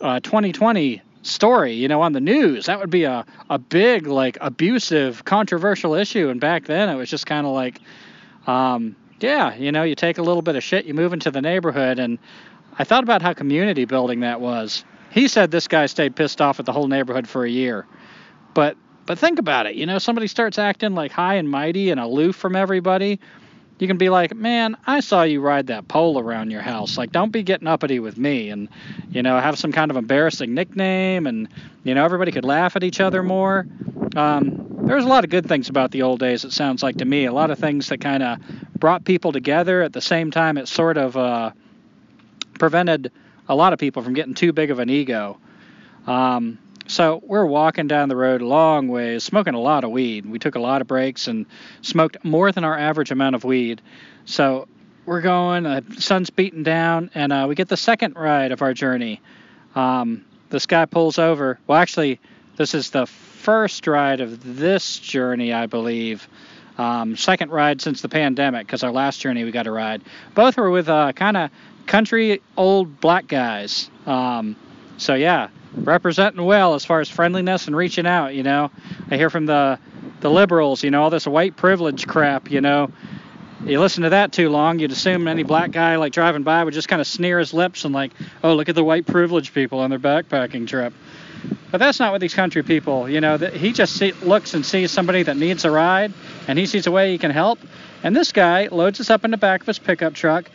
uh, 0.00 0.20
2020 0.20 1.02
story, 1.22 1.72
you 1.74 1.88
know, 1.88 2.00
on 2.02 2.12
the 2.12 2.20
news. 2.20 2.66
That 2.66 2.78
would 2.80 2.90
be 2.90 3.04
a, 3.04 3.24
a 3.48 3.58
big, 3.58 4.06
like, 4.06 4.38
abusive, 4.40 5.24
controversial 5.24 5.94
issue. 5.94 6.28
And 6.28 6.40
back 6.40 6.64
then, 6.66 6.88
it 6.88 6.94
was 6.94 7.10
just 7.10 7.26
kind 7.26 7.46
of 7.46 7.52
like, 7.52 7.80
um, 8.46 8.96
yeah, 9.20 9.54
you 9.54 9.70
know, 9.70 9.82
you 9.82 9.94
take 9.94 10.18
a 10.18 10.22
little 10.22 10.42
bit 10.42 10.56
of 10.56 10.62
shit, 10.62 10.86
you 10.86 10.94
move 10.94 11.12
into 11.12 11.30
the 11.30 11.42
neighborhood, 11.42 11.98
and 11.98 12.18
I 12.78 12.84
thought 12.84 13.04
about 13.04 13.20
how 13.20 13.34
community 13.34 13.84
building 13.84 14.20
that 14.20 14.40
was. 14.40 14.84
He 15.10 15.28
said 15.28 15.50
this 15.50 15.68
guy 15.68 15.86
stayed 15.86 16.16
pissed 16.16 16.40
off 16.40 16.60
at 16.60 16.66
the 16.66 16.72
whole 16.72 16.86
neighborhood 16.88 17.28
for 17.28 17.44
a 17.44 17.50
year. 17.50 17.86
But 18.54 18.76
but 19.06 19.18
think 19.18 19.38
about 19.38 19.66
it. 19.66 19.74
You 19.74 19.86
know, 19.86 19.98
somebody 19.98 20.28
starts 20.28 20.58
acting 20.58 20.94
like 20.94 21.10
high 21.10 21.34
and 21.34 21.50
mighty 21.50 21.90
and 21.90 21.98
aloof 21.98 22.36
from 22.36 22.54
everybody. 22.54 23.18
You 23.80 23.86
can 23.86 23.96
be 23.96 24.10
like, 24.10 24.36
man, 24.36 24.76
I 24.86 25.00
saw 25.00 25.22
you 25.22 25.40
ride 25.40 25.68
that 25.68 25.88
pole 25.88 26.18
around 26.18 26.50
your 26.50 26.60
house. 26.60 26.98
Like, 26.98 27.12
don't 27.12 27.32
be 27.32 27.42
getting 27.42 27.66
uppity 27.66 27.98
with 27.98 28.18
me. 28.18 28.50
And, 28.50 28.68
you 29.10 29.22
know, 29.22 29.40
have 29.40 29.58
some 29.58 29.72
kind 29.72 29.90
of 29.90 29.96
embarrassing 29.96 30.52
nickname. 30.52 31.26
And, 31.26 31.48
you 31.82 31.94
know, 31.94 32.04
everybody 32.04 32.30
could 32.30 32.44
laugh 32.44 32.76
at 32.76 32.84
each 32.84 33.00
other 33.00 33.22
more. 33.22 33.66
Um, 34.14 34.66
there's 34.82 35.04
a 35.04 35.08
lot 35.08 35.24
of 35.24 35.30
good 35.30 35.46
things 35.46 35.70
about 35.70 35.92
the 35.92 36.02
old 36.02 36.20
days, 36.20 36.44
it 36.44 36.52
sounds 36.52 36.82
like 36.82 36.98
to 36.98 37.06
me. 37.06 37.24
A 37.24 37.32
lot 37.32 37.50
of 37.50 37.58
things 37.58 37.88
that 37.88 38.02
kind 38.02 38.22
of 38.22 38.38
brought 38.78 39.04
people 39.04 39.32
together. 39.32 39.80
At 39.80 39.94
the 39.94 40.00
same 40.02 40.30
time, 40.30 40.58
it 40.58 40.68
sort 40.68 40.98
of 40.98 41.16
uh, 41.16 41.52
prevented 42.58 43.10
a 43.48 43.54
lot 43.54 43.72
of 43.72 43.78
people 43.78 44.02
from 44.02 44.12
getting 44.12 44.34
too 44.34 44.52
big 44.52 44.70
of 44.70 44.78
an 44.78 44.90
ego. 44.90 45.38
Um, 46.06 46.58
so 46.90 47.22
we're 47.24 47.46
walking 47.46 47.86
down 47.86 48.08
the 48.08 48.16
road 48.16 48.42
a 48.42 48.46
long 48.46 48.88
ways, 48.88 49.22
smoking 49.22 49.54
a 49.54 49.60
lot 49.60 49.84
of 49.84 49.92
weed. 49.92 50.26
We 50.26 50.40
took 50.40 50.56
a 50.56 50.60
lot 50.60 50.80
of 50.80 50.88
breaks 50.88 51.28
and 51.28 51.46
smoked 51.82 52.24
more 52.24 52.50
than 52.50 52.64
our 52.64 52.76
average 52.76 53.12
amount 53.12 53.36
of 53.36 53.44
weed. 53.44 53.80
So 54.24 54.66
we're 55.06 55.20
going, 55.20 55.62
the 55.62 55.84
sun's 55.98 56.30
beating 56.30 56.64
down, 56.64 57.12
and 57.14 57.32
uh, 57.32 57.46
we 57.48 57.54
get 57.54 57.68
the 57.68 57.76
second 57.76 58.16
ride 58.16 58.50
of 58.50 58.60
our 58.60 58.74
journey. 58.74 59.20
Um, 59.76 60.24
this 60.48 60.66
guy 60.66 60.84
pulls 60.84 61.20
over. 61.20 61.60
Well, 61.68 61.78
actually, 61.78 62.18
this 62.56 62.74
is 62.74 62.90
the 62.90 63.06
first 63.06 63.86
ride 63.86 64.20
of 64.20 64.56
this 64.58 64.98
journey, 64.98 65.52
I 65.52 65.66
believe. 65.66 66.28
Um, 66.76 67.16
second 67.16 67.52
ride 67.52 67.80
since 67.80 68.02
the 68.02 68.08
pandemic, 68.08 68.66
because 68.66 68.82
our 68.82 68.90
last 68.90 69.20
journey 69.20 69.44
we 69.44 69.52
got 69.52 69.68
a 69.68 69.70
ride. 69.70 70.02
Both 70.34 70.56
were 70.56 70.70
with 70.70 70.88
uh, 70.88 71.12
kind 71.12 71.36
of 71.36 71.50
country 71.86 72.42
old 72.56 73.00
black 73.00 73.28
guys. 73.28 73.88
Um, 74.06 74.56
so 75.00 75.14
yeah, 75.14 75.48
representing 75.74 76.44
well 76.44 76.74
as 76.74 76.84
far 76.84 77.00
as 77.00 77.08
friendliness 77.08 77.66
and 77.66 77.74
reaching 77.74 78.06
out. 78.06 78.34
You 78.34 78.42
know, 78.42 78.70
I 79.10 79.16
hear 79.16 79.30
from 79.30 79.46
the 79.46 79.78
the 80.20 80.30
liberals, 80.30 80.84
you 80.84 80.90
know, 80.90 81.02
all 81.02 81.10
this 81.10 81.26
white 81.26 81.56
privilege 81.56 82.06
crap. 82.06 82.50
You 82.50 82.60
know, 82.60 82.90
you 83.64 83.80
listen 83.80 84.02
to 84.04 84.10
that 84.10 84.32
too 84.32 84.50
long, 84.50 84.78
you'd 84.78 84.92
assume 84.92 85.26
any 85.26 85.42
black 85.42 85.70
guy 85.70 85.96
like 85.96 86.12
driving 86.12 86.42
by 86.42 86.64
would 86.64 86.74
just 86.74 86.88
kind 86.88 87.00
of 87.00 87.06
sneer 87.06 87.38
his 87.38 87.52
lips 87.52 87.84
and 87.84 87.94
like, 87.94 88.12
oh, 88.44 88.54
look 88.54 88.68
at 88.68 88.74
the 88.74 88.84
white 88.84 89.06
privilege 89.06 89.52
people 89.54 89.80
on 89.80 89.90
their 89.90 89.98
backpacking 89.98 90.66
trip. 90.66 90.92
But 91.70 91.78
that's 91.78 91.98
not 92.00 92.12
what 92.12 92.20
these 92.20 92.34
country 92.34 92.62
people, 92.62 93.08
you 93.08 93.20
know, 93.20 93.38
he 93.38 93.72
just 93.72 93.96
see, 93.96 94.12
looks 94.12 94.54
and 94.54 94.66
sees 94.66 94.90
somebody 94.90 95.22
that 95.22 95.36
needs 95.36 95.64
a 95.64 95.70
ride 95.70 96.12
and 96.48 96.58
he 96.58 96.66
sees 96.66 96.86
a 96.86 96.90
way 96.90 97.12
he 97.12 97.18
can 97.18 97.30
help. 97.30 97.58
And 98.02 98.14
this 98.14 98.32
guy 98.32 98.68
loads 98.68 99.00
us 99.00 99.08
up 99.08 99.24
in 99.24 99.30
the 99.30 99.36
back 99.36 99.62
of 99.62 99.66
his 99.66 99.78
pickup 99.78 100.14
truck 100.14 100.50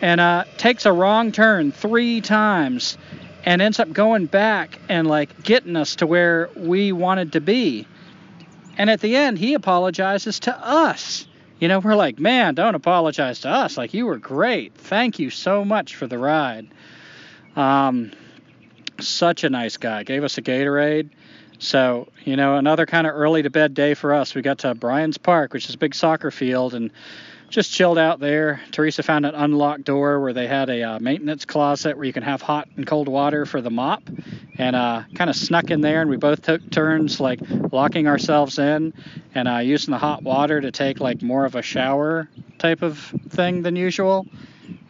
and 0.00 0.20
uh, 0.20 0.44
takes 0.56 0.86
a 0.86 0.92
wrong 0.92 1.32
turn 1.32 1.72
three 1.72 2.20
times 2.20 2.96
and 3.44 3.62
ends 3.62 3.80
up 3.80 3.92
going 3.92 4.26
back 4.26 4.78
and 4.88 5.06
like 5.06 5.42
getting 5.42 5.76
us 5.76 5.96
to 5.96 6.06
where 6.06 6.50
we 6.56 6.92
wanted 6.92 7.32
to 7.32 7.40
be. 7.40 7.86
And 8.76 8.88
at 8.90 9.00
the 9.00 9.16
end, 9.16 9.38
he 9.38 9.54
apologizes 9.54 10.40
to 10.40 10.56
us. 10.56 11.26
You 11.58 11.68
know, 11.68 11.80
we're 11.80 11.94
like, 11.94 12.18
man, 12.18 12.54
don't 12.54 12.74
apologize 12.74 13.40
to 13.40 13.50
us. 13.50 13.76
Like, 13.76 13.92
you 13.92 14.06
were 14.06 14.16
great. 14.16 14.74
Thank 14.74 15.18
you 15.18 15.28
so 15.28 15.64
much 15.64 15.94
for 15.94 16.06
the 16.06 16.16
ride. 16.16 16.68
Um, 17.54 18.12
such 18.98 19.44
a 19.44 19.50
nice 19.50 19.76
guy. 19.76 20.02
Gave 20.04 20.24
us 20.24 20.38
a 20.38 20.42
Gatorade. 20.42 21.10
So, 21.58 22.08
you 22.24 22.36
know, 22.36 22.56
another 22.56 22.86
kind 22.86 23.06
of 23.06 23.14
early 23.14 23.42
to 23.42 23.50
bed 23.50 23.74
day 23.74 23.92
for 23.92 24.14
us. 24.14 24.34
We 24.34 24.40
got 24.40 24.60
to 24.60 24.74
Bryans 24.74 25.18
Park, 25.18 25.52
which 25.52 25.68
is 25.68 25.74
a 25.74 25.78
big 25.78 25.94
soccer 25.94 26.30
field, 26.30 26.72
and 26.72 26.90
just 27.50 27.72
chilled 27.72 27.98
out 27.98 28.20
there. 28.20 28.60
Teresa 28.70 29.02
found 29.02 29.26
an 29.26 29.34
unlocked 29.34 29.84
door 29.84 30.20
where 30.20 30.32
they 30.32 30.46
had 30.46 30.70
a 30.70 30.82
uh, 30.82 30.98
maintenance 31.00 31.44
closet 31.44 31.96
where 31.96 32.06
you 32.06 32.12
can 32.12 32.22
have 32.22 32.40
hot 32.40 32.68
and 32.76 32.86
cold 32.86 33.08
water 33.08 33.44
for 33.44 33.60
the 33.60 33.70
mop, 33.70 34.02
and 34.56 34.76
uh, 34.76 35.02
kind 35.14 35.28
of 35.28 35.34
snuck 35.34 35.70
in 35.70 35.80
there. 35.80 36.00
And 36.00 36.08
we 36.08 36.16
both 36.16 36.42
took 36.42 36.70
turns 36.70 37.18
like 37.18 37.40
locking 37.72 38.06
ourselves 38.06 38.58
in 38.58 38.94
and 39.34 39.48
uh, 39.48 39.58
using 39.58 39.90
the 39.90 39.98
hot 39.98 40.22
water 40.22 40.60
to 40.60 40.70
take 40.70 41.00
like 41.00 41.22
more 41.22 41.44
of 41.44 41.56
a 41.56 41.62
shower 41.62 42.28
type 42.58 42.82
of 42.82 42.98
thing 43.30 43.62
than 43.62 43.74
usual. 43.74 44.26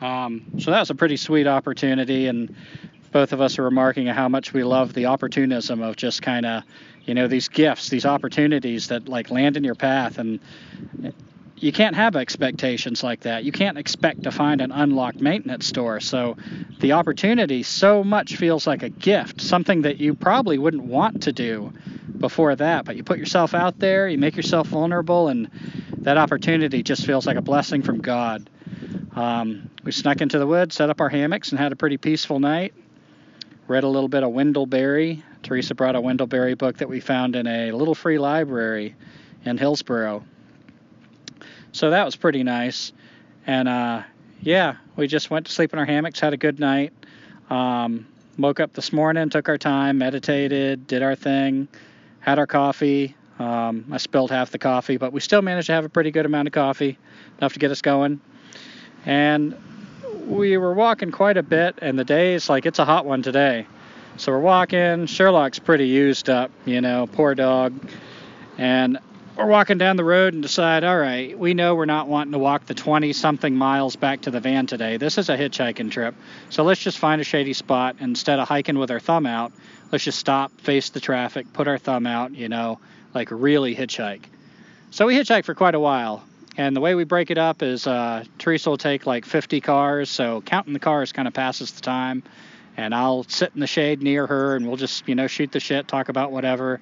Um, 0.03 0.45
so 0.59 0.71
that 0.71 0.81
was 0.81 0.91
a 0.91 0.95
pretty 0.95 1.17
sweet 1.17 1.47
opportunity, 1.47 2.27
and 2.27 2.55
both 3.11 3.33
of 3.33 3.41
us 3.41 3.59
are 3.59 3.65
remarking 3.65 4.07
how 4.07 4.29
much 4.29 4.53
we 4.53 4.65
love 4.65 4.93
the 4.93 5.07
opportunism 5.07 5.83
of 5.83 5.97
just 5.97 6.21
kind 6.21 6.45
of, 6.45 6.63
you 7.05 7.15
know, 7.15 7.27
these 7.27 7.49
gifts, 7.49 7.89
these 7.89 8.05
opportunities 8.05 8.89
that 8.89 9.09
like 9.09 9.31
land 9.31 9.57
in 9.57 9.65
your 9.65 9.75
path, 9.75 10.19
and 10.19 10.41
you 11.57 11.73
can't 11.73 11.95
have 11.97 12.17
expectations 12.17 13.03
like 13.03 13.21
that. 13.21 13.45
You 13.45 13.53
can't 13.53 13.77
expect 13.77 14.23
to 14.23 14.31
find 14.31 14.61
an 14.61 14.73
unlocked 14.73 15.21
maintenance 15.21 15.67
store. 15.67 16.01
So 16.01 16.37
the 16.79 16.93
opportunity 16.93 17.63
so 17.63 18.03
much 18.03 18.37
feels 18.37 18.67
like 18.67 18.83
a 18.83 18.89
gift, 18.89 19.41
something 19.41 19.83
that 19.83 19.99
you 19.99 20.15
probably 20.15 20.57
wouldn't 20.57 20.85
want 20.85 21.25
to 21.25 21.33
do 21.33 21.73
before 22.19 22.57
that. 22.57 22.87
But 22.87 22.97
you 22.97 23.05
put 23.05 23.19
yourself 23.19 23.55
out 23.55 23.79
there, 23.79 24.09
you 24.09 24.17
make 24.17 24.37
yourself 24.37 24.69
vulnerable, 24.69 25.29
and 25.29 25.51
that 25.99 26.17
opportunity 26.17 26.83
just 26.83 27.05
feels 27.05 27.27
like 27.27 27.37
a 27.37 27.43
blessing 27.43 27.83
from 27.83 28.01
God. 28.01 28.49
Um, 29.15 29.71
we 29.85 29.93
snuck 29.93 30.21
into 30.21 30.39
the 30.39 30.47
woods, 30.47 30.77
set 30.77 30.89
up 30.89 31.01
our 31.01 31.09
hammocks, 31.09 31.51
and 31.51 31.59
had 31.59 31.73
a 31.73 31.77
pretty 31.77 31.99
peaceful 31.99 32.41
night. 32.41 32.73
Read 33.67 33.85
a 33.85 33.89
little 33.89 34.09
bit 34.09 34.23
of 34.23 34.31
Wendell 34.31 34.67
Berry. 34.67 35.23
Teresa 35.43 35.75
brought 35.75 35.95
a 35.95 36.01
Wendell 36.01 36.27
Berry 36.27 36.55
book 36.55 36.79
that 36.79 36.89
we 36.89 37.01
found 37.01 37.37
in 37.37 37.47
a 37.47 37.73
little 37.73 37.95
free 37.95 38.19
library 38.19 38.97
in 39.45 39.59
Hillsborough. 39.59 40.25
So 41.73 41.91
that 41.91 42.05
was 42.05 42.17
pretty 42.17 42.43
nice. 42.43 42.93
And 43.47 43.69
uh, 43.69 44.03
yeah, 44.43 44.77
we 44.97 45.07
just 45.07 45.31
went 45.31 45.47
to 45.47 45.53
sleep 45.53 45.73
in 45.73 45.79
our 45.79 45.85
hammocks, 45.85 46.21
had 46.21 46.33
a 46.33 46.37
good 46.37 46.59
night. 46.59 46.93
Um, 47.49 48.07
woke 48.39 48.61
up 48.61 48.73
this 48.73 48.93
morning, 48.93 49.29
took 49.31 49.49
our 49.49 49.59
time, 49.59 49.99
meditated, 49.99 50.87
did 50.87 51.03
our 51.03 51.15
thing, 51.15 51.69
had 52.21 52.39
our 52.39 52.47
coffee. 52.47 53.17
Um, 53.39 53.87
I 53.91 53.97
spilled 53.97 54.31
half 54.31 54.51
the 54.51 54.59
coffee, 54.59 54.97
but 54.97 55.13
we 55.13 55.21
still 55.21 55.43
managed 55.43 55.67
to 55.67 55.73
have 55.73 55.85
a 55.85 55.89
pretty 55.89 56.11
good 56.11 56.27
amount 56.27 56.49
of 56.49 56.53
coffee, 56.53 56.99
enough 57.39 57.55
to 57.55 57.59
get 57.59 57.71
us 57.71 57.81
going. 57.81 58.21
And 59.07 59.57
we 60.27 60.57
were 60.59 60.75
walking 60.75 61.11
quite 61.11 61.37
a 61.37 61.43
bit, 61.43 61.79
and 61.81 61.99
the 61.99 62.05
day 62.05 62.35
is 62.35 62.49
like 62.49 62.67
it's 62.67 62.79
a 62.79 62.85
hot 62.85 63.07
one 63.07 63.23
today. 63.23 63.67
So 64.17 64.33
we're 64.33 64.41
walking. 64.41 65.07
Sherlock's 65.07 65.59
pretty 65.59 65.89
used 65.89 66.29
up, 66.29 66.51
you 66.67 66.81
know, 66.81 67.07
poor 67.07 67.35
dog. 67.35 67.89
And 68.59 68.99
we're 69.41 69.47
walking 69.47 69.79
down 69.79 69.97
the 69.97 70.05
road 70.05 70.35
and 70.35 70.43
decide, 70.43 70.85
all 70.85 70.99
right, 70.99 71.39
we 71.39 71.55
know 71.55 71.75
we're 71.75 71.87
not 71.87 72.09
wanting 72.09 72.33
to 72.33 72.39
walk 72.39 72.67
the 72.67 72.75
20 72.75 73.15
something 73.15 73.57
miles 73.57 73.97
back 73.97 74.21
to 74.23 74.31
the 74.31 74.41
van 74.41 74.67
today. 74.67 74.99
This 74.99 75.17
is 75.17 75.31
a 75.31 75.37
hitchhiking 75.37 75.91
trip. 75.91 76.15
So 76.51 76.63
let's 76.63 76.81
just 76.81 76.99
find 76.99 77.23
a 77.23 77.25
shady 77.25 77.55
spot. 77.55 77.97
Instead 78.01 78.39
of 78.39 78.49
hiking 78.49 78.79
with 78.79 78.91
our 78.91 79.01
thumb 79.01 79.25
out, 79.25 79.53
let's 79.91 80.05
just 80.05 80.19
stop, 80.19 80.53
face 80.61 80.91
the 80.91 81.01
traffic, 81.01 81.51
put 81.55 81.69
our 81.69 81.79
thumb 81.79 82.07
out, 82.07 82.35
you 82.35 82.51
know, 82.51 82.81
like 83.15 83.31
really 83.31 83.75
hitchhike. 83.75 84.25
So 84.91 85.07
we 85.07 85.15
hitchhike 85.15 85.47
for 85.47 85.55
quite 85.55 85.75
a 85.75 85.81
while. 85.81 86.23
And 86.59 86.77
the 86.77 86.81
way 86.81 86.95
we 86.95 87.05
break 87.05 87.31
it 87.31 87.39
up 87.39 87.63
is 87.63 87.87
uh, 87.87 88.25
Teresa 88.39 88.69
will 88.69 88.77
take 88.77 89.07
like 89.07 89.25
50 89.25 89.63
cars. 89.63 90.11
So 90.11 90.43
counting 90.43 90.75
the 90.75 90.81
cars 90.81 91.13
kind 91.13 91.27
of 91.27 91.33
passes 91.33 91.73
the 91.73 91.81
time. 91.81 92.23
And 92.77 92.95
I'll 92.95 93.25
sit 93.25 93.53
in 93.55 93.61
the 93.61 93.67
shade 93.67 94.03
near 94.03 94.27
her 94.27 94.55
and 94.55 94.67
we'll 94.67 94.77
just, 94.77 95.09
you 95.09 95.15
know, 95.15 95.29
shoot 95.29 95.51
the 95.51 95.61
shit, 95.61 95.89
talk 95.89 96.11
about 96.11 96.31
whatever 96.31 96.79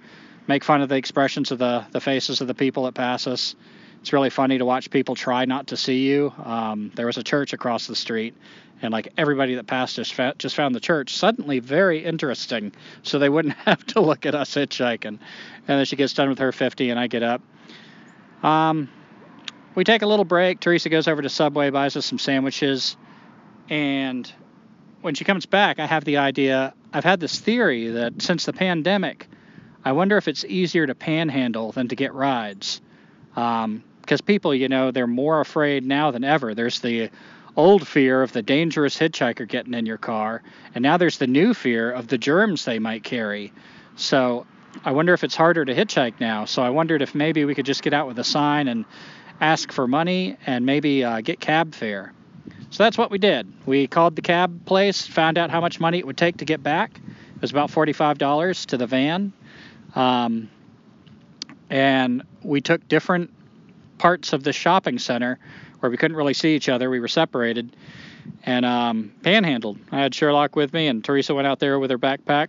make 0.48 0.64
fun 0.64 0.80
of 0.80 0.88
the 0.88 0.96
expressions 0.96 1.52
of 1.52 1.58
the, 1.58 1.86
the 1.92 2.00
faces 2.00 2.40
of 2.40 2.48
the 2.48 2.54
people 2.54 2.84
that 2.84 2.94
pass 2.94 3.26
us. 3.26 3.54
It's 4.00 4.12
really 4.12 4.30
funny 4.30 4.58
to 4.58 4.64
watch 4.64 4.90
people 4.90 5.14
try 5.14 5.44
not 5.44 5.68
to 5.68 5.76
see 5.76 6.06
you. 6.06 6.32
Um, 6.42 6.90
there 6.94 7.06
was 7.06 7.18
a 7.18 7.22
church 7.22 7.52
across 7.52 7.86
the 7.86 7.94
street, 7.94 8.34
and 8.80 8.92
like 8.92 9.12
everybody 9.18 9.56
that 9.56 9.66
passed 9.66 9.98
us 9.98 10.10
fa- 10.10 10.34
just 10.38 10.56
found 10.56 10.74
the 10.74 10.80
church 10.80 11.14
suddenly 11.14 11.58
very 11.58 12.04
interesting, 12.04 12.72
so 13.02 13.18
they 13.18 13.28
wouldn't 13.28 13.54
have 13.66 13.84
to 13.86 14.00
look 14.00 14.24
at 14.24 14.34
us 14.34 14.54
hitchhiking. 14.54 15.04
And 15.04 15.20
then 15.66 15.84
she 15.84 15.96
gets 15.96 16.14
done 16.14 16.28
with 16.30 16.38
her 16.38 16.52
50, 16.52 16.90
and 16.90 16.98
I 16.98 17.08
get 17.08 17.22
up. 17.22 17.42
Um, 18.42 18.88
we 19.74 19.84
take 19.84 20.02
a 20.02 20.06
little 20.06 20.24
break. 20.24 20.60
Teresa 20.60 20.88
goes 20.88 21.08
over 21.08 21.20
to 21.20 21.28
Subway, 21.28 21.70
buys 21.70 21.96
us 21.96 22.06
some 22.06 22.18
sandwiches, 22.18 22.96
and 23.68 24.32
when 25.02 25.14
she 25.14 25.24
comes 25.24 25.44
back, 25.44 25.78
I 25.78 25.86
have 25.86 26.04
the 26.04 26.18
idea. 26.18 26.72
I've 26.92 27.04
had 27.04 27.20
this 27.20 27.38
theory 27.38 27.88
that 27.88 28.22
since 28.22 28.46
the 28.46 28.52
pandemic, 28.52 29.28
I 29.84 29.92
wonder 29.92 30.16
if 30.16 30.28
it's 30.28 30.44
easier 30.44 30.86
to 30.86 30.94
panhandle 30.94 31.72
than 31.72 31.88
to 31.88 31.96
get 31.96 32.12
rides. 32.14 32.80
Because 33.34 33.64
um, 33.64 33.82
people, 34.26 34.54
you 34.54 34.68
know, 34.68 34.90
they're 34.90 35.06
more 35.06 35.40
afraid 35.40 35.84
now 35.84 36.10
than 36.10 36.24
ever. 36.24 36.54
There's 36.54 36.80
the 36.80 37.10
old 37.56 37.86
fear 37.86 38.22
of 38.22 38.32
the 38.32 38.42
dangerous 38.42 38.98
hitchhiker 38.98 39.46
getting 39.46 39.74
in 39.74 39.86
your 39.86 39.98
car, 39.98 40.42
and 40.74 40.82
now 40.82 40.96
there's 40.96 41.18
the 41.18 41.26
new 41.26 41.54
fear 41.54 41.90
of 41.90 42.08
the 42.08 42.18
germs 42.18 42.64
they 42.64 42.78
might 42.78 43.02
carry. 43.02 43.52
So 43.96 44.46
I 44.84 44.92
wonder 44.92 45.12
if 45.12 45.24
it's 45.24 45.36
harder 45.36 45.64
to 45.64 45.74
hitchhike 45.74 46.20
now. 46.20 46.44
So 46.44 46.62
I 46.62 46.70
wondered 46.70 47.02
if 47.02 47.14
maybe 47.14 47.44
we 47.44 47.54
could 47.54 47.66
just 47.66 47.82
get 47.82 47.92
out 47.92 48.06
with 48.06 48.18
a 48.18 48.24
sign 48.24 48.68
and 48.68 48.84
ask 49.40 49.72
for 49.72 49.86
money 49.86 50.36
and 50.46 50.66
maybe 50.66 51.04
uh, 51.04 51.20
get 51.20 51.40
cab 51.40 51.74
fare. 51.74 52.12
So 52.70 52.82
that's 52.82 52.98
what 52.98 53.10
we 53.10 53.18
did. 53.18 53.50
We 53.66 53.86
called 53.86 54.14
the 54.14 54.22
cab 54.22 54.66
place, 54.66 55.06
found 55.06 55.38
out 55.38 55.50
how 55.50 55.60
much 55.60 55.80
money 55.80 55.98
it 55.98 56.06
would 56.06 56.16
take 56.16 56.38
to 56.38 56.44
get 56.44 56.62
back. 56.62 57.00
It 57.36 57.42
was 57.42 57.50
about 57.50 57.70
$45 57.70 58.66
to 58.66 58.76
the 58.76 58.86
van. 58.86 59.32
Um, 59.98 60.48
and 61.68 62.22
we 62.42 62.60
took 62.60 62.86
different 62.86 63.30
parts 63.98 64.32
of 64.32 64.44
the 64.44 64.52
shopping 64.52 64.98
center 64.98 65.38
where 65.80 65.90
we 65.90 65.96
couldn't 65.96 66.16
really 66.16 66.34
see 66.34 66.54
each 66.54 66.68
other. 66.68 66.88
We 66.88 67.00
were 67.00 67.08
separated. 67.08 67.74
and 68.44 68.64
um, 68.64 69.12
panhandled. 69.22 69.78
I 69.90 70.00
had 70.00 70.14
Sherlock 70.14 70.54
with 70.54 70.72
me, 70.72 70.86
and 70.86 71.04
Teresa 71.04 71.34
went 71.34 71.46
out 71.46 71.58
there 71.58 71.78
with 71.78 71.90
her 71.90 71.98
backpack. 71.98 72.48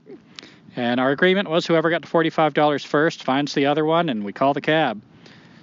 And 0.75 0.99
our 0.99 1.11
agreement 1.11 1.49
was 1.49 1.65
whoever 1.65 1.89
got 1.89 2.03
to 2.03 2.07
$45 2.07 2.85
first 2.85 3.23
finds 3.23 3.53
the 3.53 3.65
other 3.65 3.83
one, 3.83 4.09
and 4.09 4.23
we 4.23 4.31
call 4.31 4.53
the 4.53 4.61
cab. 4.61 5.01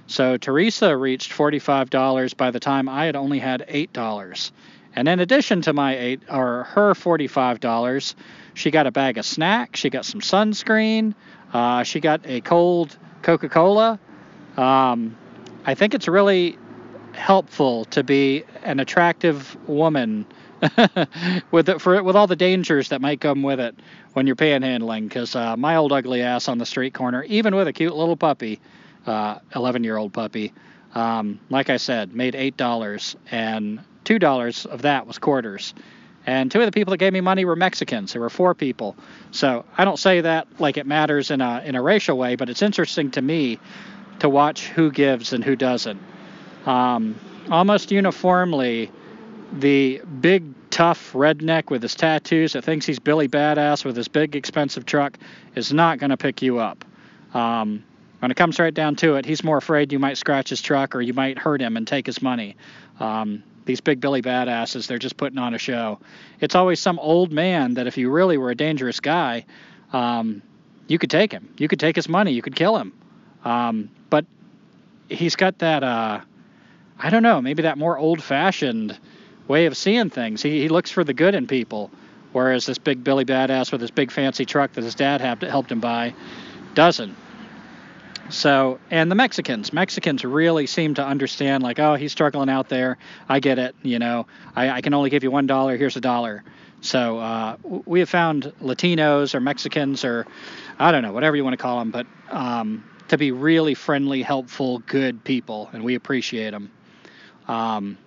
So 0.09 0.37
Teresa 0.37 0.97
reached 0.97 1.32
$45 1.32 2.37
by 2.37 2.51
the 2.51 2.61
time 2.61 2.89
I 2.89 3.05
had 3.07 3.16
only 3.16 3.39
had 3.39 3.66
$8. 3.68 4.51
And 4.95 5.09
in 5.09 5.20
addition 5.20 5.61
to 5.62 5.72
my 5.72 5.97
eight 5.99 6.22
or 6.30 6.64
her 6.64 6.95
$45, 6.95 8.14
she 8.55 8.70
got 8.70 8.87
a 8.87 8.91
bag 8.91 9.18
of 9.18 9.26
snacks, 9.26 9.80
she 9.80 9.91
got 9.91 10.07
some 10.07 10.22
sunscreen, 10.22 11.14
uh, 11.53 11.82
she 11.82 12.01
got 12.01 12.20
a 12.24 12.40
cold 12.40 12.97
Coca-Cola. 13.22 13.99
Um, 14.57 15.16
I 15.64 15.74
think 15.74 15.94
it's 15.94 16.09
really 16.09 16.59
helpful 17.12 17.86
to 17.86 18.05
be 18.05 18.44
an 18.62 18.78
attractive 18.78 19.57
woman 19.68 20.26
with 21.51 21.68
it, 21.68 21.80
for 21.80 22.03
with 22.03 22.16
all 22.16 22.26
the 22.26 22.36
dangers 22.36 22.88
that 22.90 23.01
might 23.01 23.20
come 23.20 23.42
with 23.42 23.61
it 23.61 23.74
when 24.12 24.26
you're 24.26 24.36
panhandling. 24.36 25.09
Because 25.09 25.34
uh, 25.34 25.57
my 25.57 25.76
old 25.76 25.92
ugly 25.92 26.22
ass 26.22 26.49
on 26.49 26.59
the 26.59 26.66
street 26.66 26.94
corner, 26.94 27.22
even 27.24 27.55
with 27.55 27.68
a 27.68 27.72
cute 27.72 27.94
little 27.94 28.16
puppy, 28.16 28.61
11 29.07 29.47
uh, 29.55 29.84
year 29.84 29.97
old 29.97 30.12
puppy, 30.12 30.53
um, 30.94 31.40
like 31.51 31.70
I 31.70 31.76
said, 31.76 32.14
made 32.14 32.34
eight 32.34 32.57
dollars, 32.57 33.16
and 33.30 33.80
two 34.05 34.18
dollars 34.18 34.66
of 34.66 34.82
that 34.82 35.07
was 35.07 35.18
quarters. 35.18 35.74
And 36.27 36.51
two 36.51 36.61
of 36.61 36.66
the 36.66 36.72
people 36.72 36.91
that 36.91 36.99
gave 36.99 37.12
me 37.12 37.20
money 37.20 37.45
were 37.45 37.57
Mexicans. 37.57 38.12
There 38.12 38.20
were 38.20 38.31
four 38.31 38.55
people. 38.55 38.97
So 39.31 39.64
I 39.79 39.85
don't 39.85 39.99
say 39.99 40.22
that 40.22 40.49
like 40.61 40.77
it 40.77 40.87
matters 40.87 41.31
in 41.31 41.41
a 41.41 41.62
in 41.64 41.77
a 41.77 41.83
racial 41.83 42.18
way, 42.18 42.35
but 42.35 42.51
it's 42.51 42.62
interesting 42.62 43.12
to 43.12 43.22
me 43.22 43.61
to 44.18 44.29
watch 44.29 44.66
who 44.68 44.91
gives 44.91 45.33
and 45.33 45.45
who 45.45 45.55
doesn't. 45.55 46.01
Um, 46.66 47.14
almost 47.49 47.93
uniformly, 47.93 48.91
the 49.53 50.03
big 50.20 50.45
tough 50.70 51.12
redneck 51.12 51.70
with 51.70 51.83
his 51.83 51.95
tattoos 51.95 52.55
that 52.55 52.64
thinks 52.64 52.85
he's 52.85 52.99
Billy 52.99 53.29
Badass 53.29 53.85
with 53.85 53.97
his 53.97 54.09
big 54.09 54.35
expensive 54.35 54.85
truck 54.85 55.16
is 55.55 55.72
not 55.72 55.99
going 55.99 56.11
to 56.11 56.16
pick 56.16 56.43
you 56.43 56.59
up. 56.59 56.85
Um, 57.35 57.85
when 58.18 58.31
it 58.31 58.37
comes 58.37 58.59
right 58.59 58.74
down 58.74 58.97
to 58.97 59.14
it, 59.14 59.24
he's 59.24 59.45
more 59.45 59.59
afraid 59.59 59.93
you 59.93 59.99
might 59.99 60.18
scratch 60.18 60.49
his 60.49 60.61
truck 60.61 60.97
or 60.97 61.01
you 61.01 61.14
might 61.14 61.39
hurt 61.39 61.61
him 61.61 61.77
and 61.77 61.87
take 61.87 62.07
his 62.07 62.20
money. 62.20 62.57
Um, 62.99 63.45
these 63.67 63.81
big 63.81 64.01
Billy 64.01 64.23
badasses, 64.23 64.87
they're 64.87 64.99
just 64.99 65.17
putting 65.17 65.39
on 65.39 65.55
a 65.55 65.59
show. 65.59 65.99
It's 66.41 66.55
always 66.55 66.81
some 66.81 66.99
old 66.99 67.33
man 67.33 67.75
that 67.75 67.87
if 67.87 67.99
you 67.99 68.11
really 68.11 68.39
were 68.39 68.51
a 68.51 68.55
dangerous 68.55 69.01
guy, 69.01 69.45
um, 69.93 70.43
you 70.87 70.99
could 70.99 71.11
take 71.11 71.33
him. 71.33 71.53
You 71.59 71.69
could 71.69 71.81
take 71.81 71.97
his 71.97 72.09
money. 72.09 72.33
You 72.33 72.43
could 72.43 72.57
kill 72.57 72.77
him. 72.77 72.93
Um, 73.45 73.91
but 74.09 74.25
he's 75.09 75.37
got 75.37 75.59
that, 75.59 75.83
uh, 75.83 76.21
I 76.99 77.11
don't 77.11 77.23
know, 77.23 77.41
maybe 77.43 77.62
that 77.64 77.77
more 77.77 77.99
old 77.99 78.23
fashioned 78.23 78.99
way 79.49 79.67
of 79.67 79.77
seeing 79.77 80.11
things. 80.11 80.43
He, 80.43 80.62
he 80.62 80.69
looks 80.69 80.91
for 80.91 81.05
the 81.05 81.14
good 81.14 81.35
in 81.35 81.47
people, 81.47 81.91
whereas 82.33 82.67
this 82.67 82.79
big 82.79 83.05
Billy 83.05 83.25
badass 83.25 83.71
with 83.73 83.81
his 83.81 83.91
big 83.91 84.11
fancy 84.11 84.45
truck 84.45 84.73
that 84.73 84.85
his 84.85 84.95
dad 84.95 85.21
helped 85.21 85.71
him 85.71 85.81
buy 85.81 86.14
doesn't. 86.75 87.17
So, 88.29 88.79
and 88.91 89.11
the 89.11 89.14
Mexicans, 89.14 89.72
Mexicans 89.72 90.24
really 90.24 90.66
seem 90.66 90.95
to 90.95 91.05
understand, 91.05 91.62
like, 91.62 91.79
oh, 91.79 91.95
he's 91.95 92.12
struggling 92.12 92.49
out 92.49 92.68
there. 92.68 92.99
I 93.29 93.41
get 93.41 93.59
it. 93.59 93.74
You 93.83 93.99
know, 93.99 94.27
I, 94.55 94.70
I 94.70 94.81
can 94.81 94.95
only 94.95 95.11
give 95.11 95.22
you 95.22 95.31
one 95.31 95.47
dollar. 95.47 95.77
Here's 95.77 95.97
a 95.97 96.01
dollar. 96.01 96.45
So 96.81 97.18
uh, 97.18 97.57
we 97.62 98.01
have 98.01 98.09
found 98.09 98.53
Latinos 98.62 99.35
or 99.35 99.41
Mexicans 99.41 100.05
or 100.05 100.27
I 100.79 100.93
don't 100.93 101.03
know, 101.03 101.12
whatever 101.12 101.37
you 101.37 101.45
want 101.45 101.55
to 101.55 101.62
call 101.62 101.79
them, 101.79 101.91
but 101.91 102.07
um, 102.31 102.85
to 103.09 103.18
be 103.18 103.33
really 103.33 103.74
friendly, 103.74 104.22
helpful, 104.22 104.81
good 104.81 105.24
people, 105.24 105.70
and 105.72 105.85
we 105.85 105.95
appreciate 105.95 106.51
them. 106.51 106.70
Um, 107.49 107.99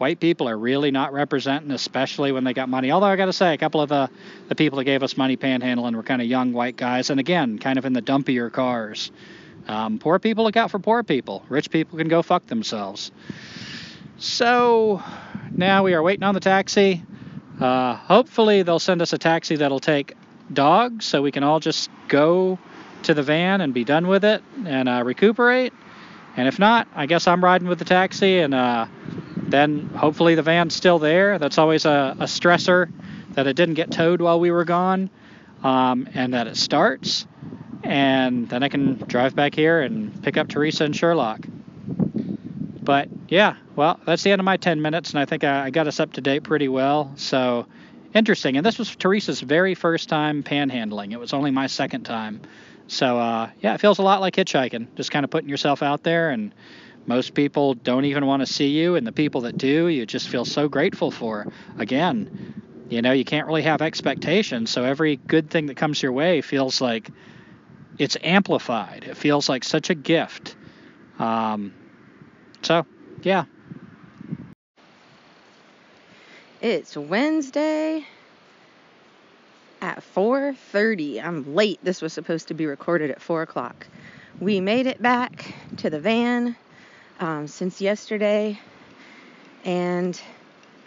white 0.00 0.18
people 0.18 0.48
are 0.48 0.56
really 0.56 0.90
not 0.90 1.12
representing, 1.12 1.70
especially 1.72 2.32
when 2.32 2.42
they 2.42 2.54
got 2.54 2.70
money. 2.70 2.90
Although 2.90 3.08
I 3.08 3.16
got 3.16 3.26
to 3.26 3.34
say, 3.34 3.52
a 3.52 3.58
couple 3.58 3.82
of 3.82 3.90
the, 3.90 4.08
the 4.48 4.54
people 4.54 4.78
that 4.78 4.84
gave 4.84 5.02
us 5.02 5.14
money 5.14 5.36
panhandling 5.36 5.94
were 5.94 6.02
kind 6.02 6.22
of 6.22 6.26
young 6.26 6.54
white 6.54 6.74
guys, 6.74 7.10
and 7.10 7.20
again, 7.20 7.58
kind 7.58 7.78
of 7.78 7.84
in 7.84 7.92
the 7.92 8.00
dumpier 8.00 8.50
cars. 8.50 9.12
Um, 9.68 9.98
poor 9.98 10.18
people 10.18 10.44
look 10.44 10.56
out 10.56 10.70
for 10.70 10.78
poor 10.78 11.02
people. 11.02 11.44
Rich 11.50 11.70
people 11.70 11.98
can 11.98 12.08
go 12.08 12.22
fuck 12.22 12.46
themselves. 12.46 13.12
So 14.16 15.02
now 15.50 15.84
we 15.84 15.92
are 15.92 16.02
waiting 16.02 16.24
on 16.24 16.32
the 16.32 16.40
taxi. 16.40 17.04
Uh, 17.60 17.94
hopefully, 17.94 18.62
they'll 18.62 18.78
send 18.78 19.02
us 19.02 19.12
a 19.12 19.18
taxi 19.18 19.56
that'll 19.56 19.80
take 19.80 20.14
dogs 20.50 21.04
so 21.04 21.20
we 21.20 21.30
can 21.30 21.42
all 21.42 21.60
just 21.60 21.90
go 22.08 22.58
to 23.02 23.12
the 23.12 23.22
van 23.22 23.60
and 23.60 23.74
be 23.74 23.84
done 23.84 24.06
with 24.06 24.24
it 24.24 24.42
and 24.64 24.88
uh, 24.88 25.02
recuperate. 25.04 25.74
And 26.38 26.48
if 26.48 26.58
not, 26.58 26.88
I 26.94 27.04
guess 27.04 27.26
I'm 27.26 27.44
riding 27.44 27.68
with 27.68 27.78
the 27.78 27.84
taxi, 27.84 28.38
and 28.38 28.54
uh, 28.54 28.86
then 29.50 29.88
hopefully 29.88 30.34
the 30.34 30.42
van's 30.42 30.74
still 30.74 30.98
there. 30.98 31.38
That's 31.38 31.58
always 31.58 31.84
a, 31.84 32.16
a 32.18 32.24
stressor 32.24 32.90
that 33.32 33.46
it 33.46 33.54
didn't 33.54 33.74
get 33.74 33.90
towed 33.90 34.20
while 34.20 34.40
we 34.40 34.50
were 34.50 34.64
gone, 34.64 35.10
um, 35.62 36.08
and 36.14 36.34
that 36.34 36.46
it 36.46 36.56
starts. 36.56 37.26
And 37.82 38.48
then 38.48 38.62
I 38.62 38.68
can 38.68 38.94
drive 38.94 39.34
back 39.34 39.54
here 39.54 39.80
and 39.80 40.22
pick 40.22 40.36
up 40.36 40.48
Teresa 40.48 40.84
and 40.84 40.94
Sherlock. 40.94 41.46
But 42.82 43.08
yeah, 43.28 43.56
well, 43.76 44.00
that's 44.04 44.22
the 44.22 44.32
end 44.32 44.40
of 44.40 44.44
my 44.44 44.56
10 44.56 44.82
minutes, 44.82 45.10
and 45.10 45.18
I 45.18 45.24
think 45.24 45.44
I, 45.44 45.66
I 45.66 45.70
got 45.70 45.86
us 45.86 46.00
up 46.00 46.14
to 46.14 46.20
date 46.20 46.42
pretty 46.42 46.68
well. 46.68 47.12
So 47.16 47.66
interesting. 48.14 48.56
And 48.56 48.66
this 48.66 48.78
was 48.78 48.94
Teresa's 48.96 49.40
very 49.40 49.74
first 49.74 50.08
time 50.08 50.42
panhandling. 50.42 51.12
It 51.12 51.18
was 51.18 51.32
only 51.32 51.50
my 51.50 51.66
second 51.66 52.04
time. 52.04 52.40
So 52.88 53.18
uh, 53.18 53.50
yeah, 53.60 53.74
it 53.74 53.80
feels 53.80 53.98
a 53.98 54.02
lot 54.02 54.20
like 54.20 54.34
hitchhiking, 54.34 54.94
just 54.96 55.10
kind 55.10 55.24
of 55.24 55.30
putting 55.30 55.48
yourself 55.48 55.82
out 55.82 56.02
there. 56.02 56.30
And 56.30 56.52
most 57.10 57.34
people 57.34 57.74
don't 57.74 58.06
even 58.06 58.24
want 58.24 58.40
to 58.40 58.46
see 58.46 58.68
you, 58.68 58.94
and 58.94 59.06
the 59.06 59.12
people 59.12 59.42
that 59.42 59.58
do, 59.58 59.88
you 59.88 60.06
just 60.06 60.28
feel 60.28 60.44
so 60.44 60.68
grateful 60.68 61.10
for. 61.10 61.46
Again, 61.76 62.86
you 62.88 63.02
know, 63.02 63.12
you 63.12 63.24
can't 63.24 63.46
really 63.46 63.62
have 63.62 63.82
expectations, 63.82 64.70
so 64.70 64.84
every 64.84 65.16
good 65.16 65.50
thing 65.50 65.66
that 65.66 65.76
comes 65.76 66.02
your 66.02 66.12
way 66.12 66.40
feels 66.40 66.80
like 66.80 67.10
it's 67.98 68.16
amplified. 68.22 69.04
It 69.04 69.16
feels 69.16 69.48
like 69.48 69.64
such 69.64 69.90
a 69.90 69.94
gift. 69.94 70.56
Um, 71.18 71.74
so 72.62 72.86
yeah. 73.22 73.44
It's 76.62 76.96
Wednesday, 76.96 78.06
at 79.82 80.02
4.30. 80.14 81.24
I'm 81.24 81.54
late. 81.54 81.80
This 81.82 82.02
was 82.02 82.12
supposed 82.12 82.48
to 82.48 82.54
be 82.54 82.66
recorded 82.66 83.10
at 83.10 83.20
4 83.20 83.42
o'clock. 83.42 83.86
We 84.38 84.60
made 84.60 84.86
it 84.86 85.00
back 85.02 85.54
to 85.78 85.90
the 85.90 86.00
van 86.00 86.56
um, 87.20 87.46
since 87.46 87.80
yesterday, 87.80 88.58
and 89.64 90.20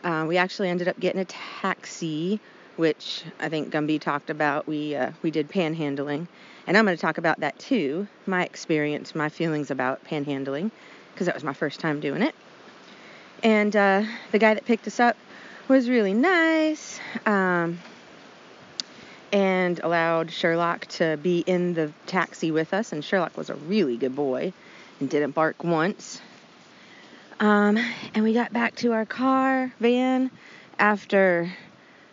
uh, 0.03 0.25
we 0.27 0.37
actually 0.37 0.69
ended 0.69 0.87
up 0.87 0.99
getting 0.99 1.21
a 1.21 1.25
taxi, 1.25 2.39
which 2.75 3.23
I 3.39 3.49
think 3.49 3.71
Gumby 3.71 4.01
talked 4.01 4.29
about. 4.29 4.67
We 4.67 4.95
uh, 4.95 5.11
we 5.21 5.31
did 5.31 5.47
panhandling, 5.47 6.27
and 6.67 6.77
I'm 6.77 6.85
going 6.85 6.97
to 6.97 7.01
talk 7.01 7.19
about 7.19 7.39
that 7.39 7.57
too. 7.59 8.07
My 8.25 8.43
experience, 8.43 9.15
my 9.15 9.29
feelings 9.29 9.71
about 9.71 10.03
panhandling, 10.03 10.71
because 11.13 11.27
that 11.27 11.35
was 11.35 11.43
my 11.43 11.53
first 11.53 11.79
time 11.79 11.99
doing 11.99 12.23
it. 12.23 12.35
And 13.43 13.75
uh, 13.75 14.03
the 14.31 14.39
guy 14.39 14.55
that 14.55 14.65
picked 14.65 14.87
us 14.87 14.99
up 14.99 15.15
was 15.67 15.89
really 15.89 16.13
nice. 16.13 16.99
Um, 17.25 17.79
and 19.31 19.79
allowed 19.79 20.31
Sherlock 20.31 20.85
to 20.85 21.17
be 21.17 21.39
in 21.39 21.73
the 21.73 21.91
taxi 22.05 22.51
with 22.51 22.71
us. 22.71 22.91
And 22.91 23.03
Sherlock 23.03 23.35
was 23.35 23.49
a 23.49 23.55
really 23.55 23.97
good 23.97 24.15
boy 24.15 24.53
and 25.03 25.09
didn't 25.09 25.31
bark 25.31 25.65
once. 25.65 26.21
Um, 27.41 27.77
and 28.13 28.23
we 28.23 28.33
got 28.33 28.53
back 28.53 28.77
to 28.77 28.93
our 28.93 29.05
car 29.05 29.73
van 29.81 30.31
after 30.79 31.51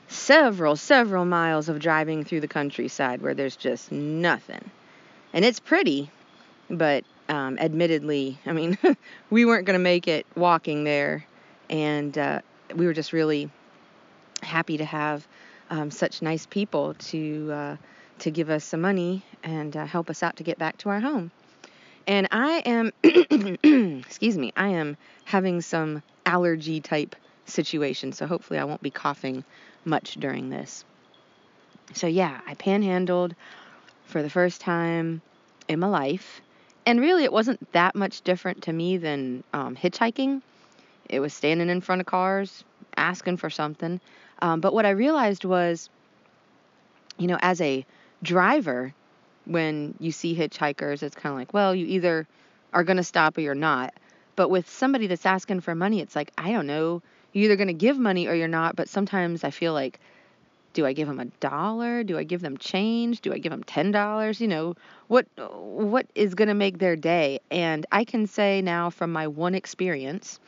several, 0.09 0.75
several 0.75 1.25
miles 1.25 1.69
of 1.69 1.79
driving 1.79 2.25
through 2.25 2.41
the 2.41 2.49
countryside 2.49 3.23
where 3.23 3.33
there's 3.33 3.55
just 3.55 3.93
nothing. 3.93 4.73
And 5.33 5.45
it's 5.45 5.61
pretty, 5.61 6.11
but 6.69 7.05
um, 7.29 7.59
admittedly, 7.61 8.41
I 8.45 8.53
mean, 8.53 8.77
we 9.31 9.45
weren't 9.45 9.67
going 9.67 9.79
to 9.79 9.83
make 9.85 10.09
it 10.09 10.27
walking 10.35 10.83
there. 10.83 11.25
And 11.69 12.19
uh, 12.19 12.41
we 12.75 12.87
were 12.87 12.93
just 12.93 13.13
really 13.13 13.51
happy 14.43 14.79
to 14.79 14.85
have 14.85 15.29
um, 15.71 15.93
such 15.93 16.23
nice 16.23 16.45
people 16.45 16.95
to 16.95 17.53
uh, 17.53 17.77
to 18.19 18.31
give 18.33 18.51
us 18.51 18.65
some 18.65 18.81
money 18.81 19.23
and 19.45 19.77
uh, 19.77 19.87
help 19.87 20.11
us 20.11 20.25
out 20.25 20.37
to 20.37 20.43
get 20.43 20.59
back 20.59 20.77
to 20.79 20.89
our 20.89 20.99
home. 20.99 21.31
And 22.11 22.27
I 22.33 22.61
am, 22.67 22.93
excuse 24.05 24.37
me, 24.37 24.53
I 24.57 24.71
am 24.71 24.97
having 25.27 25.61
some 25.61 26.03
allergy 26.27 26.81
type 26.81 27.15
situation, 27.45 28.11
so 28.11 28.27
hopefully 28.27 28.59
I 28.59 28.65
won't 28.65 28.83
be 28.83 28.91
coughing 28.91 29.45
much 29.85 30.15
during 30.15 30.51
this. 30.51 30.85
So 31.95 32.09
yeah, 32.09 32.41
I 32.49 32.55
panhandled 32.55 33.37
for 34.07 34.25
the 34.25 34.29
first 34.29 34.61
time 34.61 35.23
in 35.69 35.79
my 35.79 35.87
life, 35.87 36.41
and 36.85 37.01
really 37.01 37.23
it 37.23 37.33
wasn't 37.33 37.73
that 37.75 37.95
much 37.95 38.23
different 38.23 38.63
to 38.63 38.73
me 38.73 38.97
than 38.97 39.45
um, 39.53 39.77
hitchhiking. 39.77 40.43
It 41.09 41.21
was 41.21 41.33
standing 41.33 41.69
in 41.69 41.81
front 41.81 42.01
of 42.01 42.09
cars, 42.09 42.65
asking 42.97 43.37
for 43.37 43.51
something. 43.51 44.01
Um, 44.43 44.61
but 44.61 44.75
what 44.75 44.85
I 44.85 44.91
realized 44.91 45.45
was, 45.45 45.89
you 47.19 47.29
know, 47.29 47.39
as 47.41 47.61
a 47.61 47.87
driver, 48.21 48.95
when 49.45 49.95
you 49.99 50.13
see 50.13 50.37
hitchhikers, 50.37 51.03
it's 51.03 51.17
kind 51.17 51.33
of 51.33 51.39
like, 51.39 51.55
well, 51.55 51.75
you 51.75 51.87
either 51.87 52.27
are 52.73 52.85
going 52.85 52.99
to 52.99 53.05
stop 53.05 53.37
or 53.39 53.41
you're 53.41 53.55
not. 53.55 53.95
But 54.37 54.49
with 54.49 54.69
somebody 54.69 55.07
that's 55.07 55.27
asking 55.27 55.61
for 55.61 55.75
money, 55.75 56.01
it's 56.01 56.17
like, 56.17 56.33
I 56.39 56.53
don't 56.53 56.67
know, 56.67 57.03
you're 57.33 57.47
either 57.47 57.57
going 57.57 57.69
to 57.69 57.75
give 57.75 57.99
money 57.99 58.27
or 58.27 58.35
you're 58.35 58.49
not, 58.49 58.77
but 58.77 58.89
sometimes 58.89 59.45
I 59.45 59.51
feel 59.51 59.73
like 59.73 60.01
do 60.73 60.87
I 60.87 60.93
give 60.93 61.09
them 61.09 61.19
a 61.19 61.25
dollar? 61.25 62.05
Do 62.05 62.17
I 62.17 62.23
give 62.23 62.41
them 62.41 62.57
change? 62.57 63.23
Do 63.23 63.33
I 63.33 63.39
give 63.39 63.51
them 63.51 63.65
$10? 63.65 64.41
You 64.41 64.49
know, 64.49 64.75
what 65.09 65.27
what 65.37 66.07
is 66.15 66.35
going 66.35 66.49
to 66.49 66.55
make 66.55 66.79
their 66.79 66.97
day? 66.97 67.41
And 67.51 67.87
I 67.91 68.05
can 68.05 68.27
say 68.27 68.63
now 68.63 68.91
from 68.91 69.13
my 69.13 69.27
one 69.27 69.55
experience 69.55 70.39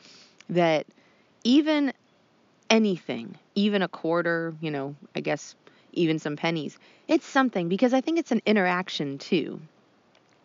that 0.49 0.85
even 1.43 1.93
anything, 2.69 3.37
even 3.55 3.81
a 3.81 3.87
quarter, 3.87 4.55
you 4.61 4.71
know, 4.71 4.95
I 5.15 5.19
guess 5.19 5.55
even 5.93 6.19
some 6.19 6.35
pennies, 6.35 6.77
it's 7.07 7.25
something 7.25 7.69
because 7.69 7.93
I 7.93 8.01
think 8.01 8.19
it's 8.19 8.31
an 8.31 8.41
interaction 8.45 9.17
too 9.17 9.61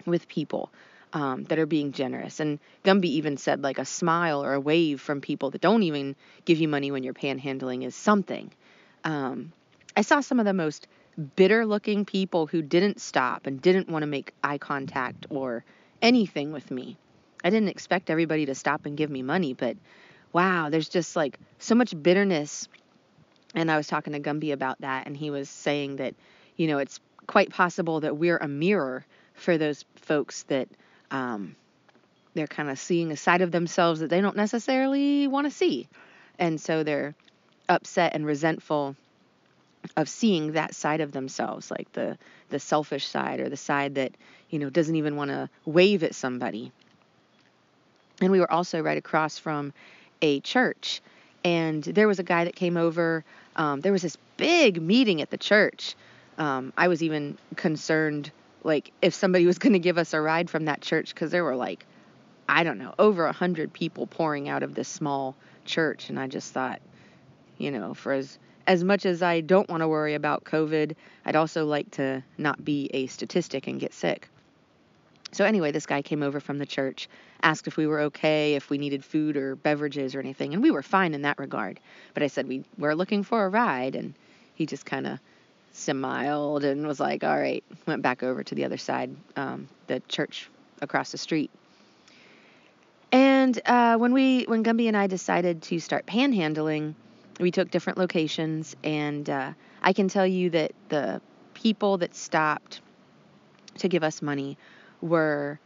with 0.07 0.29
people 0.29 0.71
um, 1.13 1.45
that 1.45 1.59
are 1.59 1.67
being 1.67 1.93
generous. 1.93 2.41
And 2.41 2.59
Gumby 2.85 3.07
even 3.07 3.37
said 3.37 3.63
like 3.63 3.79
a 3.79 3.85
smile 3.85 4.43
or 4.43 4.55
a 4.55 4.61
wave 4.61 5.01
from 5.01 5.21
people 5.21 5.51
that 5.51 5.61
don't 5.61 5.83
even 5.83 6.17
give 6.45 6.59
you 6.59 6.69
money 6.69 6.91
when 6.91 7.03
you're 7.03 7.15
panhandling 7.15 7.85
is 7.85 7.95
something. 7.95 8.51
Um, 9.05 9.53
I 9.97 10.03
saw 10.03 10.21
some 10.21 10.39
of 10.39 10.47
the 10.47 10.53
most 10.53 10.87
bitter 11.37 11.67
looking 11.67 12.05
people 12.05 12.47
who 12.47 12.63
didn't 12.63 13.01
stop 13.01 13.47
and 13.47 13.61
didn't 13.61 13.89
want 13.89 14.03
to 14.03 14.07
make 14.07 14.33
eye 14.43 14.59
contact 14.59 15.27
or 15.31 15.65
anything 16.01 16.53
with 16.53 16.71
me. 16.71 16.97
I 17.43 17.51
didn't 17.51 17.69
expect 17.69 18.11
everybody 18.11 18.47
to 18.47 18.55
stop 18.55 18.87
and 18.87 18.97
give 18.97 19.11
me 19.11 19.23
money, 19.23 19.55
but 19.55 19.77
wow, 20.33 20.69
there's 20.71 20.89
just 20.89 21.17
like 21.17 21.39
so 21.59 21.75
much 21.75 22.01
bitterness. 22.01 22.69
And 23.59 23.71
I 23.73 23.77
was 23.77 23.89
talking 23.89 24.13
to 24.13 24.21
Gumby 24.21 24.53
about 24.53 24.81
that, 24.83 25.07
and 25.07 25.17
he 25.17 25.31
was 25.31 25.51
saying 25.51 25.97
that, 25.97 26.15
you 26.57 26.69
know, 26.69 26.79
it's 26.79 27.01
quite 27.27 27.51
possible 27.51 28.01
that 28.01 28.17
we're 28.17 28.37
a 28.37 28.47
mirror 28.47 29.05
for 29.35 29.59
those 29.59 29.85
folks 29.97 30.45
that 30.45 30.69
um, 31.11 31.57
they're 32.35 32.47
kind 32.47 32.71
of 32.71 32.79
seeing 32.79 33.11
a 33.11 33.17
side 33.17 33.43
of 33.43 33.51
themselves 33.51 33.99
that 34.01 34.11
they 34.11 34.21
don't 34.21 34.37
necessarily 34.37 35.27
want 35.27 35.47
to 35.47 35.51
see. 35.51 35.89
And 36.39 36.61
so 36.61 36.85
they're 36.85 37.17
upset 37.69 38.15
and 38.15 38.25
resentful 38.25 38.95
of 39.97 40.09
seeing 40.09 40.53
that 40.53 40.75
side 40.75 41.01
of 41.01 41.11
themselves, 41.11 41.69
like 41.71 41.91
the, 41.93 42.17
the 42.51 42.61
selfish 42.61 43.09
side 43.09 43.41
or 43.41 43.49
the 43.49 43.57
side 43.57 43.97
that, 43.97 44.13
you 44.51 44.61
know, 44.61 44.71
doesn't 44.71 44.95
even 44.97 45.17
want 45.17 45.31
to 45.31 45.49
wave 45.65 46.05
at 46.05 46.15
somebody. 46.15 46.71
And 48.21 48.31
we 48.31 48.39
were 48.39 48.51
also 48.51 48.81
right 48.81 48.99
across 48.99 49.39
from 49.39 49.73
a 50.23 50.39
church. 50.41 51.01
And 51.49 51.83
there 51.83 52.07
was 52.07 52.19
a 52.19 52.23
guy 52.23 52.45
that 52.45 52.55
came 52.55 52.77
over. 52.77 53.25
Um, 53.57 53.81
there 53.81 53.93
was 53.93 54.03
this 54.03 54.19
big 54.37 54.83
meeting 54.83 55.23
at 55.23 55.31
the 55.31 55.39
church. 55.39 55.95
Um, 56.37 56.75
I 56.77 56.89
was 56.89 57.03
even 57.03 57.39
concerned 57.57 58.31
like 58.65 58.93
if 59.01 59.15
somebody 59.15 59.47
was 59.47 59.59
going 59.65 59.73
to 59.73 59.79
give 59.79 59.97
us 59.97 60.13
a 60.13 60.21
ride 60.21 60.51
from 60.51 60.67
that 60.67 60.83
church 60.83 61.15
because 61.15 61.31
there 61.31 61.45
were 61.45 61.57
like 61.57 61.87
i 62.49 62.65
don't 62.65 62.79
know 62.79 62.95
over 62.99 63.27
a 63.27 63.33
hundred 63.33 63.73
people 63.73 64.07
pouring 64.07 64.49
out 64.49 64.63
of 64.63 64.75
this 64.75 64.89
small 64.89 65.35
church 65.65 66.09
and 66.09 66.19
i 66.19 66.27
just 66.27 66.53
thought 66.53 66.81
you 67.57 67.71
know 67.71 67.95
for 67.95 68.13
as 68.13 68.39
as 68.67 68.83
much 68.83 69.07
as 69.07 69.23
i 69.23 69.41
don't 69.41 69.69
want 69.69 69.81
to 69.81 69.89
worry 69.89 70.15
about 70.15 70.45
covid 70.45 70.95
i'd 71.25 71.37
also 71.37 71.65
like 71.67 71.91
to 71.91 72.23
not 72.37 72.65
be 72.65 72.91
a 72.93 73.07
statistic 73.07 73.67
and 73.67 73.81
get 73.81 73.95
sick 73.95 74.29
so 75.33 75.45
anyway 75.45 75.71
this 75.71 75.87
guy 75.87 76.03
came 76.03 76.23
over 76.23 76.41
from 76.41 76.59
the 76.59 76.67
church 76.67 77.09
asked 77.43 77.67
if 77.67 77.77
we 77.77 77.87
were 77.87 78.01
okay 78.01 78.55
if 78.55 78.71
we 78.71 78.79
needed 78.79 79.05
food 79.05 79.37
or 79.37 79.57
beverages 79.57 80.15
or 80.15 80.21
anything 80.21 80.55
and 80.55 80.63
we 80.63 80.71
were 80.71 80.83
fine 80.83 81.15
in 81.15 81.23
that 81.23 81.39
regard 81.39 81.79
but 82.15 82.23
i 82.23 82.27
said 82.27 82.49
we 82.49 82.65
were 82.77 82.95
looking 82.95 83.23
for 83.23 83.45
a 83.45 83.49
ride 83.49 83.95
and 83.95 84.15
he 84.55 84.67
just 84.67 84.85
kind 84.85 85.07
of 85.07 85.21
smiled 85.73 86.65
and 86.65 86.87
was 86.87 87.01
like, 87.01 87.25
all 87.25 87.39
right, 87.39 87.65
went 87.87 88.03
back 88.03 88.23
over 88.23 88.43
to 88.43 88.55
the 88.55 88.65
other 88.65 88.77
side, 88.77 89.15
um, 89.37 89.69
the 89.87 90.01
church 90.09 90.51
across 90.83 91.13
the 91.13 91.19
street. 91.19 91.51
And 93.11 93.59
uh, 93.65 93.97
when 93.97 94.13
we, 94.13 94.45
when 94.45 94.63
Gumby 94.63 94.89
and 94.89 94.97
I 94.97 95.07
decided 95.07 95.63
to 95.63 95.81
start 95.81 96.07
panhandling, 96.07 96.95
we 97.41 97.51
took 97.51 97.71
different 97.71 97.99
locations, 97.99 98.77
and 98.83 99.31
uh, 99.31 99.53
I 99.81 99.93
can 99.93 100.09
tell 100.09 100.27
you 100.27 100.51
that 100.51 100.73
the 100.89 101.23
people 101.55 101.99
that 101.99 102.15
stopped 102.15 102.81
to 103.79 103.89
give 103.89 104.03
us 104.03 104.21
money 104.21 104.59
were, 105.01 105.59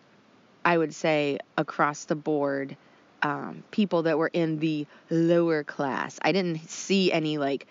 I 0.64 0.76
would 0.76 0.94
say, 0.94 1.38
across 1.56 2.04
the 2.04 2.14
board, 2.14 2.76
um, 3.22 3.62
people 3.70 4.02
that 4.02 4.18
were 4.18 4.30
in 4.32 4.58
the 4.58 4.86
lower 5.10 5.64
class. 5.64 6.18
I 6.22 6.32
didn't 6.32 6.68
see 6.68 7.12
any 7.12 7.38
like 7.38 7.66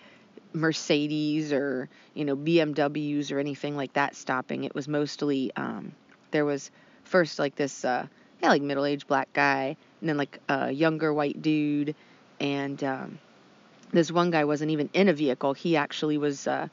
Mercedes 0.54 1.52
or 1.52 1.88
you 2.14 2.24
know 2.24 2.36
BMWs 2.36 3.32
or 3.32 3.38
anything 3.38 3.76
like 3.76 3.92
that 3.94 4.16
stopping. 4.16 4.64
It 4.64 4.74
was 4.74 4.88
mostly 4.88 5.52
um, 5.56 5.92
there 6.30 6.44
was 6.44 6.70
first 7.04 7.38
like 7.38 7.56
this 7.56 7.84
uh, 7.84 8.06
yeah 8.42 8.48
like 8.48 8.62
middle 8.62 8.84
aged 8.84 9.06
black 9.06 9.32
guy 9.32 9.76
and 10.00 10.08
then 10.08 10.16
like 10.16 10.38
a 10.48 10.70
younger 10.70 11.12
white 11.12 11.40
dude 11.42 11.94
and 12.40 12.82
um, 12.82 13.18
this 13.92 14.10
one 14.10 14.30
guy 14.30 14.44
wasn't 14.44 14.70
even 14.70 14.88
in 14.92 15.08
a 15.08 15.12
vehicle. 15.12 15.54
He 15.54 15.76
actually 15.76 16.18
was. 16.18 16.46
Uh, 16.46 16.68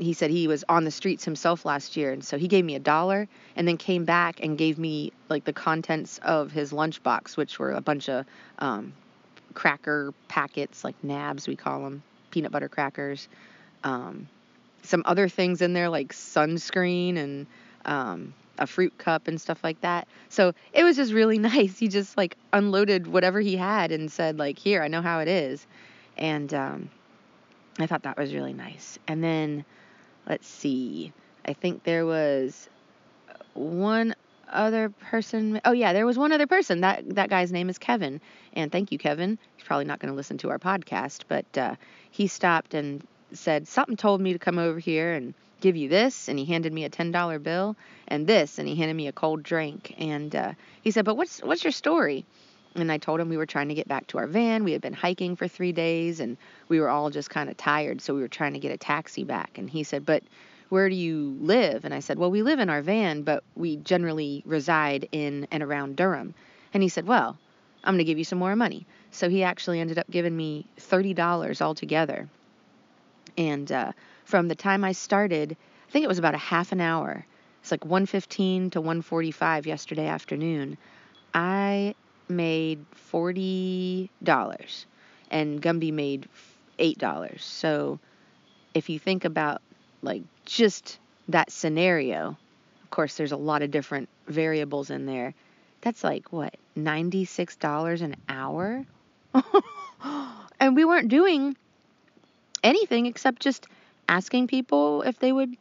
he 0.00 0.14
said 0.14 0.30
he 0.30 0.48
was 0.48 0.64
on 0.68 0.84
the 0.84 0.90
streets 0.90 1.24
himself 1.24 1.64
last 1.64 1.96
year, 1.96 2.12
and 2.12 2.24
so 2.24 2.38
he 2.38 2.48
gave 2.48 2.64
me 2.64 2.74
a 2.74 2.80
dollar, 2.80 3.28
and 3.54 3.68
then 3.68 3.76
came 3.76 4.04
back 4.04 4.40
and 4.42 4.56
gave 4.56 4.78
me 4.78 5.12
like 5.28 5.44
the 5.44 5.52
contents 5.52 6.18
of 6.22 6.50
his 6.50 6.72
lunchbox, 6.72 7.36
which 7.36 7.58
were 7.58 7.72
a 7.72 7.80
bunch 7.80 8.08
of 8.08 8.24
um, 8.58 8.92
cracker 9.54 10.14
packets, 10.28 10.84
like 10.84 10.96
nabs 11.04 11.46
we 11.46 11.54
call 11.54 11.82
them, 11.82 12.02
peanut 12.30 12.50
butter 12.50 12.68
crackers, 12.68 13.28
um, 13.84 14.26
some 14.82 15.02
other 15.04 15.28
things 15.28 15.60
in 15.60 15.74
there 15.74 15.90
like 15.90 16.12
sunscreen 16.12 17.18
and 17.18 17.46
um, 17.84 18.32
a 18.58 18.66
fruit 18.66 18.96
cup 18.96 19.28
and 19.28 19.38
stuff 19.38 19.62
like 19.62 19.80
that. 19.82 20.08
So 20.30 20.54
it 20.72 20.82
was 20.82 20.96
just 20.96 21.12
really 21.12 21.38
nice. 21.52 21.78
He 21.78 21.88
just 21.88 22.16
like 22.16 22.36
unloaded 22.52 23.06
whatever 23.06 23.40
he 23.40 23.56
had 23.56 23.92
and 23.92 24.10
said 24.10 24.38
like, 24.38 24.58
"Here, 24.58 24.82
I 24.82 24.88
know 24.88 25.02
how 25.02 25.20
it 25.20 25.28
is," 25.28 25.66
and 26.16 26.52
um, 26.54 26.90
I 27.78 27.86
thought 27.86 28.04
that 28.04 28.16
was 28.16 28.32
really 28.32 28.54
nice. 28.54 28.98
And 29.06 29.22
then 29.22 29.64
let's 30.28 30.46
see, 30.46 31.12
I 31.44 31.52
think 31.52 31.84
there 31.84 32.06
was 32.06 32.68
one 33.54 34.14
other 34.48 34.88
person. 34.88 35.60
Oh 35.64 35.72
yeah, 35.72 35.92
there 35.92 36.06
was 36.06 36.18
one 36.18 36.32
other 36.32 36.46
person. 36.46 36.80
That 36.80 37.14
that 37.14 37.30
guy's 37.30 37.52
name 37.52 37.68
is 37.68 37.78
Kevin. 37.78 38.20
And 38.52 38.70
thank 38.72 38.92
you, 38.92 38.98
Kevin. 38.98 39.38
He's 39.56 39.66
probably 39.66 39.84
not 39.84 40.00
going 40.00 40.12
to 40.12 40.16
listen 40.16 40.38
to 40.38 40.50
our 40.50 40.58
podcast, 40.58 41.22
but 41.28 41.46
uh, 41.56 41.76
he 42.10 42.26
stopped 42.26 42.74
and 42.74 43.06
said 43.32 43.68
something 43.68 43.96
told 43.96 44.20
me 44.20 44.32
to 44.32 44.38
come 44.38 44.58
over 44.58 44.78
here 44.78 45.12
and 45.14 45.34
give 45.60 45.76
you 45.76 45.88
this 45.88 46.28
and 46.28 46.38
he 46.38 46.44
handed 46.44 46.72
me 46.72 46.84
a 46.84 46.90
$10 46.90 47.42
bill 47.42 47.76
and 48.08 48.26
this 48.26 48.58
and 48.58 48.66
he 48.66 48.74
handed 48.74 48.94
me 48.94 49.06
a 49.06 49.12
cold 49.12 49.42
drink 49.42 49.94
and 49.98 50.34
uh, 50.34 50.52
he 50.82 50.90
said 50.90 51.04
but 51.04 51.16
what's 51.16 51.40
what's 51.40 51.62
your 51.62 51.70
story 51.70 52.24
and 52.74 52.92
i 52.92 52.98
told 52.98 53.20
him 53.20 53.28
we 53.28 53.36
were 53.36 53.46
trying 53.46 53.68
to 53.68 53.74
get 53.74 53.88
back 53.88 54.06
to 54.06 54.18
our 54.18 54.26
van. 54.26 54.64
We 54.64 54.72
had 54.72 54.80
been 54.80 54.92
hiking 54.92 55.36
for 55.36 55.48
three 55.48 55.72
days 55.72 56.20
and 56.20 56.36
we 56.68 56.80
were 56.80 56.88
all 56.88 57.10
just 57.10 57.30
kind 57.30 57.50
of 57.50 57.56
tired 57.56 58.00
so 58.00 58.14
we 58.14 58.20
were 58.20 58.28
trying 58.28 58.52
to 58.52 58.58
get 58.58 58.72
a 58.72 58.76
taxi 58.76 59.24
back. 59.24 59.58
And 59.58 59.68
he 59.68 59.82
said 59.82 60.06
but 60.06 60.22
where 60.68 60.88
do 60.88 60.94
you 60.94 61.36
live? 61.40 61.84
And 61.84 61.92
i 61.92 62.00
said 62.00 62.18
well 62.18 62.30
we 62.30 62.42
live 62.42 62.58
in 62.58 62.70
our 62.70 62.82
van 62.82 63.22
but 63.22 63.42
we 63.56 63.76
generally 63.76 64.42
reside 64.46 65.08
in 65.12 65.46
and 65.50 65.62
around 65.62 65.96
durham. 65.96 66.34
And 66.72 66.82
he 66.82 66.88
said 66.88 67.06
well 67.06 67.36
i'm 67.84 67.94
going 67.94 67.98
to 67.98 68.04
give 68.04 68.18
you 68.18 68.24
some 68.24 68.38
more 68.38 68.56
money. 68.56 68.86
So 69.10 69.28
he 69.28 69.42
actually 69.42 69.80
ended 69.80 69.98
up 69.98 70.08
giving 70.08 70.36
me 70.36 70.66
$30 70.78 71.60
altogether. 71.60 72.28
And 73.36 73.70
uh, 73.72 73.92
from 74.24 74.48
the 74.48 74.54
time 74.54 74.84
I 74.84 74.92
started, 74.92 75.56
I 75.88 75.90
think 75.90 76.04
it 76.04 76.08
was 76.08 76.18
about 76.18 76.34
a 76.34 76.38
half 76.38 76.72
an 76.72 76.80
hour. 76.80 77.26
It's 77.62 77.70
like 77.70 77.80
1:15 77.80 78.72
to 78.72 78.80
1:45 78.80 79.66
yesterday 79.66 80.06
afternoon. 80.06 80.78
I 81.34 81.94
made 82.30 82.84
forty 82.92 84.10
dollars, 84.22 84.86
and 85.30 85.60
Gumby 85.60 85.92
made 85.92 86.28
eight 86.78 86.98
dollars. 86.98 87.44
So, 87.44 87.98
if 88.74 88.88
you 88.88 88.98
think 88.98 89.24
about 89.24 89.60
like 90.02 90.22
just 90.44 90.98
that 91.28 91.50
scenario, 91.50 92.36
of 92.82 92.90
course, 92.90 93.16
there's 93.16 93.32
a 93.32 93.36
lot 93.36 93.62
of 93.62 93.70
different 93.70 94.08
variables 94.26 94.90
in 94.90 95.06
there. 95.06 95.34
That's 95.82 96.04
like 96.04 96.32
what 96.32 96.56
ninety-six 96.76 97.56
dollars 97.56 98.02
an 98.02 98.16
hour, 98.28 98.84
and 100.60 100.76
we 100.76 100.84
weren't 100.84 101.08
doing 101.08 101.56
anything 102.62 103.06
except 103.06 103.42
just 103.42 103.66
asking 104.08 104.46
people 104.46 105.02
if 105.02 105.18
they 105.18 105.32
would 105.32 105.56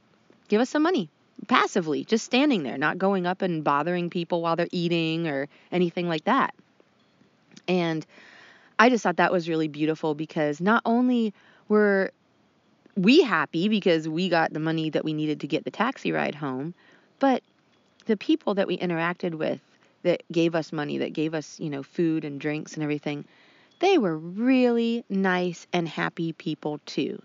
give 0.48 0.62
us 0.62 0.70
some 0.70 0.84
money 0.84 1.10
passively, 1.48 2.04
just 2.04 2.26
standing 2.26 2.64
there, 2.64 2.78
not 2.78 2.98
going 2.98 3.26
up 3.26 3.42
and 3.42 3.64
bothering 3.64 4.10
people 4.10 4.42
while 4.42 4.56
they're 4.56 4.68
eating 4.72 5.28
or 5.28 5.48
anything 5.72 6.08
like 6.08 6.26
that. 6.26 6.54
And 7.68 8.06
I 8.78 8.90
just 8.90 9.04
thought 9.04 9.18
that 9.18 9.32
was 9.32 9.50
really 9.50 9.68
beautiful 9.68 10.16
because 10.16 10.62
not 10.62 10.82
only 10.86 11.34
were 11.68 12.12
we 12.96 13.22
happy 13.22 13.70
because 13.70 14.10
we 14.10 14.30
got 14.30 14.52
the 14.54 14.60
money 14.60 14.90
that 14.90 15.06
we 15.06 15.14
needed 15.14 15.42
to 15.42 15.48
get 15.48 15.64
the 15.64 15.72
taxi 15.72 16.12
ride 16.12 16.36
home, 16.36 16.74
but 17.20 17.44
the 18.06 18.18
people 18.18 18.56
that 18.56 18.68
we 18.68 18.78
interacted 18.78 19.36
with 19.36 19.60
that 20.04 20.24
gave 20.32 20.56
us 20.56 20.72
money, 20.72 20.98
that 20.98 21.14
gave 21.14 21.34
us, 21.34 21.60
you 21.60 21.70
know, 21.70 21.84
food 21.84 22.26
and 22.26 22.40
drinks 22.40 22.74
and 22.74 22.84
everything, 22.84 23.26
they 23.80 23.98
were 23.98 24.18
really 24.18 25.04
nice 25.10 25.68
and 25.72 25.88
happy 25.88 26.34
people 26.34 26.80
too. 26.86 27.22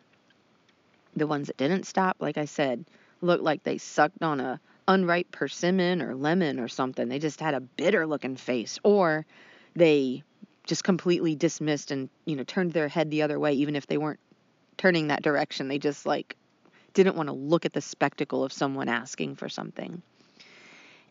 The 1.17 1.27
ones 1.27 1.47
that 1.47 1.57
didn't 1.57 1.85
stop, 1.85 2.17
like 2.21 2.37
I 2.37 2.45
said, 2.45 2.85
looked 3.25 3.43
like 3.43 3.65
they 3.65 3.79
sucked 3.79 4.23
on 4.23 4.41
a 4.41 4.61
unripe 4.87 5.31
persimmon 5.31 6.03
or 6.03 6.15
lemon 6.15 6.61
or 6.61 6.69
something. 6.69 7.09
They 7.09 7.19
just 7.19 7.41
had 7.41 7.55
a 7.55 7.61
bitter 7.61 8.07
looking 8.07 8.37
face. 8.37 8.79
Or 8.83 9.27
they 9.75 10.23
just 10.67 10.85
completely 10.85 11.35
dismissed 11.35 11.91
and 11.91 12.09
you 12.25 12.37
know 12.37 12.45
turned 12.45 12.73
their 12.73 12.89
head 12.89 13.11
the 13.11 13.21
other 13.23 13.39
way 13.39 13.53
even 13.53 13.77
if 13.77 13.87
they 13.87 13.99
weren't 13.99 14.21
turning 14.77 15.09
that 15.09 15.23
direction. 15.23 15.69
They 15.69 15.79
just 15.79 16.07
like 16.07 16.37
didn't 16.93 17.17
want 17.17 17.29
to 17.29 17.35
look 17.35 17.65
at 17.65 17.73
the 17.73 17.81
spectacle 17.81 18.45
of 18.45 18.53
someone 18.53 18.89
asking 18.89 19.37
for 19.37 19.49
something. 19.49 20.03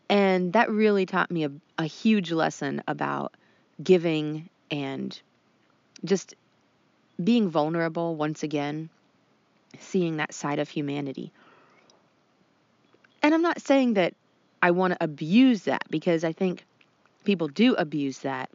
And 0.08 0.52
that 0.52 0.70
really 0.70 1.06
taught 1.06 1.30
me 1.30 1.44
a, 1.44 1.50
a 1.78 1.86
huge 1.86 2.30
lesson 2.30 2.82
about 2.86 3.34
giving 3.82 4.48
and 4.70 5.18
just 6.04 6.34
being 7.22 7.48
vulnerable 7.48 8.16
once 8.16 8.42
again 8.42 8.90
seeing 9.78 10.18
that 10.18 10.32
side 10.32 10.58
of 10.58 10.68
humanity 10.68 11.32
and 13.24 13.34
i'm 13.34 13.42
not 13.42 13.60
saying 13.60 13.94
that 13.94 14.14
i 14.62 14.70
want 14.70 14.92
to 14.92 15.02
abuse 15.02 15.64
that 15.64 15.82
because 15.90 16.22
i 16.24 16.32
think 16.32 16.64
people 17.24 17.48
do 17.48 17.74
abuse 17.74 18.18
that 18.20 18.48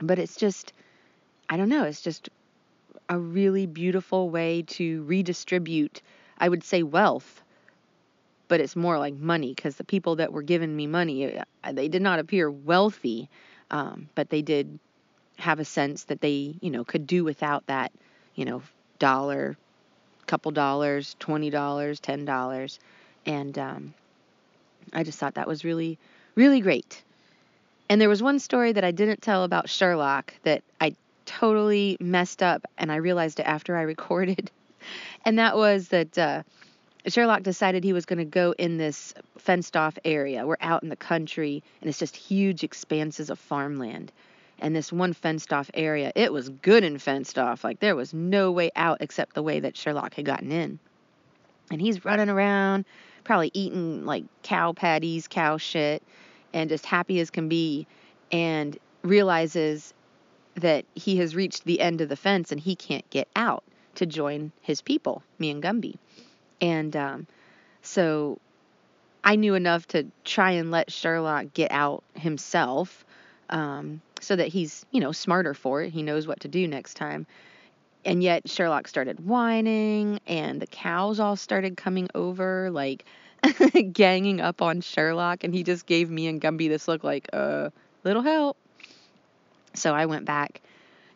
but 0.00 0.18
it's 0.18 0.36
just, 0.36 0.72
I 1.48 1.56
don't 1.56 1.68
know, 1.68 1.84
it's 1.84 2.00
just 2.00 2.28
a 3.08 3.18
really 3.18 3.66
beautiful 3.66 4.30
way 4.30 4.62
to 4.62 5.02
redistribute, 5.04 6.02
I 6.38 6.48
would 6.48 6.62
say, 6.62 6.82
wealth. 6.82 7.42
But 8.48 8.60
it's 8.60 8.76
more 8.76 8.98
like 8.98 9.14
money 9.14 9.54
because 9.54 9.76
the 9.76 9.84
people 9.84 10.16
that 10.16 10.32
were 10.32 10.42
giving 10.42 10.74
me 10.74 10.86
money, 10.86 11.38
uh, 11.38 11.72
they 11.72 11.88
did 11.88 12.00
not 12.00 12.18
appear 12.18 12.50
wealthy, 12.50 13.28
um, 13.70 14.08
but 14.14 14.30
they 14.30 14.40
did 14.40 14.78
have 15.38 15.60
a 15.60 15.64
sense 15.64 16.04
that 16.04 16.20
they, 16.20 16.56
you 16.60 16.70
know, 16.70 16.84
could 16.84 17.06
do 17.06 17.24
without 17.24 17.66
that, 17.66 17.92
you 18.34 18.44
know, 18.44 18.62
dollar, 18.98 19.56
couple 20.26 20.50
dollars, 20.50 21.14
twenty 21.18 21.50
dollars, 21.50 22.00
ten 22.00 22.24
dollars, 22.24 22.78
and 23.26 23.58
um, 23.58 23.94
I 24.92 25.02
just 25.02 25.18
thought 25.18 25.34
that 25.34 25.46
was 25.46 25.64
really, 25.64 25.98
really 26.34 26.60
great. 26.60 27.02
And 27.88 28.00
there 28.00 28.08
was 28.08 28.22
one 28.22 28.38
story 28.38 28.72
that 28.72 28.84
I 28.84 28.90
didn't 28.90 29.22
tell 29.22 29.44
about 29.44 29.68
Sherlock 29.68 30.34
that 30.42 30.62
I 30.80 30.94
totally 31.24 31.96
messed 32.00 32.42
up, 32.42 32.64
and 32.76 32.90
I 32.92 32.96
realized 32.96 33.40
it 33.40 33.44
after 33.44 33.76
I 33.76 33.82
recorded. 33.94 34.50
And 35.24 35.38
that 35.38 35.56
was 35.56 35.88
that 35.88 36.16
uh, 36.16 36.42
Sherlock 37.06 37.42
decided 37.42 37.84
he 37.84 37.92
was 37.92 38.06
going 38.06 38.18
to 38.18 38.24
go 38.24 38.54
in 38.58 38.76
this 38.76 39.14
fenced 39.38 39.76
off 39.76 39.98
area. 40.04 40.46
We're 40.46 40.56
out 40.60 40.82
in 40.82 40.88
the 40.88 40.96
country, 40.96 41.62
and 41.80 41.88
it's 41.88 41.98
just 41.98 42.16
huge 42.16 42.64
expanses 42.64 43.30
of 43.30 43.38
farmland. 43.38 44.12
And 44.60 44.74
this 44.74 44.92
one 44.92 45.12
fenced 45.12 45.52
off 45.52 45.70
area, 45.74 46.12
it 46.16 46.32
was 46.32 46.48
good 46.48 46.82
and 46.82 47.00
fenced 47.00 47.38
off. 47.38 47.62
Like 47.62 47.78
there 47.78 47.94
was 47.94 48.12
no 48.12 48.50
way 48.50 48.70
out 48.74 48.98
except 49.00 49.34
the 49.34 49.42
way 49.42 49.60
that 49.60 49.76
Sherlock 49.76 50.14
had 50.14 50.24
gotten 50.24 50.50
in. 50.50 50.78
And 51.70 51.80
he's 51.80 52.04
running 52.04 52.28
around, 52.28 52.84
probably 53.28 53.50
eating 53.52 54.06
like 54.06 54.24
cow 54.42 54.72
patties, 54.72 55.28
cow 55.28 55.58
shit 55.58 56.02
and 56.54 56.70
just 56.70 56.86
happy 56.86 57.20
as 57.20 57.28
can 57.28 57.46
be 57.46 57.86
and 58.32 58.78
realizes 59.02 59.92
that 60.54 60.86
he 60.94 61.18
has 61.18 61.36
reached 61.36 61.64
the 61.64 61.78
end 61.78 62.00
of 62.00 62.08
the 62.08 62.16
fence 62.16 62.52
and 62.52 62.58
he 62.58 62.74
can't 62.74 63.08
get 63.10 63.28
out 63.36 63.62
to 63.96 64.06
join 64.06 64.50
his 64.62 64.80
people, 64.80 65.22
me 65.38 65.50
and 65.50 65.62
Gumby. 65.62 65.96
And 66.62 66.96
um, 66.96 67.26
so 67.82 68.38
I 69.22 69.36
knew 69.36 69.54
enough 69.54 69.86
to 69.88 70.06
try 70.24 70.52
and 70.52 70.70
let 70.70 70.90
Sherlock 70.90 71.52
get 71.52 71.70
out 71.70 72.04
himself 72.14 73.04
um, 73.50 74.00
so 74.22 74.36
that 74.36 74.48
he's, 74.48 74.86
you 74.90 75.00
know, 75.00 75.12
smarter 75.12 75.52
for 75.52 75.82
it. 75.82 75.90
He 75.90 76.02
knows 76.02 76.26
what 76.26 76.40
to 76.40 76.48
do 76.48 76.66
next 76.66 76.94
time. 76.94 77.26
And 78.08 78.22
yet 78.22 78.48
Sherlock 78.48 78.88
started 78.88 79.26
whining 79.26 80.18
and 80.26 80.62
the 80.62 80.66
cows 80.66 81.20
all 81.20 81.36
started 81.36 81.76
coming 81.76 82.08
over 82.14 82.70
like 82.70 83.04
ganging 83.92 84.40
up 84.40 84.62
on 84.62 84.80
Sherlock, 84.80 85.44
and 85.44 85.52
he 85.52 85.62
just 85.62 85.84
gave 85.84 86.08
me 86.08 86.26
and 86.26 86.40
Gumby 86.40 86.70
this 86.70 86.88
look 86.88 87.04
like, 87.04 87.28
uh, 87.34 87.68
little 88.04 88.22
help. 88.22 88.56
So 89.74 89.94
I 89.94 90.06
went 90.06 90.24
back 90.24 90.62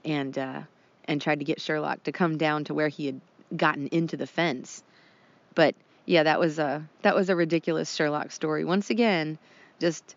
and 0.04 0.36
uh, 0.36 0.60
and 1.06 1.18
tried 1.18 1.38
to 1.38 1.46
get 1.46 1.62
Sherlock 1.62 2.02
to 2.02 2.12
come 2.12 2.36
down 2.36 2.64
to 2.64 2.74
where 2.74 2.88
he 2.88 3.06
had 3.06 3.20
gotten 3.56 3.86
into 3.86 4.18
the 4.18 4.26
fence. 4.26 4.82
But 5.54 5.74
yeah, 6.04 6.24
that 6.24 6.38
was 6.38 6.58
a 6.58 6.86
that 7.00 7.14
was 7.14 7.30
a 7.30 7.34
ridiculous 7.34 7.94
Sherlock 7.94 8.32
story. 8.32 8.66
Once 8.66 8.90
again, 8.90 9.38
just 9.80 10.14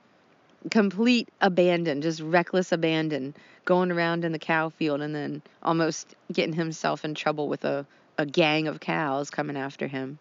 complete 0.71 1.29
abandon, 1.39 2.01
just 2.01 2.19
reckless 2.19 2.73
abandon, 2.73 3.33
going 3.65 3.91
around 3.91 4.23
in 4.23 4.31
the 4.31 4.39
cow 4.39 4.69
field 4.69 5.01
and 5.01 5.13
then 5.13 5.41
almost 5.63 6.15
getting 6.31 6.53
himself 6.53 7.03
in 7.03 7.15
trouble 7.15 7.47
with 7.47 7.65
a, 7.65 7.85
a 8.17 8.25
gang 8.25 8.67
of 8.67 8.79
cows 8.79 9.29
coming 9.29 9.57
after 9.57 9.87
him. 9.87 10.19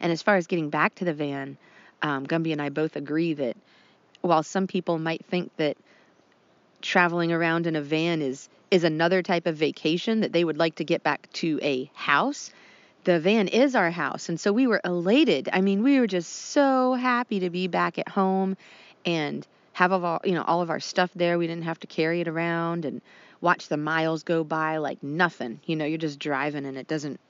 And 0.00 0.12
as 0.12 0.22
far 0.22 0.36
as 0.36 0.46
getting 0.46 0.70
back 0.70 0.94
to 0.96 1.04
the 1.04 1.14
van, 1.14 1.56
um, 2.02 2.26
Gumby 2.26 2.52
and 2.52 2.60
I 2.60 2.68
both 2.68 2.96
agree 2.96 3.32
that 3.34 3.56
while 4.20 4.42
some 4.42 4.66
people 4.66 4.98
might 4.98 5.24
think 5.26 5.50
that 5.56 5.76
traveling 6.82 7.32
around 7.32 7.66
in 7.66 7.76
a 7.76 7.82
van 7.82 8.20
is 8.20 8.48
is 8.70 8.84
another 8.84 9.22
type 9.22 9.46
of 9.46 9.56
vacation 9.56 10.20
that 10.20 10.32
they 10.32 10.44
would 10.44 10.58
like 10.58 10.74
to 10.74 10.84
get 10.84 11.02
back 11.02 11.30
to 11.32 11.60
a 11.62 11.88
house, 11.94 12.50
the 13.04 13.20
van 13.20 13.46
is 13.46 13.76
our 13.76 13.90
house. 13.90 14.28
And 14.28 14.40
so 14.40 14.52
we 14.52 14.66
were 14.66 14.80
elated. 14.84 15.48
I 15.52 15.60
mean, 15.60 15.82
we 15.82 16.00
were 16.00 16.08
just 16.08 16.32
so 16.32 16.94
happy 16.94 17.40
to 17.40 17.50
be 17.50 17.68
back 17.68 17.98
at 17.98 18.08
home 18.08 18.56
and 19.06 19.46
have 19.74 19.92
all, 19.92 20.20
you 20.24 20.32
know, 20.32 20.42
all 20.42 20.62
of 20.62 20.70
our 20.70 20.80
stuff 20.80 21.10
there. 21.14 21.36
We 21.36 21.46
didn't 21.46 21.64
have 21.64 21.80
to 21.80 21.86
carry 21.86 22.20
it 22.20 22.28
around 22.28 22.84
and 22.84 23.02
watch 23.40 23.68
the 23.68 23.76
miles 23.76 24.22
go 24.22 24.42
by 24.42 24.78
like 24.78 25.02
nothing. 25.02 25.60
You 25.66 25.76
know, 25.76 25.84
you're 25.84 25.98
just 25.98 26.18
driving 26.18 26.64
and 26.64 26.78
it 26.78 26.88
doesn't 26.88 27.20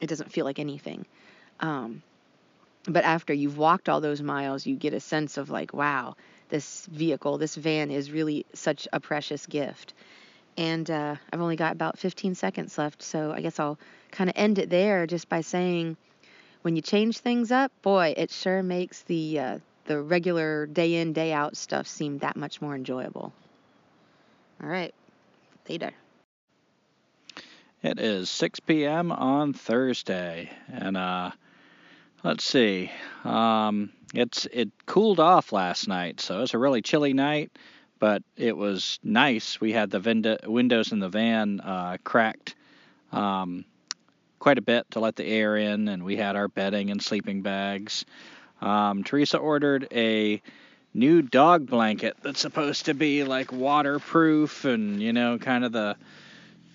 it 0.00 0.08
doesn't 0.08 0.32
feel 0.32 0.46
like 0.46 0.58
anything. 0.58 1.06
Um, 1.60 2.02
but 2.84 3.04
after 3.04 3.34
you've 3.34 3.58
walked 3.58 3.88
all 3.88 4.00
those 4.00 4.22
miles, 4.22 4.66
you 4.66 4.74
get 4.76 4.94
a 4.94 5.00
sense 5.00 5.36
of 5.36 5.50
like, 5.50 5.74
wow, 5.74 6.16
this 6.48 6.86
vehicle, 6.86 7.36
this 7.36 7.54
van 7.54 7.90
is 7.90 8.10
really 8.10 8.46
such 8.54 8.88
a 8.92 8.98
precious 8.98 9.46
gift. 9.46 9.92
And 10.56 10.90
uh, 10.90 11.16
I've 11.30 11.40
only 11.40 11.56
got 11.56 11.72
about 11.72 11.98
15 11.98 12.34
seconds 12.34 12.78
left, 12.78 13.02
so 13.02 13.32
I 13.32 13.42
guess 13.42 13.60
I'll 13.60 13.78
kind 14.10 14.30
of 14.30 14.36
end 14.36 14.58
it 14.58 14.70
there 14.70 15.06
just 15.06 15.28
by 15.28 15.42
saying, 15.42 15.98
when 16.62 16.76
you 16.76 16.82
change 16.82 17.18
things 17.18 17.52
up, 17.52 17.70
boy, 17.82 18.14
it 18.16 18.30
sure 18.30 18.62
makes 18.62 19.02
the 19.02 19.38
uh, 19.38 19.58
the 19.86 20.00
regular 20.00 20.66
day 20.66 20.94
in 20.94 21.12
day 21.12 21.32
out 21.32 21.56
stuff 21.56 21.86
seemed 21.86 22.20
that 22.20 22.36
much 22.36 22.60
more 22.60 22.74
enjoyable. 22.74 23.32
All 24.62 24.68
right, 24.68 24.94
later. 25.68 25.92
It 27.82 27.98
is 27.98 28.28
6 28.28 28.60
p.m. 28.60 29.10
on 29.10 29.54
Thursday, 29.54 30.50
and 30.68 30.98
uh, 30.98 31.30
Let's 32.22 32.44
see. 32.44 32.90
Um, 33.24 33.90
it's 34.12 34.46
it 34.52 34.70
cooled 34.84 35.20
off 35.20 35.52
last 35.52 35.88
night, 35.88 36.20
so 36.20 36.36
it 36.36 36.40
was 36.40 36.54
a 36.54 36.58
really 36.58 36.82
chilly 36.82 37.14
night, 37.14 37.50
but 37.98 38.22
it 38.36 38.54
was 38.54 38.98
nice. 39.02 39.58
We 39.58 39.72
had 39.72 39.90
the 39.90 40.00
window, 40.00 40.36
windows 40.44 40.92
in 40.92 40.98
the 40.98 41.08
van 41.08 41.60
uh, 41.60 41.96
cracked 42.04 42.56
um, 43.10 43.64
quite 44.38 44.58
a 44.58 44.62
bit 44.62 44.90
to 44.90 45.00
let 45.00 45.16
the 45.16 45.24
air 45.24 45.56
in, 45.56 45.88
and 45.88 46.04
we 46.04 46.16
had 46.16 46.36
our 46.36 46.48
bedding 46.48 46.90
and 46.90 47.02
sleeping 47.02 47.40
bags. 47.40 48.04
Um, 48.60 49.04
Teresa 49.04 49.38
ordered 49.38 49.88
a 49.92 50.42
new 50.92 51.22
dog 51.22 51.66
blanket 51.66 52.16
that's 52.22 52.40
supposed 52.40 52.86
to 52.86 52.94
be 52.94 53.24
like 53.24 53.52
waterproof 53.52 54.64
and 54.64 55.00
you 55.00 55.12
know 55.12 55.38
kind 55.38 55.64
of 55.64 55.72
the 55.72 55.96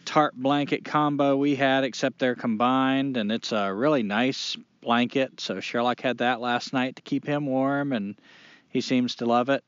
tarp 0.06 0.34
blanket 0.36 0.86
combo 0.86 1.36
we 1.36 1.56
had, 1.56 1.84
except 1.84 2.20
they're 2.20 2.36
combined, 2.36 3.18
and 3.18 3.32
it's 3.32 3.52
a 3.52 3.74
really 3.74 4.04
nice 4.04 4.56
blanket. 4.82 5.42
So 5.42 5.60
Sherlock 5.60 6.00
had 6.00 6.20
that 6.20 6.40
last 6.40 6.74
night 6.74 6.96
to 6.98 7.02
keep 7.02 7.26
him 7.26 7.48
warm, 7.48 7.92
and 7.92 8.16
he 8.70 8.82
seems 8.82 9.16
to 9.16 9.26
love 9.26 9.50
it. 9.50 9.64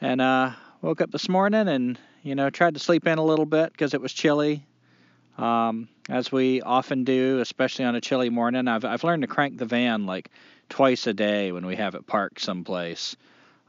And 0.00 0.20
uh, 0.20 0.52
woke 0.82 1.00
up 1.00 1.10
this 1.10 1.28
morning 1.28 1.68
and 1.68 1.98
you 2.22 2.34
know 2.34 2.50
tried 2.50 2.74
to 2.74 2.80
sleep 2.80 3.06
in 3.06 3.18
a 3.18 3.24
little 3.24 3.46
bit 3.46 3.72
because 3.72 3.94
it 3.94 4.00
was 4.00 4.12
chilly, 4.12 4.66
um, 5.38 5.88
as 6.08 6.32
we 6.32 6.62
often 6.62 7.04
do, 7.04 7.40
especially 7.40 7.84
on 7.84 7.94
a 7.94 8.00
chilly 8.00 8.30
morning. 8.30 8.68
I've 8.68 8.84
I've 8.84 9.04
learned 9.04 9.22
to 9.22 9.28
crank 9.28 9.58
the 9.58 9.66
van 9.66 10.06
like 10.06 10.30
twice 10.68 11.06
a 11.06 11.14
day 11.14 11.52
when 11.52 11.66
we 11.66 11.76
have 11.76 11.94
it 11.94 12.06
parked 12.06 12.40
someplace, 12.40 13.16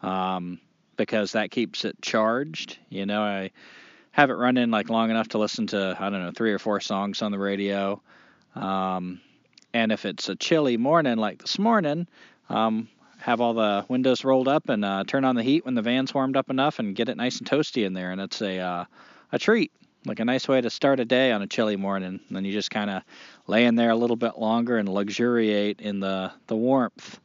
um, 0.01 0.59
because 0.95 1.33
that 1.33 1.51
keeps 1.51 1.85
it 1.85 2.01
charged. 2.01 2.77
You 2.89 3.05
know, 3.05 3.21
I 3.21 3.51
have 4.11 4.29
it 4.29 4.35
running 4.35 4.71
like 4.71 4.89
long 4.89 5.09
enough 5.09 5.29
to 5.29 5.37
listen 5.37 5.67
to 5.67 5.95
I 5.99 6.09
don't 6.09 6.23
know 6.23 6.31
three 6.31 6.53
or 6.53 6.59
four 6.59 6.79
songs 6.79 7.21
on 7.21 7.31
the 7.31 7.39
radio. 7.39 8.01
Um, 8.55 9.21
and 9.73 9.91
if 9.91 10.05
it's 10.05 10.29
a 10.29 10.35
chilly 10.35 10.77
morning 10.77 11.17
like 11.17 11.39
this 11.39 11.59
morning, 11.59 12.07
um, 12.49 12.89
have 13.19 13.41
all 13.41 13.53
the 13.53 13.85
windows 13.87 14.23
rolled 14.23 14.47
up 14.47 14.69
and 14.69 14.83
uh, 14.83 15.03
turn 15.05 15.25
on 15.25 15.35
the 15.35 15.43
heat 15.43 15.65
when 15.65 15.75
the 15.75 15.81
van's 15.81 16.13
warmed 16.13 16.37
up 16.37 16.49
enough 16.49 16.79
and 16.79 16.95
get 16.95 17.09
it 17.09 17.17
nice 17.17 17.39
and 17.39 17.49
toasty 17.49 17.85
in 17.85 17.93
there. 17.93 18.11
And 18.11 18.21
it's 18.21 18.41
a 18.41 18.57
uh, 18.59 18.85
a 19.31 19.39
treat, 19.39 19.71
like 20.07 20.19
a 20.19 20.25
nice 20.25 20.47
way 20.47 20.61
to 20.61 20.69
start 20.69 20.99
a 20.99 21.05
day 21.05 21.31
on 21.31 21.41
a 21.41 21.47
chilly 21.47 21.75
morning. 21.75 22.19
And 22.27 22.35
then 22.35 22.45
you 22.45 22.51
just 22.51 22.71
kind 22.71 22.89
of 22.89 23.03
lay 23.45 23.65
in 23.65 23.75
there 23.75 23.89
a 23.89 23.95
little 23.95 24.15
bit 24.15 24.37
longer 24.37 24.77
and 24.77 24.89
luxuriate 24.89 25.81
in 25.81 25.99
the 25.99 26.31
the 26.47 26.55
warmth. 26.55 27.19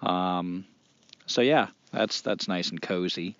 Um, 0.00 0.64
so 1.26 1.40
yeah, 1.40 1.68
that's 1.92 2.20
that's 2.20 2.48
nice 2.48 2.70
and 2.70 2.80
cozy. 2.80 3.36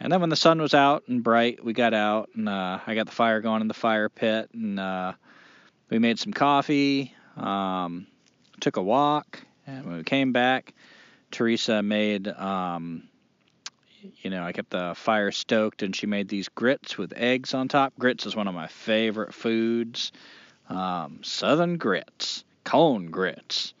And 0.00 0.12
then 0.12 0.20
when 0.20 0.30
the 0.30 0.36
sun 0.36 0.60
was 0.60 0.74
out 0.74 1.04
and 1.06 1.22
bright, 1.22 1.64
we 1.64 1.72
got 1.72 1.94
out 1.94 2.30
and 2.34 2.48
uh, 2.48 2.80
I 2.86 2.94
got 2.94 3.06
the 3.06 3.12
fire 3.12 3.40
going 3.40 3.60
in 3.60 3.68
the 3.68 3.74
fire 3.74 4.08
pit 4.08 4.50
and 4.52 4.80
uh, 4.80 5.12
we 5.90 5.98
made 5.98 6.18
some 6.18 6.32
coffee. 6.32 7.14
Um, 7.36 8.06
took 8.60 8.76
a 8.76 8.82
walk, 8.82 9.42
and 9.66 9.84
when 9.84 9.96
we 9.96 10.04
came 10.04 10.32
back, 10.32 10.72
Teresa 11.30 11.82
made 11.82 12.28
um, 12.28 13.08
you 14.22 14.30
know, 14.30 14.42
I 14.42 14.52
kept 14.52 14.70
the 14.70 14.94
fire 14.96 15.30
stoked, 15.30 15.82
and 15.82 15.94
she 15.94 16.06
made 16.06 16.28
these 16.28 16.48
grits 16.48 16.98
with 16.98 17.12
eggs 17.16 17.54
on 17.54 17.68
top. 17.68 17.92
Grits 17.98 18.26
is 18.26 18.36
one 18.36 18.48
of 18.48 18.54
my 18.54 18.66
favorite 18.66 19.34
foods. 19.34 20.12
Um, 20.68 21.20
southern 21.22 21.76
grits, 21.76 22.44
cone 22.64 23.06
grits. 23.06 23.74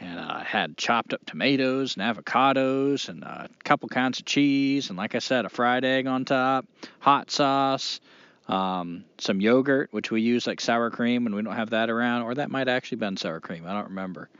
And 0.00 0.18
uh, 0.18 0.26
I 0.28 0.44
had 0.44 0.78
chopped 0.78 1.12
up 1.12 1.24
tomatoes 1.26 1.96
and 1.96 2.16
avocados 2.16 3.08
and 3.08 3.22
a 3.22 3.50
couple 3.64 3.88
kinds 3.88 4.18
of 4.18 4.24
cheese, 4.24 4.88
and 4.88 4.96
like 4.96 5.14
I 5.14 5.18
said, 5.18 5.44
a 5.44 5.50
fried 5.50 5.84
egg 5.84 6.06
on 6.06 6.24
top, 6.24 6.64
hot 7.00 7.30
sauce, 7.30 8.00
um, 8.48 9.04
some 9.18 9.40
yogurt, 9.42 9.88
which 9.92 10.10
we 10.10 10.22
use 10.22 10.46
like 10.46 10.60
sour 10.60 10.90
cream 10.90 11.24
when 11.24 11.34
we 11.34 11.42
don't 11.42 11.54
have 11.54 11.70
that 11.70 11.90
around, 11.90 12.22
or 12.22 12.34
that 12.34 12.50
might 12.50 12.68
actually 12.68 12.96
been 12.96 13.18
sour 13.18 13.40
cream. 13.40 13.66
I 13.66 13.74
don't 13.74 13.90
remember. 13.90 14.30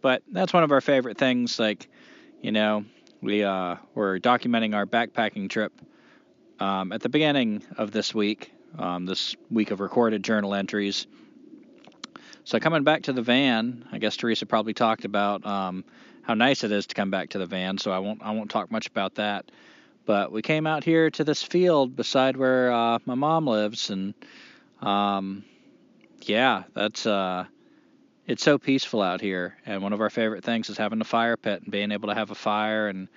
But 0.00 0.22
that's 0.32 0.52
one 0.52 0.62
of 0.62 0.72
our 0.72 0.80
favorite 0.80 1.18
things. 1.18 1.58
Like, 1.58 1.86
you 2.40 2.52
know, 2.52 2.86
we 3.20 3.44
uh, 3.44 3.76
were 3.94 4.18
documenting 4.18 4.74
our 4.74 4.86
backpacking 4.86 5.50
trip 5.50 5.72
um, 6.58 6.92
at 6.92 7.00
the 7.02 7.08
beginning 7.08 7.62
of 7.76 7.90
this 7.90 8.14
week, 8.14 8.52
um, 8.78 9.06
this 9.06 9.36
week 9.50 9.70
of 9.70 9.80
recorded 9.80 10.22
journal 10.22 10.54
entries. 10.54 11.06
So 12.44 12.58
coming 12.58 12.84
back 12.84 13.02
to 13.02 13.12
the 13.12 13.22
van, 13.22 13.86
I 13.92 13.98
guess 13.98 14.16
Teresa 14.16 14.46
probably 14.46 14.74
talked 14.74 15.04
about 15.04 15.44
um, 15.44 15.84
how 16.22 16.34
nice 16.34 16.64
it 16.64 16.72
is 16.72 16.86
to 16.88 16.94
come 16.94 17.10
back 17.10 17.30
to 17.30 17.38
the 17.38 17.46
van. 17.46 17.78
So 17.78 17.92
I 17.92 17.98
won't 17.98 18.22
I 18.22 18.32
won't 18.32 18.50
talk 18.50 18.70
much 18.70 18.86
about 18.86 19.16
that. 19.16 19.50
But 20.06 20.32
we 20.32 20.42
came 20.42 20.66
out 20.66 20.82
here 20.82 21.10
to 21.10 21.24
this 21.24 21.42
field 21.42 21.94
beside 21.94 22.36
where 22.36 22.72
uh, 22.72 22.98
my 23.04 23.14
mom 23.14 23.46
lives, 23.46 23.90
and 23.90 24.14
um, 24.80 25.44
yeah, 26.22 26.64
that's 26.74 27.06
uh, 27.06 27.44
it's 28.30 28.44
so 28.44 28.58
peaceful 28.58 29.02
out 29.02 29.20
here. 29.20 29.56
And 29.66 29.82
one 29.82 29.92
of 29.92 30.00
our 30.00 30.08
favorite 30.08 30.44
things 30.44 30.70
is 30.70 30.78
having 30.78 31.00
a 31.00 31.04
fire 31.04 31.36
pit 31.36 31.62
and 31.62 31.72
being 31.72 31.90
able 31.90 32.10
to 32.10 32.14
have 32.14 32.30
a 32.30 32.36
fire 32.36 32.86
and 32.86 33.08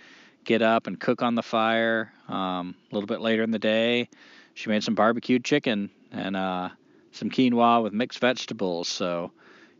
get 0.43 0.63
up 0.63 0.87
and 0.87 0.99
cook 0.99 1.21
on 1.21 1.35
the 1.35 1.43
fire. 1.43 2.11
Um, 2.27 2.73
a 2.91 2.95
little 2.95 3.05
bit 3.05 3.21
later 3.21 3.43
in 3.43 3.51
the 3.51 3.59
day, 3.59 4.09
she 4.55 4.71
made 4.71 4.83
some 4.83 4.95
barbecued 4.95 5.45
chicken 5.45 5.91
and 6.11 6.35
uh, 6.35 6.69
some 7.11 7.29
quinoa 7.29 7.83
with 7.83 7.93
mixed 7.93 8.17
vegetables. 8.17 8.87
So, 8.87 9.31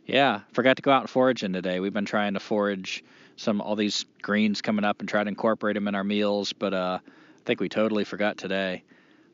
yeah, 0.06 0.42
forgot 0.52 0.76
to 0.76 0.82
go 0.82 0.92
out 0.92 1.00
and 1.00 1.10
forage 1.10 1.42
in 1.42 1.52
today. 1.52 1.80
We've 1.80 1.92
been 1.92 2.04
trying 2.04 2.34
to 2.34 2.40
forage 2.40 3.02
some 3.34 3.60
all 3.60 3.74
these 3.74 4.04
greens 4.22 4.62
coming 4.62 4.84
up 4.84 5.00
and 5.00 5.08
try 5.08 5.24
to 5.24 5.28
incorporate 5.28 5.74
them 5.74 5.88
in 5.88 5.96
our 5.96 6.04
meals, 6.04 6.52
but 6.52 6.72
uh, 6.72 7.00
I 7.02 7.40
think 7.44 7.58
we 7.58 7.68
totally 7.68 8.04
forgot 8.04 8.36
today. 8.36 8.84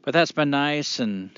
But 0.02 0.14
that's 0.14 0.32
been 0.32 0.48
nice 0.48 0.98
and 0.98 1.30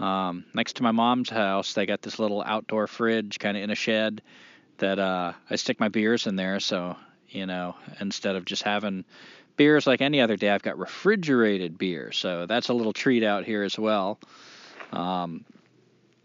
um, 0.00 0.46
next 0.54 0.76
to 0.76 0.82
my 0.82 0.92
mom's 0.92 1.28
house, 1.28 1.74
they 1.74 1.84
got 1.84 2.00
this 2.00 2.18
little 2.18 2.42
outdoor 2.42 2.86
fridge 2.86 3.38
kind 3.38 3.56
of 3.56 3.62
in 3.62 3.70
a 3.70 3.74
shed 3.74 4.22
that 4.78 4.98
uh, 4.98 5.34
I 5.50 5.56
stick 5.56 5.78
my 5.78 5.88
beers 5.88 6.26
in 6.26 6.36
there. 6.36 6.58
So, 6.58 6.96
you 7.28 7.44
know, 7.44 7.76
instead 8.00 8.34
of 8.34 8.46
just 8.46 8.62
having 8.62 9.04
beers 9.56 9.86
like 9.86 10.00
any 10.00 10.22
other 10.22 10.36
day, 10.36 10.48
I've 10.48 10.62
got 10.62 10.78
refrigerated 10.78 11.76
beer. 11.76 12.12
So 12.12 12.46
that's 12.46 12.70
a 12.70 12.74
little 12.74 12.94
treat 12.94 13.22
out 13.22 13.44
here 13.44 13.62
as 13.62 13.78
well. 13.78 14.18
Um, 14.90 15.44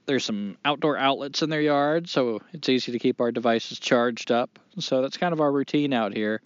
there's 0.06 0.24
some 0.24 0.58
outdoor 0.64 0.98
outlets 0.98 1.42
in 1.42 1.50
their 1.50 1.62
yard, 1.62 2.08
so 2.08 2.42
it's 2.54 2.70
easy 2.70 2.94
to 2.94 3.00
keep 3.00 3.20
our 3.20 3.34
devices 3.34 3.78
charged 3.78 4.32
up. 4.32 4.58
So 4.80 5.02
that's 5.02 5.18
kind 5.18 5.34
of 5.34 5.42
our 5.42 5.52
routine 5.52 5.92
out 5.92 6.16
here. 6.16 6.42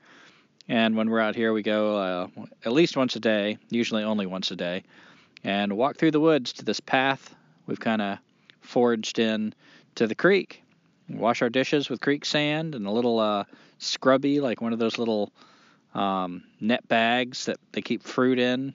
And 0.68 0.96
when 0.96 1.12
we're 1.12 1.20
out 1.20 1.36
here, 1.36 1.54
we 1.54 1.62
go 1.62 1.98
uh, 1.98 2.28
at 2.66 2.72
least 2.72 2.98
once 2.98 3.16
a 3.16 3.20
day, 3.20 3.60
usually 3.70 4.04
only 4.04 4.26
once 4.26 4.50
a 4.50 4.56
day 4.56 4.84
and 5.44 5.76
walk 5.76 5.98
through 5.98 6.12
the 6.12 6.20
woods 6.20 6.54
to 6.54 6.66
this 6.66 6.80
path 6.80 7.36
we've 7.70 7.80
kind 7.80 8.02
of 8.02 8.18
forged 8.62 9.20
in 9.20 9.54
to 9.96 10.08
the 10.08 10.16
creek. 10.16 10.64
Wash 11.08 11.42
our 11.42 11.50
dishes 11.50 11.90
with 11.90 12.02
creek 12.02 12.26
sand 12.26 12.76
and 12.76 12.86
a 12.86 12.92
little 12.92 13.20
uh, 13.20 13.46
scrubby, 13.78 14.42
like 14.42 14.62
one 14.62 14.74
of 14.74 14.80
those 14.80 14.98
little 14.98 15.32
um, 15.94 16.44
net 16.60 16.88
bags 16.88 17.46
that 17.46 17.58
they 17.72 17.82
keep 17.82 18.04
fruit 18.04 18.40
in, 18.40 18.74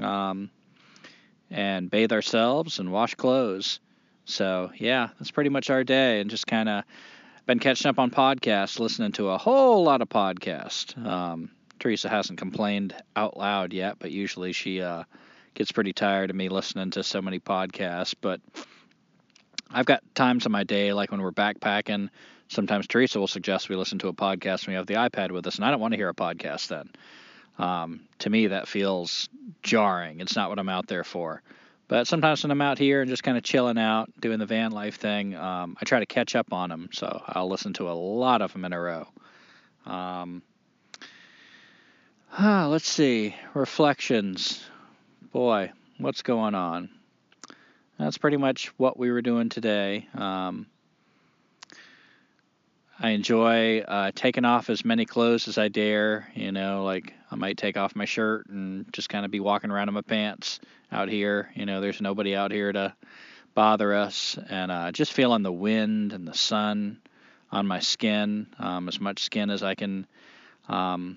um, 0.00 0.50
and 1.50 1.90
bathe 1.90 2.12
ourselves 2.12 2.78
and 2.78 2.92
wash 2.92 3.14
clothes. 3.14 3.80
So 4.24 4.70
yeah, 4.76 5.08
that's 5.18 5.30
pretty 5.30 5.50
much 5.50 5.70
our 5.70 5.82
day, 5.82 6.20
and 6.20 6.30
just 6.30 6.46
kind 6.46 6.68
of 6.68 6.84
been 7.46 7.58
catching 7.58 7.88
up 7.88 7.98
on 7.98 8.10
podcasts, 8.10 8.78
listening 8.78 9.12
to 9.12 9.30
a 9.30 9.38
whole 9.38 9.82
lot 9.82 10.02
of 10.02 10.08
podcasts. 10.08 10.96
Um, 11.04 11.50
Teresa 11.80 12.08
hasn't 12.08 12.38
complained 12.38 12.94
out 13.16 13.36
loud 13.36 13.72
yet, 13.72 13.96
but 13.98 14.12
usually 14.12 14.52
she 14.52 14.80
uh, 14.80 15.02
gets 15.54 15.72
pretty 15.72 15.92
tired 15.92 16.30
of 16.30 16.36
me 16.36 16.48
listening 16.48 16.90
to 16.92 17.02
so 17.02 17.22
many 17.22 17.38
podcasts. 17.38 18.14
But 18.20 18.40
I've 19.70 19.86
got 19.86 20.02
times 20.14 20.46
in 20.46 20.52
my 20.52 20.64
day, 20.64 20.92
like 20.92 21.10
when 21.10 21.22
we're 21.22 21.32
backpacking, 21.32 22.10
sometimes 22.48 22.86
Teresa 22.86 23.18
will 23.18 23.26
suggest 23.26 23.68
we 23.68 23.76
listen 23.76 23.98
to 24.00 24.08
a 24.08 24.12
podcast 24.12 24.66
when 24.66 24.74
we 24.74 24.76
have 24.76 24.86
the 24.86 24.94
iPad 24.94 25.30
with 25.30 25.46
us, 25.46 25.56
and 25.56 25.64
I 25.64 25.70
don't 25.70 25.80
want 25.80 25.92
to 25.92 25.98
hear 25.98 26.08
a 26.08 26.14
podcast 26.14 26.68
then. 26.68 26.90
Um, 27.58 28.00
to 28.20 28.30
me, 28.30 28.48
that 28.48 28.68
feels 28.68 29.28
jarring. 29.62 30.20
It's 30.20 30.36
not 30.36 30.48
what 30.48 30.58
I'm 30.58 30.68
out 30.68 30.86
there 30.86 31.04
for. 31.04 31.42
But 31.88 32.06
sometimes 32.06 32.42
when 32.42 32.50
I'm 32.50 32.62
out 32.62 32.78
here 32.78 33.02
and 33.02 33.10
just 33.10 33.22
kind 33.22 33.36
of 33.36 33.44
chilling 33.44 33.76
out, 33.76 34.10
doing 34.18 34.38
the 34.38 34.46
van 34.46 34.72
life 34.72 34.96
thing, 34.96 35.34
um, 35.34 35.76
I 35.80 35.84
try 35.84 35.98
to 35.98 36.06
catch 36.06 36.34
up 36.34 36.52
on 36.52 36.70
them. 36.70 36.88
So 36.92 37.22
I'll 37.26 37.48
listen 37.48 37.74
to 37.74 37.90
a 37.90 37.92
lot 37.92 38.40
of 38.40 38.52
them 38.52 38.64
in 38.64 38.72
a 38.72 38.80
row. 38.80 39.06
Um, 39.84 40.42
let's 42.40 42.88
see. 42.88 43.34
Reflections 43.52 44.64
boy, 45.32 45.72
what's 45.96 46.20
going 46.20 46.54
on? 46.54 46.90
That's 47.98 48.18
pretty 48.18 48.36
much 48.36 48.66
what 48.76 48.98
we 48.98 49.10
were 49.10 49.22
doing 49.22 49.48
today. 49.48 50.06
Um, 50.14 50.66
I 53.00 53.10
enjoy 53.10 53.80
uh, 53.80 54.12
taking 54.14 54.44
off 54.44 54.68
as 54.68 54.84
many 54.84 55.06
clothes 55.06 55.48
as 55.48 55.56
I 55.56 55.68
dare. 55.68 56.30
You 56.34 56.52
know, 56.52 56.84
like 56.84 57.14
I 57.30 57.36
might 57.36 57.56
take 57.56 57.78
off 57.78 57.96
my 57.96 58.04
shirt 58.04 58.46
and 58.48 58.92
just 58.92 59.08
kind 59.08 59.24
of 59.24 59.30
be 59.30 59.40
walking 59.40 59.70
around 59.70 59.88
in 59.88 59.94
my 59.94 60.02
pants 60.02 60.60
out 60.92 61.08
here. 61.08 61.50
You 61.54 61.64
know, 61.64 61.80
there's 61.80 62.02
nobody 62.02 62.36
out 62.36 62.52
here 62.52 62.70
to 62.70 62.94
bother 63.54 63.94
us, 63.94 64.38
and 64.50 64.70
uh, 64.70 64.92
just 64.92 65.14
feeling 65.14 65.42
the 65.42 65.52
wind 65.52 66.12
and 66.12 66.28
the 66.28 66.34
sun 66.34 66.98
on 67.50 67.66
my 67.66 67.80
skin, 67.80 68.46
um, 68.58 68.88
as 68.88 69.00
much 69.00 69.22
skin 69.22 69.48
as 69.50 69.62
I 69.62 69.74
can 69.74 70.06
um, 70.68 71.16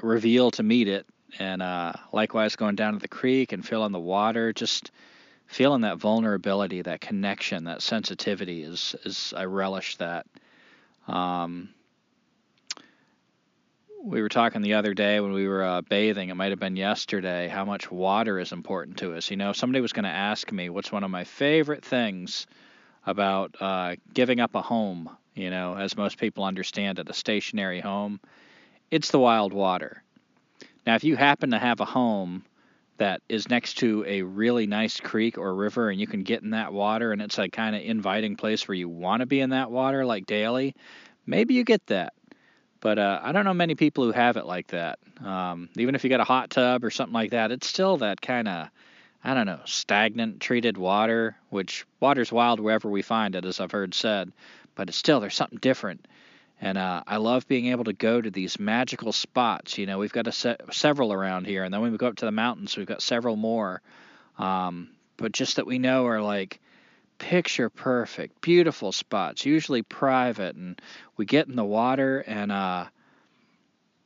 reveal 0.00 0.50
to 0.52 0.62
meet 0.64 0.88
it 0.88 1.06
and 1.38 1.62
uh, 1.62 1.92
likewise 2.12 2.56
going 2.56 2.76
down 2.76 2.94
to 2.94 2.98
the 2.98 3.08
creek 3.08 3.52
and 3.52 3.66
feeling 3.66 3.92
the 3.92 3.98
water, 3.98 4.52
just 4.52 4.90
feeling 5.46 5.82
that 5.82 5.98
vulnerability, 5.98 6.82
that 6.82 7.00
connection, 7.00 7.64
that 7.64 7.82
sensitivity 7.82 8.62
is 8.62 8.94
is 9.04 9.34
I 9.36 9.44
relish 9.44 9.96
that. 9.96 10.26
Um, 11.06 11.70
we 14.02 14.20
were 14.20 14.28
talking 14.28 14.60
the 14.60 14.74
other 14.74 14.92
day 14.92 15.18
when 15.20 15.32
we 15.32 15.48
were 15.48 15.64
uh, 15.64 15.80
bathing. 15.80 16.28
It 16.28 16.34
might 16.34 16.50
have 16.50 16.60
been 16.60 16.76
yesterday. 16.76 17.48
How 17.48 17.64
much 17.64 17.90
water 17.90 18.38
is 18.38 18.52
important 18.52 18.98
to 18.98 19.14
us. 19.14 19.30
You 19.30 19.38
know, 19.38 19.52
somebody 19.54 19.80
was 19.80 19.94
going 19.94 20.04
to 20.04 20.10
ask 20.10 20.52
me 20.52 20.68
what's 20.68 20.92
one 20.92 21.04
of 21.04 21.10
my 21.10 21.24
favorite 21.24 21.82
things 21.82 22.46
about 23.06 23.56
uh, 23.60 23.96
giving 24.12 24.40
up 24.40 24.54
a 24.54 24.60
home. 24.60 25.08
You 25.34 25.50
know, 25.50 25.74
as 25.74 25.96
most 25.96 26.18
people 26.18 26.44
understand 26.44 26.98
it, 26.98 27.08
a 27.08 27.14
stationary 27.14 27.80
home. 27.80 28.20
It's 28.90 29.10
the 29.10 29.18
wild 29.18 29.52
water 29.52 30.03
now, 30.86 30.94
if 30.94 31.04
you 31.04 31.16
happen 31.16 31.50
to 31.50 31.58
have 31.58 31.80
a 31.80 31.84
home 31.84 32.44
that 32.98 33.22
is 33.28 33.48
next 33.48 33.74
to 33.78 34.04
a 34.06 34.22
really 34.22 34.66
nice 34.66 35.00
creek 35.00 35.38
or 35.38 35.54
river 35.54 35.90
and 35.90 35.98
you 35.98 36.06
can 36.06 36.22
get 36.22 36.42
in 36.42 36.50
that 36.50 36.72
water 36.72 37.12
and 37.12 37.20
it's 37.20 37.38
a 37.38 37.48
kind 37.48 37.74
of 37.74 37.82
inviting 37.82 38.36
place 38.36 38.68
where 38.68 38.76
you 38.76 38.88
want 38.88 39.20
to 39.20 39.26
be 39.26 39.40
in 39.40 39.50
that 39.50 39.70
water 39.70 40.04
like 40.06 40.26
daily, 40.26 40.74
maybe 41.26 41.54
you 41.54 41.64
get 41.64 41.84
that. 41.86 42.12
But 42.80 42.98
uh, 42.98 43.20
I 43.22 43.32
don't 43.32 43.46
know 43.46 43.54
many 43.54 43.74
people 43.74 44.04
who 44.04 44.12
have 44.12 44.36
it 44.36 44.44
like 44.44 44.68
that. 44.68 44.98
Um, 45.24 45.70
even 45.76 45.94
if 45.94 46.04
you 46.04 46.10
got 46.10 46.20
a 46.20 46.24
hot 46.24 46.50
tub 46.50 46.84
or 46.84 46.90
something 46.90 47.14
like 47.14 47.30
that, 47.30 47.50
it's 47.50 47.66
still 47.66 47.96
that 47.98 48.20
kind 48.20 48.46
of, 48.46 48.68
I 49.24 49.32
don't 49.32 49.46
know, 49.46 49.60
stagnant 49.64 50.40
treated 50.40 50.76
water, 50.76 51.34
which 51.48 51.86
water's 51.98 52.30
wild 52.30 52.60
wherever 52.60 52.90
we 52.90 53.00
find 53.00 53.34
it, 53.34 53.46
as 53.46 53.58
I've 53.58 53.72
heard 53.72 53.94
said. 53.94 54.32
But 54.74 54.90
it's 54.90 54.98
still, 54.98 55.18
there's 55.20 55.34
something 55.34 55.58
different 55.60 56.06
and 56.60 56.78
uh, 56.78 57.02
I 57.06 57.16
love 57.16 57.46
being 57.48 57.66
able 57.66 57.84
to 57.84 57.92
go 57.92 58.20
to 58.20 58.30
these 58.30 58.58
magical 58.58 59.12
spots. 59.12 59.78
You 59.78 59.86
know, 59.86 59.98
we've 59.98 60.12
got 60.12 60.26
a 60.26 60.32
se- 60.32 60.56
several 60.70 61.12
around 61.12 61.46
here, 61.46 61.64
and 61.64 61.72
then 61.72 61.80
when 61.80 61.92
we 61.92 61.98
go 61.98 62.08
up 62.08 62.16
to 62.16 62.24
the 62.24 62.32
mountains, 62.32 62.76
we've 62.76 62.86
got 62.86 63.02
several 63.02 63.36
more. 63.36 63.82
Um, 64.38 64.90
but 65.16 65.32
just 65.32 65.56
that 65.56 65.66
we 65.66 65.78
know 65.78 66.06
are 66.06 66.22
like 66.22 66.60
picture 67.18 67.70
perfect, 67.70 68.40
beautiful 68.40 68.92
spots, 68.92 69.46
usually 69.46 69.82
private, 69.82 70.56
and 70.56 70.80
we 71.16 71.26
get 71.26 71.48
in 71.48 71.56
the 71.56 71.64
water 71.64 72.20
and 72.26 72.50
uh, 72.50 72.86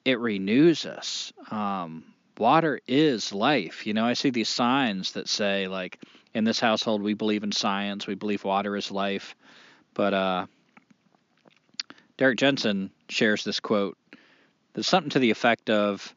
it 0.05 0.18
renews 0.18 0.86
us. 0.86 1.32
Um, 1.51 2.05
water 2.36 2.80
is 2.86 3.32
life. 3.32 3.86
You 3.86 3.94
know, 3.94 4.05
I 4.05 4.12
see 4.12 4.30
these 4.30 4.49
signs 4.49 5.12
that 5.12 5.28
say 5.28 5.68
like, 5.68 5.99
in 6.34 6.44
this 6.44 6.61
household 6.61 7.03
we 7.03 7.14
believe 7.14 7.42
in 7.42 7.53
science, 7.53 8.07
we 8.07 8.14
believe 8.14 8.44
water 8.44 8.76
is 8.76 8.90
life, 8.90 9.34
but 9.94 10.14
uh, 10.14 10.46
Derrick 12.19 12.39
Jensen 12.39 12.91
shares 13.09 13.45
this 13.45 13.61
quote. 13.61 13.97
There's 14.75 14.87
something 14.87 15.11
to 15.11 15.21
the 15.21 15.31
effect 15.31 15.71
of 15.71 16.14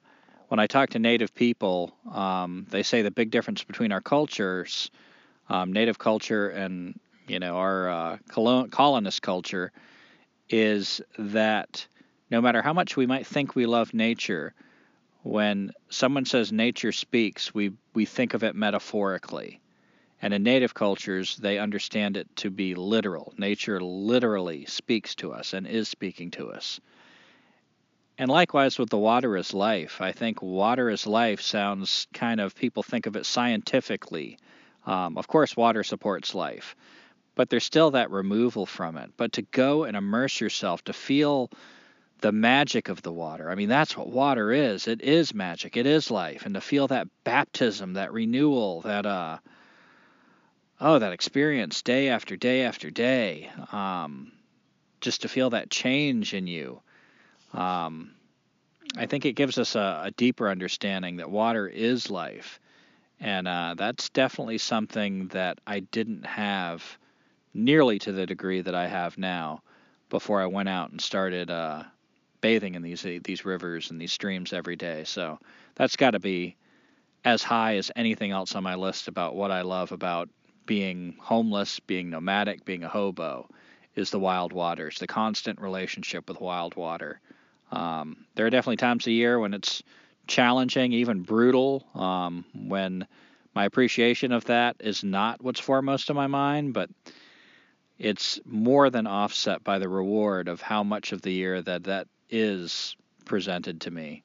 when 0.50 0.60
I 0.60 0.68
talk 0.68 0.90
to 0.90 1.00
Native 1.00 1.34
people, 1.34 1.94
um, 2.12 2.66
they 2.70 2.84
say 2.84 3.04
the 3.04 3.12
big 3.12 3.32
difference 3.32 3.64
between 3.64 3.94
our 3.94 4.02
cultures, 4.02 4.92
um, 5.48 5.72
Native 5.72 5.98
culture 5.98 6.50
and 6.50 7.00
you 7.28 7.40
know 7.40 7.56
our 7.56 7.90
uh, 7.90 8.18
colonist 8.28 9.22
culture, 9.22 9.72
is 10.50 11.00
that 11.18 11.88
no 12.30 12.42
matter 12.42 12.62
how 12.62 12.74
much 12.74 12.98
we 12.98 13.06
might 13.06 13.26
think 13.26 13.56
we 13.56 13.66
love 13.66 13.94
nature, 13.94 14.54
when 15.24 15.72
someone 15.90 16.26
says 16.26 16.52
nature 16.52 16.92
speaks, 16.92 17.54
we, 17.54 17.72
we 17.94 18.06
think 18.06 18.34
of 18.34 18.44
it 18.44 18.56
metaphorically. 18.56 19.61
And 20.22 20.34
in 20.34 20.44
native 20.44 20.74
cultures, 20.74 21.36
they 21.38 21.58
understand 21.58 22.16
it 22.16 22.28
to 22.38 22.52
be 22.52 22.76
literal. 22.76 23.34
Nature 23.38 23.82
literally 23.82 24.66
speaks 24.66 25.16
to 25.16 25.34
us 25.34 25.54
and 25.54 25.66
is 25.66 25.90
speaking 25.90 26.32
to 26.32 26.52
us. 26.52 26.80
And 28.18 28.30
likewise 28.30 28.78
with 28.78 28.90
the 28.90 29.00
water 29.00 29.36
is 29.36 29.54
life. 29.54 30.00
I 30.00 30.12
think 30.12 30.44
water 30.44 30.92
is 30.92 31.08
life 31.08 31.42
sounds 31.42 32.06
kind 32.14 32.40
of, 32.40 32.54
people 32.54 32.84
think 32.84 33.08
of 33.08 33.16
it 33.16 33.26
scientifically. 33.26 34.38
Um, 34.86 35.18
of 35.18 35.28
course, 35.28 35.58
water 35.58 35.84
supports 35.84 36.36
life, 36.36 36.76
but 37.34 37.50
there's 37.50 37.64
still 37.64 37.92
that 37.92 38.12
removal 38.12 38.68
from 38.68 38.98
it. 38.98 39.12
But 39.18 39.34
to 39.34 39.42
go 39.42 39.86
and 39.86 39.98
immerse 39.98 40.40
yourself, 40.40 40.84
to 40.84 40.94
feel 40.94 41.50
the 42.20 42.32
magic 42.32 42.90
of 42.90 43.02
the 43.02 43.12
water. 43.12 43.50
I 43.50 43.56
mean, 43.56 43.70
that's 43.70 43.98
what 43.98 44.10
water 44.10 44.52
is. 44.52 44.88
It 44.88 45.02
is 45.02 45.34
magic. 45.34 45.76
It 45.76 45.88
is 45.88 46.12
life. 46.12 46.46
And 46.46 46.54
to 46.54 46.62
feel 46.62 46.88
that 46.90 47.08
baptism, 47.24 47.94
that 47.94 48.14
renewal, 48.14 48.82
that 48.82 49.08
uh 49.08 49.40
oh, 50.82 51.00
that 51.00 51.14
experience 51.14 51.82
day 51.82 52.10
after 52.10 52.36
day 52.36 52.64
after 52.64 52.90
day. 52.90 53.50
Um 53.72 54.32
just 55.00 55.24
to 55.24 55.28
feel 55.30 55.52
that 55.52 55.70
change 55.70 56.34
in 56.34 56.48
you. 56.48 56.82
Um 57.54 58.12
I 58.98 59.06
think 59.06 59.26
it 59.26 59.34
gives 59.34 59.58
us 59.58 59.76
a, 59.76 60.02
a 60.06 60.12
deeper 60.12 60.50
understanding 60.50 61.18
that 61.18 61.30
water 61.30 61.68
is 61.68 62.10
life. 62.10 62.60
And 63.20 63.48
uh, 63.48 63.76
that's 63.78 64.10
definitely 64.10 64.58
something 64.58 65.28
that 65.28 65.60
I 65.66 65.82
didn't 65.82 66.26
have 66.26 66.84
nearly 67.54 68.00
to 68.00 68.12
the 68.12 68.26
degree 68.26 68.62
that 68.62 68.76
I 68.76 68.88
have 68.88 69.18
now 69.18 69.62
before 70.10 70.42
I 70.42 70.48
went 70.48 70.70
out 70.70 70.92
and 70.92 71.00
started 71.00 71.52
uh, 71.52 71.84
bathing 72.42 72.76
in 72.76 72.82
these 72.82 73.06
these 73.24 73.46
rivers 73.46 73.92
and 73.92 74.02
these 74.02 74.12
streams 74.12 74.54
every 74.54 74.76
day. 74.76 75.04
So 75.04 75.40
that's 75.76 75.96
got 75.96 76.12
to 76.12 76.20
be 76.20 76.56
as 77.24 77.44
high 77.44 77.78
as 77.78 77.92
anything 77.96 78.32
else 78.32 78.56
on 78.56 78.64
my 78.64 78.76
list 78.76 79.08
about 79.08 79.36
what 79.36 79.52
I 79.52 79.62
love 79.62 79.92
about 79.92 80.30
being 80.66 81.16
homeless, 81.20 81.80
being 81.80 82.10
nomadic, 82.10 82.66
being 82.66 82.84
a 82.84 82.90
hobo, 82.90 83.50
is 83.96 84.10
the 84.12 84.20
wild 84.20 84.54
waters, 84.54 85.00
the 85.00 85.08
constant 85.08 85.60
relationship 85.60 86.28
with 86.30 86.40
wild 86.40 86.76
water. 86.76 87.20
Um, 87.72 88.26
there 88.36 88.46
are 88.46 88.50
definitely 88.50 88.78
times 88.78 89.08
a 89.08 89.12
year 89.12 89.40
when 89.40 89.54
it's 89.54 89.84
challenging, 90.28 90.94
even 90.94 91.24
brutal, 91.24 91.86
um, 91.96 92.46
when 92.54 93.06
my 93.54 93.66
appreciation 93.66 94.32
of 94.32 94.46
that 94.46 94.78
is 94.80 95.04
not 95.04 95.42
what's 95.42 95.60
foremost 95.60 96.10
in 96.10 96.16
my 96.16 96.28
mind, 96.28 96.74
but 96.74 96.90
it's 98.00 98.40
more 98.46 98.90
than 98.90 99.08
offset 99.08 99.64
by 99.64 99.78
the 99.80 99.90
reward 99.90 100.48
of 100.48 100.62
how 100.62 100.84
much 100.84 101.12
of 101.12 101.22
the 101.22 101.32
year 101.32 101.62
that 101.62 101.84
that 101.84 102.08
is 102.30 102.96
presented 103.26 103.82
to 103.82 103.92
me. 103.92 104.24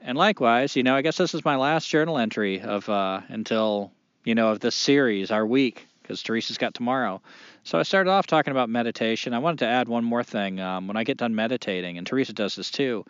And 0.00 0.16
likewise, 0.16 0.76
you 0.76 0.82
know, 0.82 0.94
I 0.94 1.02
guess 1.02 1.16
this 1.16 1.34
is 1.34 1.44
my 1.44 1.56
last 1.56 1.88
journal 1.88 2.18
entry 2.18 2.60
of 2.60 2.88
uh, 2.88 3.22
until 3.28 3.90
you 4.24 4.34
know 4.34 4.48
of 4.48 4.60
this 4.60 4.74
series, 4.74 5.30
our 5.30 5.46
week, 5.46 5.86
because 6.02 6.22
Teresa's 6.22 6.58
got 6.58 6.74
tomorrow. 6.74 7.20
So 7.62 7.78
I 7.78 7.82
started 7.82 8.10
off 8.10 8.26
talking 8.26 8.50
about 8.50 8.68
meditation. 8.68 9.32
I 9.32 9.38
wanted 9.38 9.60
to 9.60 9.66
add 9.66 9.88
one 9.88 10.04
more 10.04 10.22
thing. 10.22 10.60
Um, 10.60 10.86
when 10.86 10.96
I 10.96 11.04
get 11.04 11.16
done 11.16 11.34
meditating, 11.34 11.98
and 11.98 12.06
Teresa 12.06 12.32
does 12.32 12.56
this 12.56 12.70
too, 12.70 13.04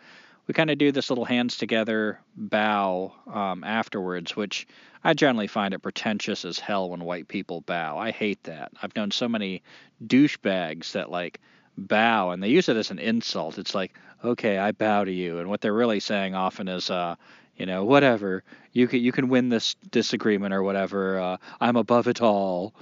we 0.47 0.53
kind 0.53 0.69
of 0.69 0.77
do 0.77 0.91
this 0.91 1.09
little 1.09 1.25
hands 1.25 1.57
together 1.57 2.19
bow 2.35 3.13
um, 3.33 3.63
afterwards, 3.63 4.35
which 4.35 4.67
I 5.03 5.13
generally 5.13 5.47
find 5.47 5.73
it 5.73 5.79
pretentious 5.79 6.45
as 6.45 6.59
hell 6.59 6.89
when 6.89 7.03
white 7.03 7.27
people 7.27 7.61
bow. 7.61 7.97
I 7.97 8.11
hate 8.11 8.43
that. 8.43 8.71
I've 8.81 8.95
known 8.95 9.11
so 9.11 9.27
many 9.27 9.63
douchebags 10.05 10.91
that 10.93 11.09
like 11.09 11.39
bow 11.77 12.31
and 12.31 12.41
they 12.41 12.49
use 12.49 12.69
it 12.69 12.77
as 12.77 12.91
an 12.91 12.99
insult. 12.99 13.57
It's 13.57 13.75
like, 13.75 13.93
okay, 14.23 14.57
I 14.57 14.71
bow 14.71 15.03
to 15.03 15.11
you, 15.11 15.39
and 15.39 15.49
what 15.49 15.61
they're 15.61 15.73
really 15.73 15.99
saying 15.99 16.35
often 16.35 16.67
is, 16.67 16.89
uh, 16.89 17.15
you 17.57 17.65
know, 17.65 17.85
whatever, 17.85 18.43
you 18.73 18.87
can 18.87 18.99
you 18.99 19.11
can 19.11 19.29
win 19.29 19.49
this 19.49 19.75
disagreement 19.89 20.53
or 20.53 20.63
whatever. 20.63 21.19
Uh, 21.19 21.37
I'm 21.61 21.75
above 21.75 22.07
it 22.07 22.21
all, 22.21 22.73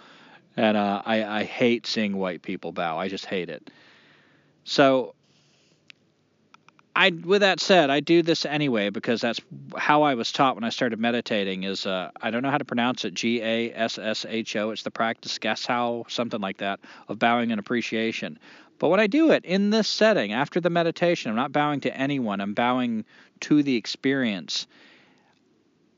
and 0.57 0.76
uh, 0.78 1.01
I 1.05 1.24
I 1.24 1.43
hate 1.43 1.86
seeing 1.86 2.17
white 2.17 2.41
people 2.41 2.71
bow. 2.71 2.97
I 2.97 3.07
just 3.07 3.26
hate 3.26 3.49
it. 3.49 3.69
So 4.63 5.15
I, 6.96 7.10
with 7.10 7.41
that 7.41 7.60
said, 7.60 7.89
I 7.89 8.02
do 8.02 8.22
this 8.22 8.46
anyway 8.46 8.89
because 8.91 9.22
that's 9.22 9.41
how 9.76 10.04
I 10.04 10.14
was 10.14 10.32
taught 10.32 10.56
when 10.56 10.64
I 10.64 10.70
started 10.70 11.00
meditating. 11.00 11.64
Is 11.64 11.88
uh, 11.88 12.12
I 12.22 12.30
don't 12.30 12.44
know 12.44 12.52
how 12.52 12.60
to 12.60 12.66
pronounce 12.66 13.04
it. 13.04 13.16
G 13.16 13.41
A 13.41 13.74
S 13.74 13.98
S 13.98 14.26
H 14.30 14.56
O. 14.56 14.70
It's 14.70 14.84
the 14.84 14.91
practice, 14.91 15.39
guess 15.39 15.66
how, 15.66 16.06
something 16.08 16.39
like 16.39 16.58
that, 16.58 16.80
of 17.08 17.18
bowing 17.18 17.52
and 17.52 17.60
appreciation. 17.60 18.38
But 18.78 18.89
when 18.89 19.00
I 19.00 19.08
do 19.08 19.32
it 19.32 19.46
in 19.46 19.70
this 19.70 19.88
setting, 19.88 20.34
after 20.34 20.60
the 20.60 20.70
meditation, 20.70 21.30
I'm 21.32 21.36
not 21.36 21.52
bowing 21.52 21.80
to 21.82 21.98
anyone. 21.98 22.41
I'm 22.41 22.54
bowing 22.54 23.06
to 23.41 23.64
the 23.64 23.76
experience. 23.76 24.68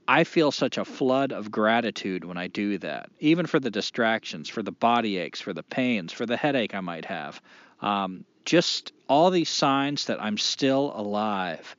I 0.07 0.23
feel 0.23 0.51
such 0.51 0.77
a 0.77 0.85
flood 0.85 1.31
of 1.33 1.51
gratitude 1.51 2.23
when 2.23 2.37
I 2.37 2.47
do 2.47 2.77
that, 2.77 3.09
even 3.19 3.47
for 3.47 3.59
the 3.59 3.71
distractions, 3.71 4.49
for 4.49 4.61
the 4.61 4.71
body 4.71 5.17
aches, 5.17 5.41
for 5.41 5.51
the 5.51 5.63
pains, 5.63 6.13
for 6.13 6.25
the 6.25 6.37
headache 6.37 6.75
I 6.75 6.81
might 6.81 7.05
have. 7.05 7.41
Um, 7.81 8.23
just 8.45 8.93
all 9.07 9.31
these 9.31 9.49
signs 9.49 10.05
that 10.05 10.21
I'm 10.21 10.37
still 10.37 10.93
alive. 10.95 11.75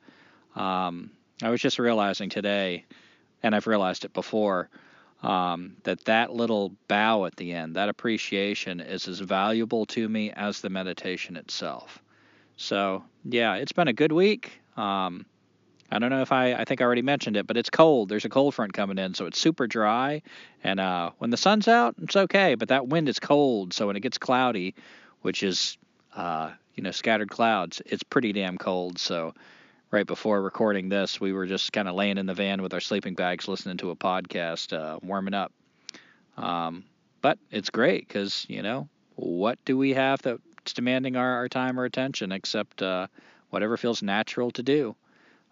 Um, 0.54 1.10
I 1.42 1.50
was 1.50 1.60
just 1.60 1.78
realizing 1.78 2.28
today, 2.28 2.84
and 3.42 3.54
I've 3.54 3.66
realized 3.66 4.04
it 4.04 4.12
before, 4.12 4.68
um, 5.22 5.76
that 5.84 6.04
that 6.04 6.32
little 6.32 6.72
bow 6.88 7.24
at 7.24 7.36
the 7.36 7.52
end, 7.52 7.76
that 7.76 7.88
appreciation, 7.88 8.80
is 8.80 9.08
as 9.08 9.20
valuable 9.20 9.86
to 9.86 10.08
me 10.08 10.30
as 10.30 10.60
the 10.60 10.70
meditation 10.70 11.36
itself. 11.36 12.02
So 12.56 13.04
yeah, 13.24 13.54
it's 13.54 13.72
been 13.72 13.88
a 13.88 13.92
good 13.92 14.12
week. 14.12 14.60
Um, 14.76 15.26
I 15.90 15.98
don't 15.98 16.10
know 16.10 16.22
if 16.22 16.32
I, 16.32 16.54
I 16.54 16.64
think 16.64 16.80
I 16.80 16.84
already 16.84 17.02
mentioned 17.02 17.36
it, 17.36 17.46
but 17.46 17.56
it's 17.56 17.70
cold. 17.70 18.08
There's 18.08 18.24
a 18.24 18.28
cold 18.28 18.54
front 18.54 18.72
coming 18.72 18.98
in, 18.98 19.14
so 19.14 19.26
it's 19.26 19.38
super 19.38 19.66
dry. 19.66 20.22
And 20.64 20.80
uh, 20.80 21.12
when 21.18 21.30
the 21.30 21.36
sun's 21.36 21.68
out, 21.68 21.94
it's 22.02 22.16
okay, 22.16 22.56
but 22.56 22.68
that 22.68 22.88
wind 22.88 23.08
is 23.08 23.20
cold. 23.20 23.72
So 23.72 23.86
when 23.86 23.96
it 23.96 24.00
gets 24.00 24.18
cloudy, 24.18 24.74
which 25.22 25.42
is 25.42 25.78
uh, 26.16 26.50
you 26.74 26.82
know, 26.82 26.90
scattered 26.90 27.30
clouds. 27.30 27.80
It's 27.86 28.02
pretty 28.02 28.32
damn 28.32 28.58
cold. 28.58 28.98
So, 28.98 29.34
right 29.90 30.06
before 30.06 30.42
recording 30.42 30.88
this, 30.88 31.20
we 31.20 31.32
were 31.32 31.46
just 31.46 31.72
kind 31.72 31.88
of 31.88 31.94
laying 31.94 32.18
in 32.18 32.26
the 32.26 32.34
van 32.34 32.62
with 32.62 32.74
our 32.74 32.80
sleeping 32.80 33.14
bags, 33.14 33.46
listening 33.46 33.76
to 33.78 33.90
a 33.90 33.96
podcast, 33.96 34.72
uh, 34.72 34.98
warming 35.02 35.34
up. 35.34 35.52
Um, 36.36 36.84
but 37.22 37.38
it's 37.50 37.70
great 37.70 38.06
because 38.06 38.46
you 38.48 38.62
know 38.62 38.88
what 39.14 39.58
do 39.64 39.76
we 39.76 39.94
have 39.94 40.20
that's 40.22 40.72
demanding 40.74 41.16
our, 41.16 41.36
our 41.36 41.48
time 41.48 41.80
or 41.80 41.84
attention 41.84 42.32
except 42.32 42.82
uh, 42.82 43.06
whatever 43.50 43.76
feels 43.76 44.02
natural 44.02 44.50
to 44.52 44.62
do, 44.62 44.96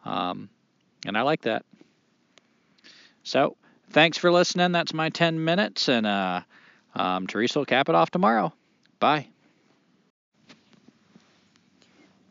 um, 0.04 0.48
and 1.06 1.16
I 1.16 1.22
like 1.22 1.42
that. 1.42 1.64
So, 3.22 3.56
thanks 3.90 4.18
for 4.18 4.30
listening. 4.30 4.72
That's 4.72 4.92
my 4.92 5.08
10 5.08 5.42
minutes, 5.42 5.88
and 5.88 6.06
uh, 6.06 6.42
um, 6.94 7.26
Teresa 7.26 7.60
will 7.60 7.66
cap 7.66 7.88
it 7.88 7.94
off 7.94 8.10
tomorrow. 8.10 8.52
Bye. 9.00 9.33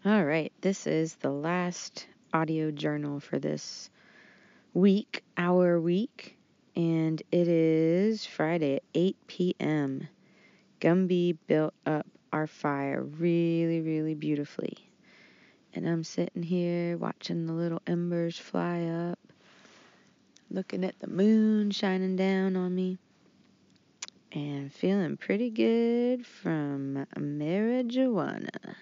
All 0.06 0.26
right, 0.26 0.52
this 0.60 0.86
is 0.86 1.16
the 1.16 1.32
last 1.32 2.08
audio 2.34 2.72
journal 2.72 3.22
for 3.22 3.40
this 3.40 3.90
week, 4.74 5.24
our 5.38 5.80
week, 5.80 6.38
and 6.76 7.24
it 7.32 7.48
is 7.48 8.26
Friday 8.26 8.76
at 8.76 8.84
8 8.94 9.16
p.m. 9.28 10.10
Gumby 10.82 11.38
built 11.48 11.74
up 11.86 12.06
our 12.34 12.48
fire 12.48 13.02
really, 13.02 13.80
really 13.80 14.14
beautifully. 14.14 14.76
And 15.74 15.88
I'm 15.88 16.04
sitting 16.04 16.44
here 16.44 16.98
watching 16.98 17.46
the 17.46 17.54
little 17.54 17.82
embers 17.88 18.38
fly 18.38 18.84
up, 18.84 19.20
looking 20.52 20.84
at 20.84 21.00
the 21.00 21.08
moon 21.08 21.72
shining 21.72 22.18
down 22.18 22.58
on 22.58 22.76
me, 22.76 22.98
and 24.34 24.70
feeling 24.70 25.16
pretty 25.16 25.50
good 25.50 26.26
from 26.26 27.08
marijuana. 27.18 28.76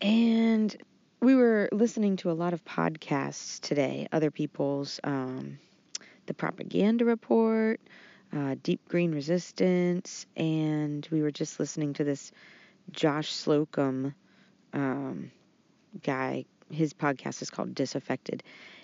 And 0.00 0.76
we 1.20 1.34
were 1.34 1.68
listening 1.72 2.16
to 2.16 2.30
a 2.30 2.32
lot 2.32 2.52
of 2.52 2.64
podcasts 2.64 3.60
today, 3.60 4.06
other 4.12 4.30
people's, 4.30 5.00
um, 5.04 5.58
The 6.26 6.34
Propaganda 6.34 7.04
Report, 7.04 7.80
uh, 8.32 8.56
Deep 8.62 8.86
Green 8.88 9.12
Resistance, 9.12 10.26
and 10.36 11.06
we 11.10 11.22
were 11.22 11.30
just 11.30 11.58
listening 11.58 11.94
to 11.94 12.04
this 12.04 12.32
Josh 12.90 13.32
Slocum 13.32 14.14
um, 14.72 15.30
guy. 16.02 16.44
His 16.70 16.92
podcast 16.92 17.40
is 17.42 17.50
called 17.50 17.74
Disaffected. 17.74 18.42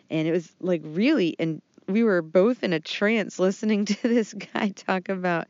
And 0.08 0.26
it 0.26 0.32
was 0.32 0.54
like 0.60 0.80
really, 0.84 1.36
and 1.38 1.60
we 1.88 2.04
were 2.04 2.22
both 2.22 2.62
in 2.62 2.72
a 2.72 2.80
trance 2.80 3.38
listening 3.38 3.84
to 3.86 4.02
this 4.02 4.32
guy 4.32 4.70
talk 4.70 5.08
about 5.08 5.48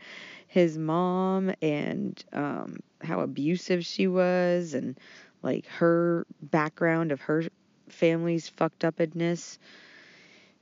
his 0.48 0.76
mom 0.76 1.52
and 1.62 2.22
um, 2.32 2.80
how 3.02 3.20
abusive 3.20 3.84
she 3.86 4.06
was 4.06 4.74
and 4.74 4.98
like 5.42 5.66
her 5.66 6.26
background 6.40 7.12
of 7.12 7.20
her 7.22 7.44
family's 7.88 8.48
fucked 8.48 8.84
upness. 8.84 9.58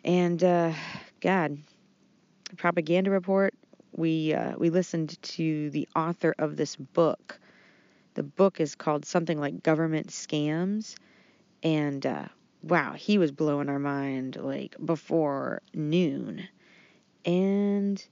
And 0.05 0.43
uh, 0.43 0.72
God, 1.20 1.59
propaganda 2.57 3.11
report. 3.11 3.55
We 3.97 4.35
uh, 4.35 4.55
we 4.59 4.70
listened 4.70 5.20
to 5.22 5.70
the 5.70 5.89
author 5.97 6.35
of 6.39 6.57
this 6.57 6.76
book. 6.76 7.41
The 8.14 8.22
book 8.22 8.61
is 8.61 8.74
called 8.74 9.05
something 9.05 9.39
like 9.39 9.62
Government 9.62 10.09
Scams, 10.09 10.97
And 11.62 12.07
uh, 12.07 12.26
wow, 12.62 12.95
he 12.95 13.18
was 13.18 13.33
blowing 13.33 13.68
our 13.68 13.78
mind 13.78 14.37
like 14.37 14.76
before 14.85 15.62
noon. 15.74 16.49
And 17.26 18.05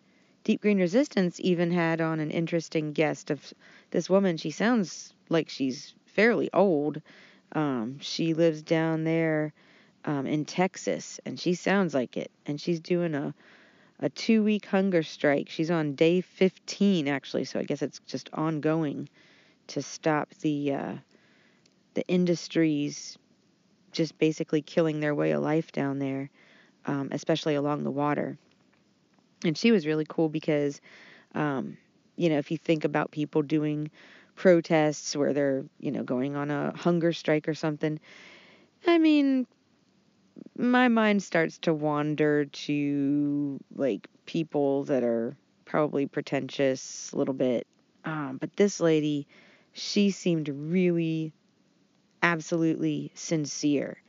Deep 0.45 0.63
Green 0.63 0.79
Resistance 0.79 1.41
even 1.41 1.71
had 1.71 2.01
on 2.01 2.21
an 2.21 2.31
interesting 2.31 2.93
guest 2.93 3.31
of 3.31 3.55
this 3.91 4.11
woman. 4.11 4.37
She 4.37 4.51
sounds 4.51 5.15
like 5.31 5.49
she's 5.51 5.95
fairly 6.09 6.51
old. 6.53 7.01
Um, 7.53 7.99
she 8.01 8.35
lives 8.35 8.63
down 8.63 9.05
there 9.05 9.53
um, 10.05 10.27
in 10.27 10.45
Texas, 10.45 11.21
and 11.25 11.39
she 11.39 11.55
sounds 11.55 11.95
like 11.95 12.17
it. 12.17 12.31
And 12.47 12.61
she's 12.61 12.81
doing 12.81 13.15
a 13.15 13.35
a 14.01 14.09
two 14.09 14.43
week 14.45 14.67
hunger 14.67 15.03
strike. 15.03 15.49
She's 15.49 15.71
on 15.71 15.95
day 15.95 16.21
15 16.21 17.09
actually, 17.09 17.45
so 17.45 17.59
I 17.59 17.65
guess 17.65 17.83
it's 17.83 18.01
just 18.07 18.31
ongoing 18.33 19.09
to 19.69 19.83
stop 19.83 20.31
the 20.41 20.75
uh, 20.75 20.95
the 21.95 22.07
industries 22.07 23.19
just 23.91 24.19
basically 24.19 24.63
killing 24.63 25.01
their 25.01 25.15
way 25.15 25.33
of 25.33 25.43
life 25.43 25.73
down 25.73 25.99
there, 25.99 26.31
um, 26.87 27.09
especially 27.11 27.55
along 27.55 27.83
the 27.83 27.91
water. 27.91 28.39
And 29.45 29.57
she 29.57 29.73
was 29.73 29.87
really 29.87 30.05
cool 30.09 30.29
because, 30.29 30.81
um, 31.35 31.77
you 32.17 32.29
know, 32.29 32.39
if 32.39 32.51
you 32.51 32.59
think 32.59 32.85
about 32.85 33.11
people 33.11 33.43
doing 33.43 33.91
protests 34.39 35.17
where 35.17 35.33
they're, 35.33 35.65
you 35.81 35.91
know, 35.91 36.05
going 36.05 36.37
on 36.37 36.51
a 36.51 36.73
hunger 36.77 37.13
strike 37.13 37.49
or 37.49 37.55
something, 37.55 37.99
I 38.87 38.99
mean, 38.99 39.49
my 40.57 40.87
mind 40.87 41.25
starts 41.25 41.59
to 41.59 41.75
wander 41.75 42.45
to 42.45 43.59
like 43.75 44.09
people 44.27 44.85
that 44.85 45.03
are 45.03 45.37
probably 45.65 46.07
pretentious 46.07 47.11
a 47.13 47.17
little 47.17 47.35
bit. 47.35 47.67
Um, 48.05 48.39
but 48.41 48.57
this 48.57 48.79
lady, 48.79 49.27
she 49.73 50.13
seemed 50.13 50.49
really 50.49 51.33
absolutely 52.23 53.11
sincere. 53.15 54.01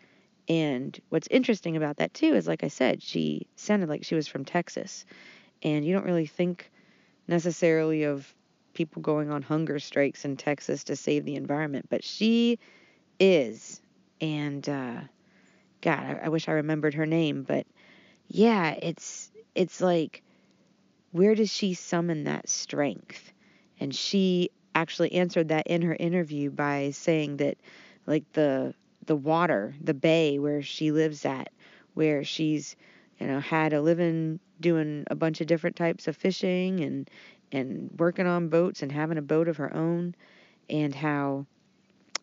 And 0.47 0.97
what's 1.09 1.27
interesting 1.31 1.75
about 1.75 1.97
that 1.97 2.13
too 2.13 2.35
is 2.35 2.47
like 2.47 2.63
I 2.63 2.67
said, 2.67 3.01
she 3.01 3.47
sounded 3.55 3.89
like 3.89 4.05
she 4.05 4.15
was 4.15 4.27
from 4.27 4.45
Texas. 4.45 5.05
And 5.63 5.83
you 5.83 5.91
don't 5.91 6.05
really 6.05 6.27
think 6.27 6.71
necessarily 7.27 8.03
of 8.03 8.31
people 8.79 9.01
going 9.01 9.29
on 9.29 9.41
hunger 9.41 9.77
strikes 9.77 10.23
in 10.23 10.37
Texas 10.37 10.85
to 10.85 10.95
save 10.95 11.25
the 11.25 11.35
environment, 11.35 11.87
but 11.89 12.01
she 12.01 12.57
is. 13.19 13.81
And 14.21 14.67
uh 14.69 15.01
God, 15.81 15.99
I, 15.99 16.19
I 16.23 16.29
wish 16.29 16.47
I 16.47 16.53
remembered 16.53 16.93
her 16.93 17.05
name, 17.05 17.43
but 17.43 17.67
yeah, 18.29 18.71
it's 18.81 19.31
it's 19.53 19.81
like 19.81 20.23
where 21.11 21.35
does 21.35 21.51
she 21.51 21.73
summon 21.73 22.23
that 22.23 22.47
strength? 22.47 23.33
And 23.81 23.93
she 23.93 24.49
actually 24.73 25.11
answered 25.11 25.49
that 25.49 25.67
in 25.67 25.81
her 25.81 25.97
interview 25.99 26.49
by 26.49 26.91
saying 26.91 27.37
that 27.37 27.57
like 28.07 28.31
the 28.31 28.73
the 29.07 29.17
water, 29.17 29.75
the 29.83 29.93
bay 29.93 30.39
where 30.39 30.61
she 30.61 30.93
lives 30.93 31.25
at, 31.25 31.49
where 31.95 32.23
she's 32.23 32.77
you 33.19 33.27
know 33.27 33.41
had 33.41 33.73
a 33.73 33.81
living 33.81 34.39
doing 34.61 35.03
a 35.07 35.15
bunch 35.15 35.41
of 35.41 35.47
different 35.47 35.75
types 35.75 36.07
of 36.07 36.15
fishing 36.15 36.79
and 36.79 37.09
and 37.51 37.89
working 37.97 38.27
on 38.27 38.49
boats 38.49 38.81
and 38.81 38.91
having 38.91 39.17
a 39.17 39.21
boat 39.23 39.47
of 39.47 39.57
her 39.57 39.73
own 39.73 40.15
and 40.69 40.93
how 40.93 41.45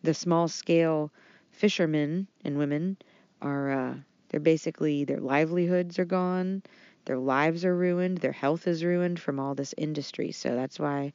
the 0.03 0.13
small 0.13 0.47
scale 0.47 1.11
fishermen 1.51 2.27
and 2.43 2.57
women 2.57 2.97
are 3.41 3.71
uh, 3.71 3.95
they're 4.29 4.39
basically 4.39 5.05
their 5.05 5.19
livelihoods 5.19 5.99
are 5.99 6.05
gone, 6.05 6.61
their 7.05 7.17
lives 7.17 7.63
are 7.65 7.75
ruined, 7.75 8.17
their 8.19 8.31
health 8.31 8.67
is 8.67 8.83
ruined 8.83 9.19
from 9.19 9.39
all 9.39 9.55
this 9.55 9.73
industry. 9.77 10.31
So 10.31 10.55
that's 10.55 10.79
why 10.79 11.13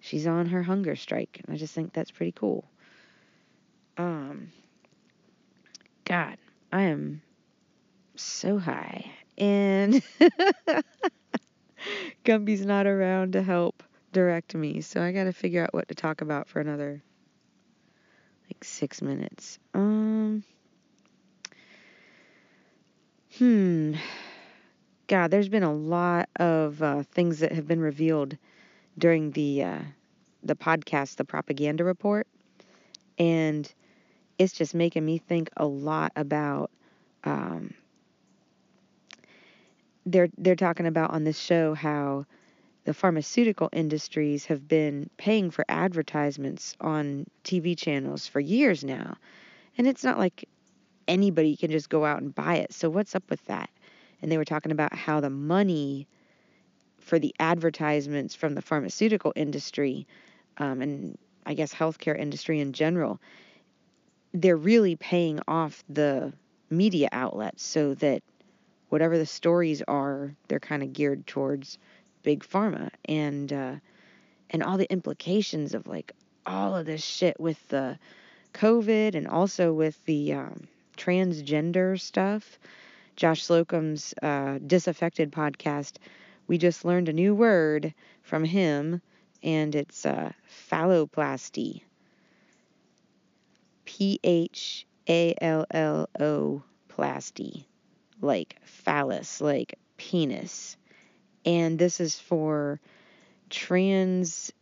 she's 0.00 0.26
on 0.26 0.46
her 0.46 0.62
hunger 0.62 0.96
strike. 0.96 1.40
And 1.44 1.54
I 1.54 1.58
just 1.58 1.74
think 1.74 1.92
that's 1.92 2.10
pretty 2.10 2.32
cool. 2.32 2.64
Um 3.96 4.52
God, 6.04 6.36
I 6.72 6.82
am 6.82 7.22
so 8.16 8.58
high. 8.58 9.10
And 9.38 10.02
Gumby's 12.24 12.64
not 12.64 12.86
around 12.86 13.32
to 13.34 13.42
help 13.42 13.82
direct 14.12 14.54
me, 14.54 14.80
so 14.80 15.02
I 15.02 15.12
got 15.12 15.24
to 15.24 15.32
figure 15.32 15.62
out 15.62 15.74
what 15.74 15.88
to 15.88 15.94
talk 15.94 16.20
about 16.20 16.48
for 16.48 16.60
another 16.60 17.02
like 18.48 18.64
6 18.64 19.02
minutes. 19.02 19.58
Um 19.74 20.44
Hmm. 23.38 23.94
God, 25.06 25.30
there's 25.30 25.48
been 25.48 25.62
a 25.62 25.72
lot 25.72 26.28
of 26.36 26.82
uh, 26.82 27.02
things 27.02 27.38
that 27.38 27.52
have 27.52 27.66
been 27.66 27.80
revealed 27.80 28.36
during 28.98 29.30
the 29.30 29.64
uh, 29.64 29.78
the 30.42 30.54
podcast, 30.54 31.16
the 31.16 31.24
propaganda 31.24 31.82
report, 31.82 32.26
and 33.18 33.72
it's 34.38 34.52
just 34.52 34.74
making 34.74 35.04
me 35.04 35.18
think 35.18 35.50
a 35.56 35.66
lot 35.66 36.12
about. 36.16 36.70
Um, 37.24 37.74
they're 40.06 40.28
they're 40.38 40.56
talking 40.56 40.86
about 40.86 41.10
on 41.10 41.24
this 41.24 41.38
show 41.38 41.74
how 41.74 42.26
the 42.84 42.94
pharmaceutical 42.94 43.68
industries 43.72 44.46
have 44.46 44.66
been 44.66 45.08
paying 45.16 45.50
for 45.50 45.64
advertisements 45.68 46.76
on 46.80 47.26
TV 47.44 47.76
channels 47.78 48.26
for 48.26 48.40
years 48.40 48.84
now, 48.84 49.16
and 49.78 49.86
it's 49.86 50.04
not 50.04 50.18
like 50.18 50.48
anybody 51.08 51.56
can 51.56 51.70
just 51.70 51.88
go 51.88 52.04
out 52.04 52.20
and 52.20 52.34
buy 52.34 52.56
it. 52.56 52.72
So 52.72 52.88
what's 52.90 53.14
up 53.14 53.28
with 53.30 53.44
that? 53.46 53.70
And 54.20 54.30
they 54.30 54.38
were 54.38 54.44
talking 54.44 54.72
about 54.72 54.94
how 54.94 55.20
the 55.20 55.30
money 55.30 56.06
for 56.98 57.18
the 57.18 57.34
advertisements 57.40 58.34
from 58.34 58.54
the 58.54 58.62
pharmaceutical 58.62 59.32
industry 59.34 60.06
um, 60.58 60.80
and 60.80 61.18
I 61.46 61.54
guess 61.54 61.74
healthcare 61.74 62.18
industry 62.18 62.60
in 62.60 62.72
general, 62.72 63.20
they're 64.32 64.56
really 64.56 64.96
paying 64.96 65.40
off 65.48 65.82
the 65.88 66.32
media 66.70 67.08
outlets 67.12 67.62
so 67.62 67.94
that 67.94 68.22
whatever 68.92 69.16
the 69.16 69.24
stories 69.24 69.80
are, 69.88 70.36
they're 70.48 70.60
kind 70.60 70.82
of 70.82 70.92
geared 70.92 71.26
towards 71.26 71.78
big 72.22 72.44
pharma 72.44 72.90
and 73.06 73.50
uh, 73.50 73.74
and 74.50 74.62
all 74.62 74.76
the 74.76 74.92
implications 74.92 75.72
of 75.72 75.86
like 75.86 76.12
all 76.44 76.76
of 76.76 76.84
this 76.84 77.02
shit 77.02 77.40
with 77.40 77.56
the 77.68 77.98
COVID 78.52 79.14
and 79.14 79.26
also 79.26 79.72
with 79.72 79.98
the 80.04 80.34
um, 80.34 80.68
transgender 80.98 81.98
stuff. 81.98 82.58
Josh 83.16 83.42
Slocum's 83.42 84.12
uh, 84.22 84.58
Disaffected 84.66 85.32
podcast, 85.32 85.96
we 86.46 86.58
just 86.58 86.84
learned 86.84 87.08
a 87.08 87.14
new 87.14 87.34
word 87.34 87.94
from 88.20 88.44
him, 88.44 89.00
and 89.42 89.74
it's 89.74 90.04
uh, 90.04 90.32
phalloplasty. 90.70 91.80
P 93.86 94.20
H 94.22 94.86
A 95.08 95.34
L 95.40 95.64
L 95.70 96.10
O 96.20 96.62
plasty, 96.90 97.64
like 98.22 98.58
phallus, 98.64 99.40
like 99.40 99.78
penis. 99.98 100.76
And 101.44 101.78
this 101.78 102.00
is 102.00 102.18
for 102.18 102.80
trans 103.50 104.52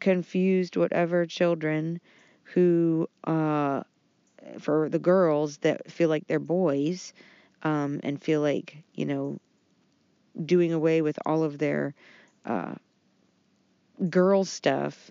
confused 0.00 0.76
whatever 0.76 1.26
children 1.26 2.00
who 2.44 3.08
uh, 3.24 3.82
for 4.60 4.88
the 4.88 4.98
girls 4.98 5.58
that 5.58 5.90
feel 5.90 6.08
like 6.08 6.26
they're 6.26 6.38
boys 6.40 7.12
um, 7.62 8.00
and 8.02 8.22
feel 8.22 8.40
like 8.40 8.76
you 8.94 9.06
know 9.06 9.38
doing 10.44 10.72
away 10.72 11.02
with 11.02 11.18
all 11.26 11.42
of 11.42 11.58
their 11.58 11.94
uh, 12.44 12.74
girl 14.08 14.44
stuff 14.44 15.10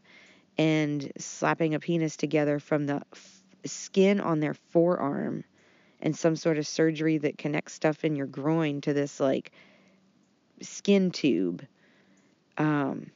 and 0.57 1.11
slapping 1.17 1.75
a 1.75 1.79
penis 1.79 2.17
together 2.17 2.59
from 2.59 2.85
the 2.87 3.01
f- 3.13 3.43
skin 3.65 4.19
on 4.19 4.39
their 4.39 4.53
forearm 4.53 5.43
and 6.01 6.15
some 6.15 6.35
sort 6.35 6.57
of 6.57 6.67
surgery 6.67 7.17
that 7.17 7.37
connects 7.37 7.73
stuff 7.73 8.03
in 8.05 8.15
your 8.15 8.27
groin 8.27 8.81
to 8.81 8.93
this 8.93 9.19
like 9.19 9.51
skin 10.61 11.11
tube. 11.11 11.65
Um, 12.57 13.11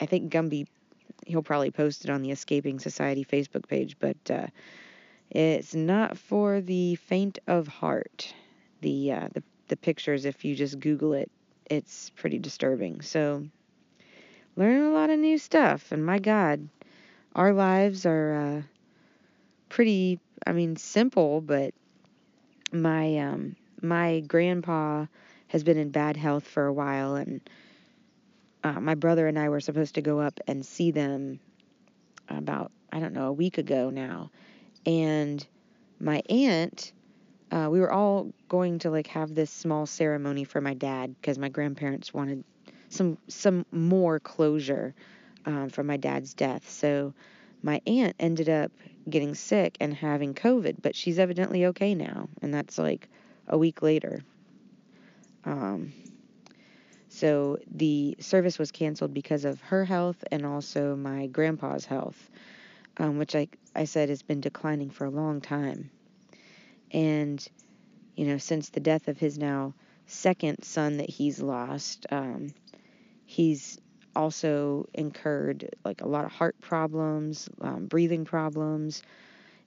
I 0.00 0.06
think 0.06 0.32
Gumby, 0.32 0.66
he'll 1.26 1.42
probably 1.42 1.70
post 1.70 2.04
it 2.04 2.10
on 2.10 2.22
the 2.22 2.30
Escaping 2.30 2.78
Society 2.78 3.24
Facebook 3.24 3.68
page, 3.68 3.96
but 3.98 4.16
uh, 4.30 4.46
it's 5.30 5.74
not 5.74 6.18
for 6.18 6.60
the 6.60 6.96
faint 6.96 7.38
of 7.46 7.68
heart. 7.68 8.34
The 8.80 9.12
uh, 9.12 9.28
the 9.32 9.42
the 9.68 9.76
pictures, 9.76 10.24
if 10.24 10.44
you 10.44 10.54
just 10.54 10.78
Google 10.78 11.14
it, 11.14 11.30
it's 11.70 12.10
pretty 12.10 12.38
disturbing. 12.38 13.00
So, 13.00 13.46
learning 14.56 14.82
a 14.82 14.90
lot 14.90 15.10
of 15.10 15.18
new 15.18 15.38
stuff, 15.38 15.90
and 15.92 16.04
my 16.04 16.18
God, 16.18 16.68
our 17.34 17.52
lives 17.52 18.04
are 18.06 18.34
uh, 18.34 18.62
pretty. 19.68 20.20
I 20.46 20.52
mean, 20.52 20.76
simple, 20.76 21.40
but 21.40 21.74
my 22.72 23.18
um, 23.18 23.56
my 23.82 24.20
grandpa 24.20 25.06
has 25.48 25.62
been 25.64 25.78
in 25.78 25.90
bad 25.90 26.16
health 26.16 26.46
for 26.46 26.66
a 26.66 26.72
while, 26.72 27.16
and 27.16 27.40
uh, 28.62 28.80
my 28.80 28.94
brother 28.94 29.26
and 29.26 29.38
I 29.38 29.48
were 29.48 29.60
supposed 29.60 29.94
to 29.96 30.02
go 30.02 30.20
up 30.20 30.40
and 30.46 30.64
see 30.64 30.90
them 30.90 31.40
about 32.28 32.72
I 32.92 33.00
don't 33.00 33.12
know 33.12 33.28
a 33.28 33.32
week 33.32 33.58
ago 33.58 33.90
now, 33.90 34.30
and 34.86 35.46
my 36.00 36.22
aunt 36.28 36.92
uh, 37.50 37.68
we 37.70 37.80
were 37.80 37.92
all 37.92 38.32
going 38.48 38.80
to 38.80 38.90
like 38.90 39.06
have 39.06 39.34
this 39.34 39.50
small 39.50 39.86
ceremony 39.86 40.44
for 40.44 40.60
my 40.60 40.74
dad 40.74 41.14
because 41.20 41.38
my 41.38 41.48
grandparents 41.48 42.12
wanted 42.12 42.42
some 42.88 43.16
some 43.28 43.64
more 43.70 44.18
closure 44.18 44.94
um, 45.46 45.68
from 45.68 45.86
my 45.86 45.96
dad's 45.96 46.34
death. 46.34 46.68
So 46.68 47.14
my 47.62 47.80
aunt 47.86 48.16
ended 48.18 48.48
up 48.48 48.72
getting 49.08 49.34
sick 49.34 49.76
and 49.80 49.94
having 49.94 50.34
COVID, 50.34 50.76
but 50.82 50.96
she's 50.96 51.18
evidently 51.18 51.66
okay 51.66 51.94
now, 51.94 52.28
and 52.42 52.52
that's 52.52 52.78
like 52.78 53.08
a 53.48 53.58
week 53.58 53.82
later. 53.82 54.24
Um, 55.44 55.92
so 57.08 57.58
the 57.70 58.16
service 58.18 58.58
was 58.58 58.72
canceled 58.72 59.14
because 59.14 59.44
of 59.44 59.60
her 59.60 59.84
health 59.84 60.24
and 60.32 60.44
also 60.44 60.96
my 60.96 61.26
grandpa's 61.26 61.84
health, 61.84 62.30
um, 62.96 63.18
which 63.18 63.36
I, 63.36 63.48
I 63.74 63.84
said 63.84 64.08
has 64.08 64.22
been 64.22 64.40
declining 64.40 64.90
for 64.90 65.04
a 65.04 65.10
long 65.10 65.40
time. 65.40 65.90
And, 66.90 67.46
you 68.16 68.26
know, 68.26 68.38
since 68.38 68.70
the 68.70 68.80
death 68.80 69.08
of 69.08 69.18
his 69.18 69.38
now 69.38 69.74
second 70.06 70.64
son 70.64 70.96
that 70.96 71.08
he's 71.10 71.40
lost, 71.40 72.06
um, 72.10 72.52
he's 73.26 73.78
also 74.16 74.88
incurred 74.94 75.70
like 75.84 76.00
a 76.00 76.08
lot 76.08 76.24
of 76.24 76.32
heart 76.32 76.60
problems, 76.60 77.48
um, 77.60 77.86
breathing 77.86 78.24
problems, 78.24 79.02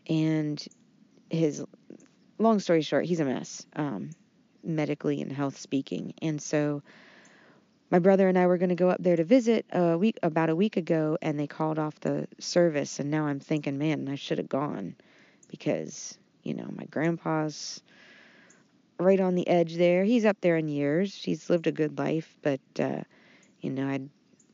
and 0.08 0.64
his 1.30 1.64
long 2.40 2.60
story 2.60 2.82
short, 2.82 3.06
he's 3.06 3.20
a 3.20 3.26
mess, 3.26 3.66
um, 3.76 4.12
medically 4.64 5.22
and 5.22 5.32
health 5.32 5.58
speaking. 5.58 6.14
And 6.22 6.42
so 6.42 6.84
my 7.90 8.00
brother 8.00 8.28
and 8.28 8.38
I 8.38 8.48
were 8.48 8.58
going 8.58 8.70
to 8.70 8.76
go 8.76 8.90
up 8.90 9.02
there 9.02 9.16
to 9.16 9.24
visit 9.24 9.66
a 9.72 9.98
week 9.98 10.20
about 10.24 10.50
a 10.50 10.56
week 10.56 10.78
ago, 10.78 11.18
and 11.22 11.40
they 11.40 11.48
called 11.48 11.80
off 11.80 12.00
the 12.00 12.28
service. 12.40 13.00
And 13.00 13.10
now 13.10 13.26
I'm 13.26 13.40
thinking, 13.40 13.78
man, 13.78 14.10
I 14.10 14.16
should 14.16 14.38
have 14.38 14.50
gone 14.50 14.96
because 15.50 16.18
you 16.44 16.54
know 16.54 16.68
my 16.76 16.86
grandpa's 16.86 17.82
right 19.00 19.20
on 19.20 19.36
the 19.36 19.48
edge 19.48 19.76
there. 19.76 20.04
He's 20.04 20.26
up 20.26 20.38
there 20.42 20.58
in 20.58 20.68
years. 20.68 21.16
He's 21.16 21.50
lived 21.50 21.68
a 21.68 21.72
good 21.72 21.98
life, 21.98 22.38
but 22.42 22.60
uh, 22.80 23.04
you 23.62 23.70
know, 23.70 23.88
I'd 23.88 24.10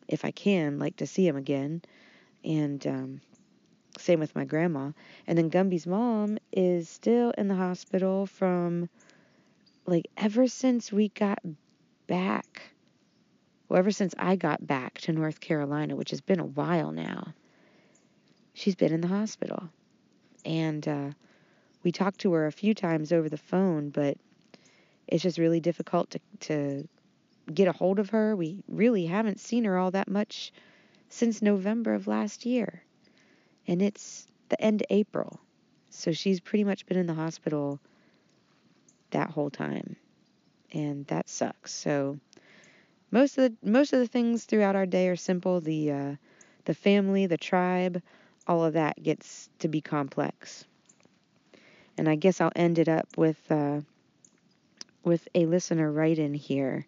if 0.08 0.26
I 0.26 0.32
can 0.32 0.80
like 0.80 0.98
to 0.98 1.08
see 1.08 1.28
him 1.28 1.36
again. 1.36 1.82
And 2.44 2.86
um, 2.88 3.22
same 3.98 4.20
with 4.20 4.36
my 4.36 4.46
grandma. 4.46 4.92
And 5.28 5.38
then 5.38 5.50
Gumby's 5.50 5.88
mom 5.88 6.38
is 6.52 6.90
still 6.90 7.32
in 7.38 7.48
the 7.48 7.56
hospital 7.56 8.26
from 8.26 8.90
like 9.86 10.08
ever 10.18 10.48
since 10.48 10.92
we 10.92 11.10
got 11.10 11.40
back. 12.08 12.62
Well, 13.70 13.80
ever 13.80 13.92
since 13.92 14.14
I 14.18 14.36
got 14.36 14.66
back 14.66 15.00
to 15.02 15.14
North 15.14 15.40
Carolina, 15.40 15.96
which 15.96 16.12
has 16.12 16.22
been 16.22 16.40
a 16.40 16.46
while 16.46 16.92
now, 16.92 17.34
she's 18.54 18.76
been 18.76 18.94
in 18.94 19.02
the 19.02 19.08
hospital. 19.08 19.70
And 20.46 20.88
uh, 20.88 21.10
we 21.84 21.92
talked 21.92 22.20
to 22.22 22.34
her 22.34 22.46
a 22.46 22.52
few 22.52 22.74
times 22.74 23.12
over 23.12 23.30
the 23.30 23.38
phone, 23.38 23.90
but 23.90 24.18
it's 25.08 25.24
just 25.24 25.38
really 25.38 25.60
difficult 25.60 26.12
to, 26.12 26.20
to 26.42 26.88
get 27.52 27.68
a 27.68 27.74
hold 27.74 28.00
of 28.00 28.12
her. 28.12 28.36
We 28.36 28.64
really 28.68 29.06
haven't 29.06 29.40
seen 29.40 29.66
her 29.66 29.78
all 29.78 29.92
that 29.92 30.10
much 30.10 30.52
since 31.10 31.42
November 31.42 31.94
of 31.94 32.08
last 32.08 32.46
year. 32.46 32.84
And 33.68 33.82
it's 33.82 34.28
the 34.50 34.62
end 34.62 34.82
of 34.82 34.88
April. 34.90 35.40
So 35.90 36.12
she's 36.12 36.40
pretty 36.40 36.64
much 36.64 36.86
been 36.86 36.98
in 36.98 37.08
the 37.08 37.14
hospital 37.14 37.80
that 39.12 39.30
whole 39.30 39.50
time. 39.50 39.96
And 40.72 41.06
that 41.08 41.30
sucks. 41.30 41.72
So 41.72 42.20
most 43.12 43.38
of 43.38 43.44
the 43.44 43.70
most 43.70 43.94
of 43.94 44.00
the 44.00 44.08
things 44.08 44.46
throughout 44.46 44.76
our 44.76 44.88
day 44.88 45.08
are 45.08 45.16
simple. 45.16 45.62
The 45.62 45.92
uh, 45.92 46.16
the 46.66 46.74
family, 46.74 47.28
the 47.28 47.38
tribe, 47.38 48.02
all 48.48 48.64
of 48.64 48.74
that 48.74 49.02
gets 49.02 49.50
to 49.60 49.68
be 49.68 49.82
complex. 49.82 50.66
And 51.96 52.10
I 52.10 52.16
guess 52.16 52.42
I'll 52.42 52.52
end 52.56 52.80
it 52.80 52.90
up 52.90 53.08
with 53.16 53.40
uh, 53.52 53.82
with 55.04 55.28
a 55.36 55.46
listener 55.46 55.92
right 55.92 56.18
in 56.18 56.34
here. 56.34 56.88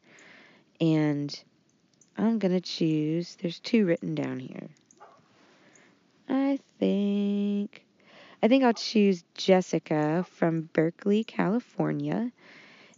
And 0.81 1.37
I'm 2.17 2.39
going 2.39 2.53
to 2.53 2.61
choose, 2.61 3.37
there's 3.41 3.59
two 3.59 3.85
written 3.85 4.15
down 4.15 4.39
here. 4.39 4.69
I 6.27 6.59
think, 6.79 7.85
I 8.41 8.47
think 8.47 8.63
I'll 8.63 8.73
choose 8.73 9.23
Jessica 9.35 10.25
from 10.35 10.69
Berkeley, 10.73 11.23
California. 11.23 12.31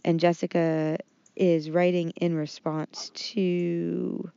And 0.04 0.20
Jessica 0.20 0.98
is 1.36 1.70
writing 1.70 2.10
in 2.16 2.34
response 2.34 3.10
to 3.14 4.30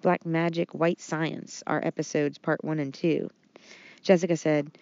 Black 0.00 0.26
Magic, 0.26 0.74
White 0.74 1.00
Science, 1.00 1.62
our 1.66 1.80
episodes 1.84 2.38
part 2.38 2.64
one 2.64 2.80
and 2.80 2.92
two. 2.92 3.30
Jessica 4.02 4.36
said, 4.36 4.76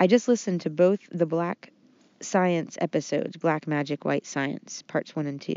I 0.00 0.08
just 0.08 0.26
listened 0.26 0.62
to 0.62 0.70
both 0.70 0.98
the 1.12 1.26
Black 1.26 1.70
Science 2.20 2.76
episodes, 2.80 3.36
Black 3.36 3.68
Magic, 3.68 4.04
White 4.04 4.26
Science, 4.26 4.82
parts 4.82 5.14
one 5.14 5.26
and 5.26 5.40
two. 5.40 5.56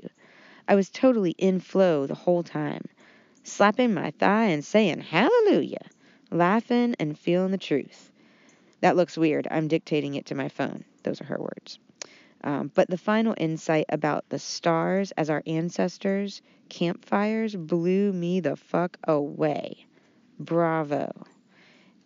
I 0.67 0.75
was 0.75 0.89
totally 0.89 1.31
in 1.37 1.59
flow 1.59 2.07
the 2.07 2.15
whole 2.15 2.43
time, 2.43 2.85
slapping 3.43 3.93
my 3.93 4.11
thigh 4.11 4.45
and 4.45 4.65
saying 4.65 5.01
hallelujah, 5.01 5.85
laughing 6.31 6.95
and 6.99 7.17
feeling 7.17 7.51
the 7.51 7.57
truth. 7.57 8.11
That 8.81 8.95
looks 8.95 9.17
weird. 9.17 9.47
I'm 9.49 9.67
dictating 9.67 10.15
it 10.15 10.27
to 10.27 10.35
my 10.35 10.49
phone. 10.49 10.83
Those 11.03 11.21
are 11.21 11.25
her 11.25 11.39
words. 11.39 11.79
Um, 12.43 12.71
but 12.73 12.89
the 12.89 12.97
final 12.97 13.33
insight 13.37 13.85
about 13.89 14.29
the 14.29 14.39
stars 14.39 15.11
as 15.11 15.29
our 15.29 15.41
ancestors, 15.47 16.41
campfires, 16.69 17.55
blew 17.55 18.11
me 18.13 18.39
the 18.39 18.55
fuck 18.55 18.97
away. 19.07 19.85
Bravo. 20.39 21.11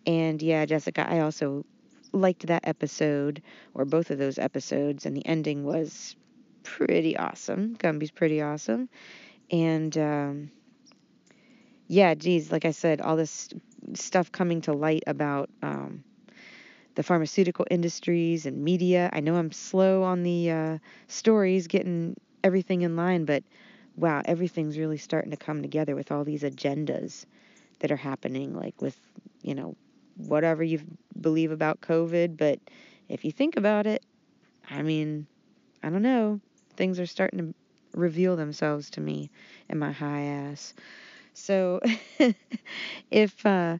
And 0.06 0.40
yeah, 0.40 0.64
Jessica, 0.64 1.06
I 1.10 1.20
also 1.20 1.64
liked 2.12 2.46
that 2.46 2.66
episode, 2.66 3.42
or 3.74 3.84
both 3.84 4.10
of 4.10 4.18
those 4.18 4.38
episodes, 4.38 5.04
and 5.06 5.16
the 5.16 5.26
ending 5.26 5.64
was 5.64 6.16
pretty 6.62 7.16
awesome. 7.16 7.74
Gumby's 7.74 8.10
pretty 8.10 8.40
awesome. 8.40 8.88
And 9.50 9.96
um, 9.98 10.50
yeah, 11.88 12.14
geez, 12.14 12.52
like 12.52 12.64
I 12.64 12.70
said, 12.70 13.00
all 13.00 13.16
this 13.16 13.48
stuff 13.94 14.30
coming 14.30 14.60
to 14.62 14.72
light 14.72 15.02
about 15.06 15.50
um, 15.62 16.04
the 16.94 17.02
pharmaceutical 17.02 17.66
industries 17.70 18.46
and 18.46 18.62
media. 18.62 19.10
I 19.12 19.20
know 19.20 19.36
I'm 19.36 19.52
slow 19.52 20.02
on 20.02 20.22
the 20.22 20.50
uh, 20.50 20.78
stories, 21.08 21.66
getting 21.66 22.16
everything 22.44 22.82
in 22.82 22.96
line, 22.96 23.24
but 23.24 23.42
wow, 23.96 24.22
everything's 24.24 24.78
really 24.78 24.98
starting 24.98 25.30
to 25.30 25.36
come 25.36 25.62
together 25.62 25.96
with 25.96 26.12
all 26.12 26.24
these 26.24 26.42
agendas 26.42 27.26
that 27.80 27.90
are 27.90 27.96
happening, 27.96 28.54
like 28.54 28.80
with, 28.80 28.98
you 29.42 29.54
know, 29.54 29.74
whatever 30.16 30.62
you 30.62 30.80
believe 31.20 31.50
about 31.50 31.80
COVID. 31.80 32.36
But 32.36 32.60
if 33.08 33.24
you 33.24 33.32
think 33.32 33.56
about 33.56 33.86
it, 33.86 34.04
I 34.68 34.82
mean, 34.82 35.26
I 35.82 35.90
don't 35.90 36.02
know 36.02 36.40
things 36.80 36.98
are 36.98 37.04
starting 37.04 37.38
to 37.38 37.54
reveal 37.92 38.36
themselves 38.36 38.88
to 38.88 39.02
me 39.02 39.28
in 39.68 39.78
my 39.78 39.92
high 39.92 40.22
ass. 40.22 40.72
So 41.34 41.80
if 43.10 43.44
uh, 43.44 43.76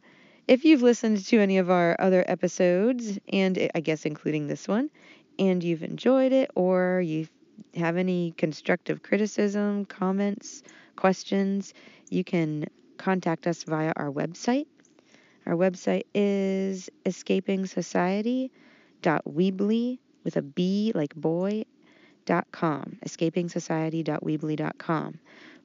if 0.46 0.66
you've 0.66 0.82
listened 0.82 1.24
to 1.24 1.38
any 1.38 1.56
of 1.56 1.70
our 1.70 1.96
other 1.98 2.22
episodes, 2.28 3.18
and 3.32 3.70
I 3.74 3.80
guess 3.80 4.04
including 4.04 4.48
this 4.48 4.68
one, 4.68 4.90
and 5.38 5.64
you've 5.64 5.82
enjoyed 5.82 6.32
it, 6.32 6.50
or 6.54 7.00
you 7.00 7.26
have 7.74 7.96
any 7.96 8.34
constructive 8.36 9.02
criticism, 9.02 9.86
comments, 9.86 10.62
questions, 10.96 11.72
you 12.10 12.22
can 12.22 12.66
contact 12.98 13.46
us 13.46 13.62
via 13.62 13.94
our 13.96 14.12
website. 14.12 14.66
Our 15.46 15.54
website 15.54 16.04
is 16.14 16.90
escapingsociety.weebly 17.06 19.98
with 20.22 20.36
a 20.36 20.42
B 20.42 20.92
like 20.94 21.14
boy 21.14 21.64
escapingsociety.weebly.com. 22.30 25.18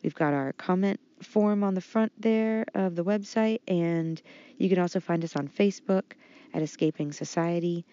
We've 0.03 0.15
got 0.15 0.33
our 0.33 0.53
comment 0.53 0.99
form 1.21 1.63
on 1.63 1.73
the 1.73 1.81
front 1.81 2.11
there 2.19 2.65
of 2.73 2.95
the 2.95 3.03
website, 3.03 3.59
and 3.67 4.21
you 4.57 4.69
can 4.69 4.79
also 4.79 4.99
find 4.99 5.23
us 5.23 5.35
on 5.35 5.47
Facebook 5.47 6.13
at 6.53 6.61
Escaping 6.61 7.11
Society, 7.11 7.85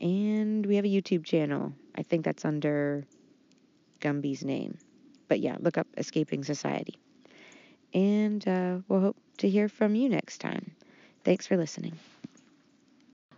and 0.00 0.64
we 0.66 0.76
have 0.76 0.84
a 0.84 0.88
YouTube 0.88 1.24
channel. 1.24 1.72
I 1.94 2.02
think 2.02 2.24
that's 2.24 2.44
under 2.44 3.04
Gumby's 4.00 4.44
name. 4.44 4.78
But 5.28 5.40
yeah, 5.40 5.56
look 5.58 5.78
up 5.78 5.88
Escaping 5.96 6.44
Society. 6.44 6.98
And 7.92 8.46
uh, 8.46 8.78
we'll 8.88 9.00
hope 9.00 9.16
to 9.38 9.48
hear 9.48 9.68
from 9.68 9.94
you 9.94 10.08
next 10.08 10.38
time. 10.38 10.72
Thanks 11.24 11.46
for 11.46 11.56
listening. 11.56 11.98